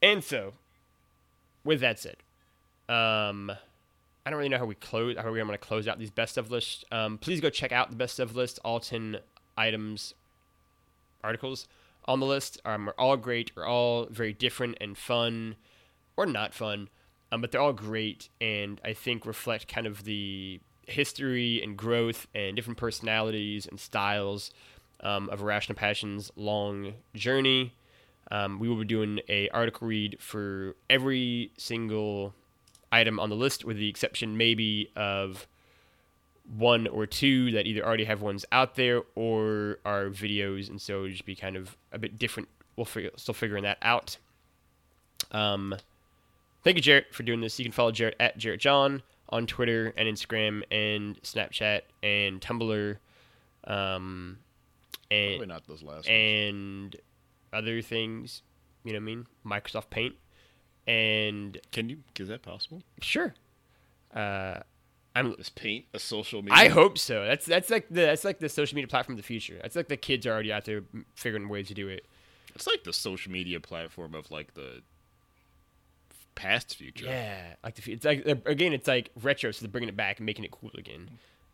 And 0.01 0.23
so, 0.23 0.55
with 1.65 1.81
that 1.81 1.99
said, 1.99 2.17
um, 2.89 3.51
I 4.25 4.31
don't 4.31 4.39
really 4.39 4.49
know 4.49 4.59
how 4.59 4.65
we 4.65 4.77
close. 4.77 5.17
How 5.17 5.25
we're 5.25 5.37
going 5.37 5.51
to 5.51 5.59
close 5.59 5.89
out 5.89 5.99
these 5.99 6.11
best 6.11 6.39
of 6.39 6.51
lists. 6.51 6.85
Um, 6.91 7.19
please 7.19 7.41
go 7.41 7.51
check 7.51 7.73
out 7.73 7.91
the 7.91 7.97
best 7.97 8.21
of 8.21 8.37
list. 8.37 8.59
All 8.65 8.81
ten 8.81 9.19
items, 9.57 10.15
articles 11.23 11.67
on 12.07 12.21
the 12.21 12.27
list 12.27 12.61
um, 12.65 12.89
are 12.89 12.95
all 12.99 13.17
great. 13.17 13.51
Are 13.57 13.67
all 13.67 14.07
very 14.07 14.33
different 14.33 14.79
and 14.81 14.97
fun, 14.97 15.57
or 16.17 16.27
not 16.27 16.55
fun, 16.55 16.89
um, 17.33 17.41
but 17.41 17.51
they're 17.51 17.61
all 17.61 17.73
great 17.73 18.29
and 18.41 18.81
I 18.85 18.93
think 18.93 19.27
reflect 19.27 19.69
kind 19.69 19.87
of 19.87 20.05
the 20.05 20.61
history 20.87 21.61
and 21.63 21.77
growth 21.77 22.29
and 22.35 22.55
different 22.55 22.79
personalities 22.79 23.67
and 23.67 23.81
styles 23.81 24.53
um, 25.01 25.29
of 25.31 25.41
Irrational 25.43 25.77
Passions' 25.77 26.31
long 26.37 26.95
journey. 27.15 27.75
Um, 28.31 28.59
we 28.59 28.69
will 28.69 28.77
be 28.77 28.85
doing 28.85 29.21
a 29.29 29.49
article 29.51 29.87
read 29.87 30.17
for 30.21 30.75
every 30.91 31.53
single 31.57 32.35
item 32.91 33.21
on 33.21 33.31
the 33.31 33.37
list, 33.37 33.65
with 33.65 33.77
the 33.77 33.89
exception 33.89 34.37
maybe 34.37 34.91
of 34.97 35.47
one 36.57 36.87
or 36.87 37.07
two 37.07 37.51
that 37.53 37.67
either 37.67 37.85
already 37.85 38.05
have 38.05 38.23
ones 38.23 38.45
out 38.53 38.77
there 38.77 39.03
or 39.15 39.79
are 39.85 40.07
videos, 40.07 40.69
and 40.69 40.81
so 40.81 40.99
it'll 40.99 41.11
just 41.11 41.27
be 41.27 41.35
kind 41.35 41.57
of 41.57 41.77
a 41.93 41.99
bit 41.99 42.19
different. 42.19 42.49
We'll 42.77 42.85
figure, 42.85 43.11
still 43.17 43.35
figuring 43.35 43.65
that 43.65 43.79
out. 43.83 44.19
Um, 45.31 45.75
thank 46.63 46.77
you, 46.77 46.83
Jarrett, 46.83 47.15
for 47.15 47.23
doing 47.23 47.41
this. 47.41 47.59
You 47.59 47.65
can 47.65 47.73
follow 47.73 47.91
Jarrett 47.91 48.17
at 48.21 48.39
Jarrett 48.39 48.61
John 48.61 49.03
on 49.29 49.47
Twitter 49.47 49.93
and 49.97 50.09
Instagram 50.09 50.63
and 50.71 51.21
Snapchat 51.23 51.83
and 52.03 52.41
Tumblr, 52.41 52.97
um, 53.65 54.39
Probably 55.09 55.37
and 55.39 55.49
not 55.49 55.67
those 55.67 55.83
last 55.83 56.09
ones. 56.09 56.97
Other 57.57 57.83
things. 57.83 58.43
You 58.85 58.93
know 58.93 58.99
what 58.99 59.03
I 59.03 59.07
mean? 59.07 59.27
Microsoft 59.45 59.91
Paint, 59.91 60.15
and 60.87 61.59
Can 61.73 61.89
you? 61.89 61.99
Is 62.19 62.29
that 62.29 62.43
possible? 62.43 62.83
sure. 63.01 63.35
Uh, 64.15 64.61
I'm 65.15 65.35
Is 65.39 65.49
Paint 65.49 65.87
a 65.95 65.99
social 65.99 66.43
media? 66.43 66.55
I 66.57 66.69
hope 66.69 66.99
so. 66.99 67.25
That's 67.25 67.47
that's 67.47 67.71
like 67.71 67.89
the 67.89 68.03
that's 68.03 68.25
like 68.25 68.39
the 68.39 68.49
social 68.49 68.77
media 68.77 68.87
platform 68.89 69.15
of 69.15 69.23
the 69.23 69.27
future. 69.27 69.59
That's 69.63 69.75
like 69.75 69.89
the 69.89 69.97
kids 69.97 70.27
are 70.27 70.33
already 70.33 70.53
out 70.53 70.65
there 70.67 70.83
figuring 71.15 71.49
ways 71.49 71.69
to 71.69 71.75
do 71.75 71.89
it. 71.89 72.07
It's 72.55 72.67
like 72.67 72.85
the 72.85 72.93
social 72.93 73.33
media 73.33 73.59
platform 73.61 74.15
of 74.15 74.31
like 74.31 74.55
the 74.55 74.83
past 76.35 76.77
future. 76.77 77.07
Yeah, 77.07 77.55
like 77.65 77.75
the, 77.75 77.93
it's 77.93 78.05
like 78.05 78.27
again, 78.47 78.73
it's 78.73 78.87
like 78.87 79.11
retro, 79.23 79.51
so 79.51 79.65
they're 79.65 79.71
bringing 79.73 79.89
it 79.89 79.97
back 79.97 80.19
and 80.19 80.27
making 80.27 80.45
it 80.45 80.51
cool 80.51 80.71
again. 80.77 81.11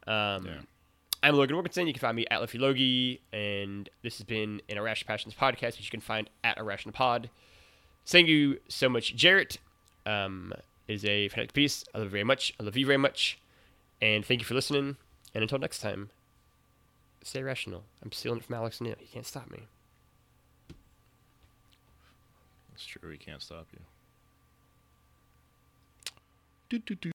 Um, 0.06 0.46
Yeah. 0.46 0.60
I'm 1.24 1.36
Logan 1.36 1.54
Wilkinson. 1.54 1.86
You 1.86 1.92
can 1.92 2.00
find 2.00 2.16
me 2.16 2.26
at 2.32 2.40
Luffy 2.40 2.58
Logie, 2.58 3.20
and 3.32 3.88
this 4.02 4.18
has 4.18 4.24
been 4.24 4.60
an 4.68 4.76
Irrational 4.76 5.06
Passions 5.06 5.34
podcast, 5.34 5.76
which 5.76 5.84
you 5.84 5.90
can 5.90 6.00
find 6.00 6.28
at 6.42 6.58
Irrational 6.58 6.92
Pod. 6.92 7.30
Thank 8.04 8.26
you 8.26 8.58
so 8.68 8.88
much, 8.88 9.14
Jarrett. 9.14 9.58
Um, 10.04 10.52
it 10.88 10.94
is 10.94 11.04
a 11.04 11.28
fantastic 11.28 11.52
piece. 11.52 11.84
I 11.94 11.98
love 11.98 12.06
you 12.06 12.10
very 12.10 12.24
much. 12.24 12.54
I 12.58 12.64
love 12.64 12.76
you 12.76 12.86
very 12.86 12.98
much, 12.98 13.38
and 14.00 14.26
thank 14.26 14.40
you 14.40 14.44
for 14.44 14.54
listening. 14.54 14.96
And 15.32 15.42
until 15.42 15.60
next 15.60 15.78
time, 15.78 16.10
stay 17.22 17.40
rational. 17.44 17.84
I'm 18.02 18.10
stealing 18.10 18.38
it 18.38 18.44
from 18.44 18.56
Alex 18.56 18.80
Neil. 18.80 18.96
You 18.98 19.06
can't 19.12 19.26
stop 19.26 19.48
me. 19.48 19.60
It's 22.74 22.84
true. 22.84 23.08
We 23.08 23.16
can't 23.16 23.40
stop 23.40 23.68
you. 23.72 23.78
Do, 26.68 26.80
do, 26.80 26.96
do. 26.96 27.10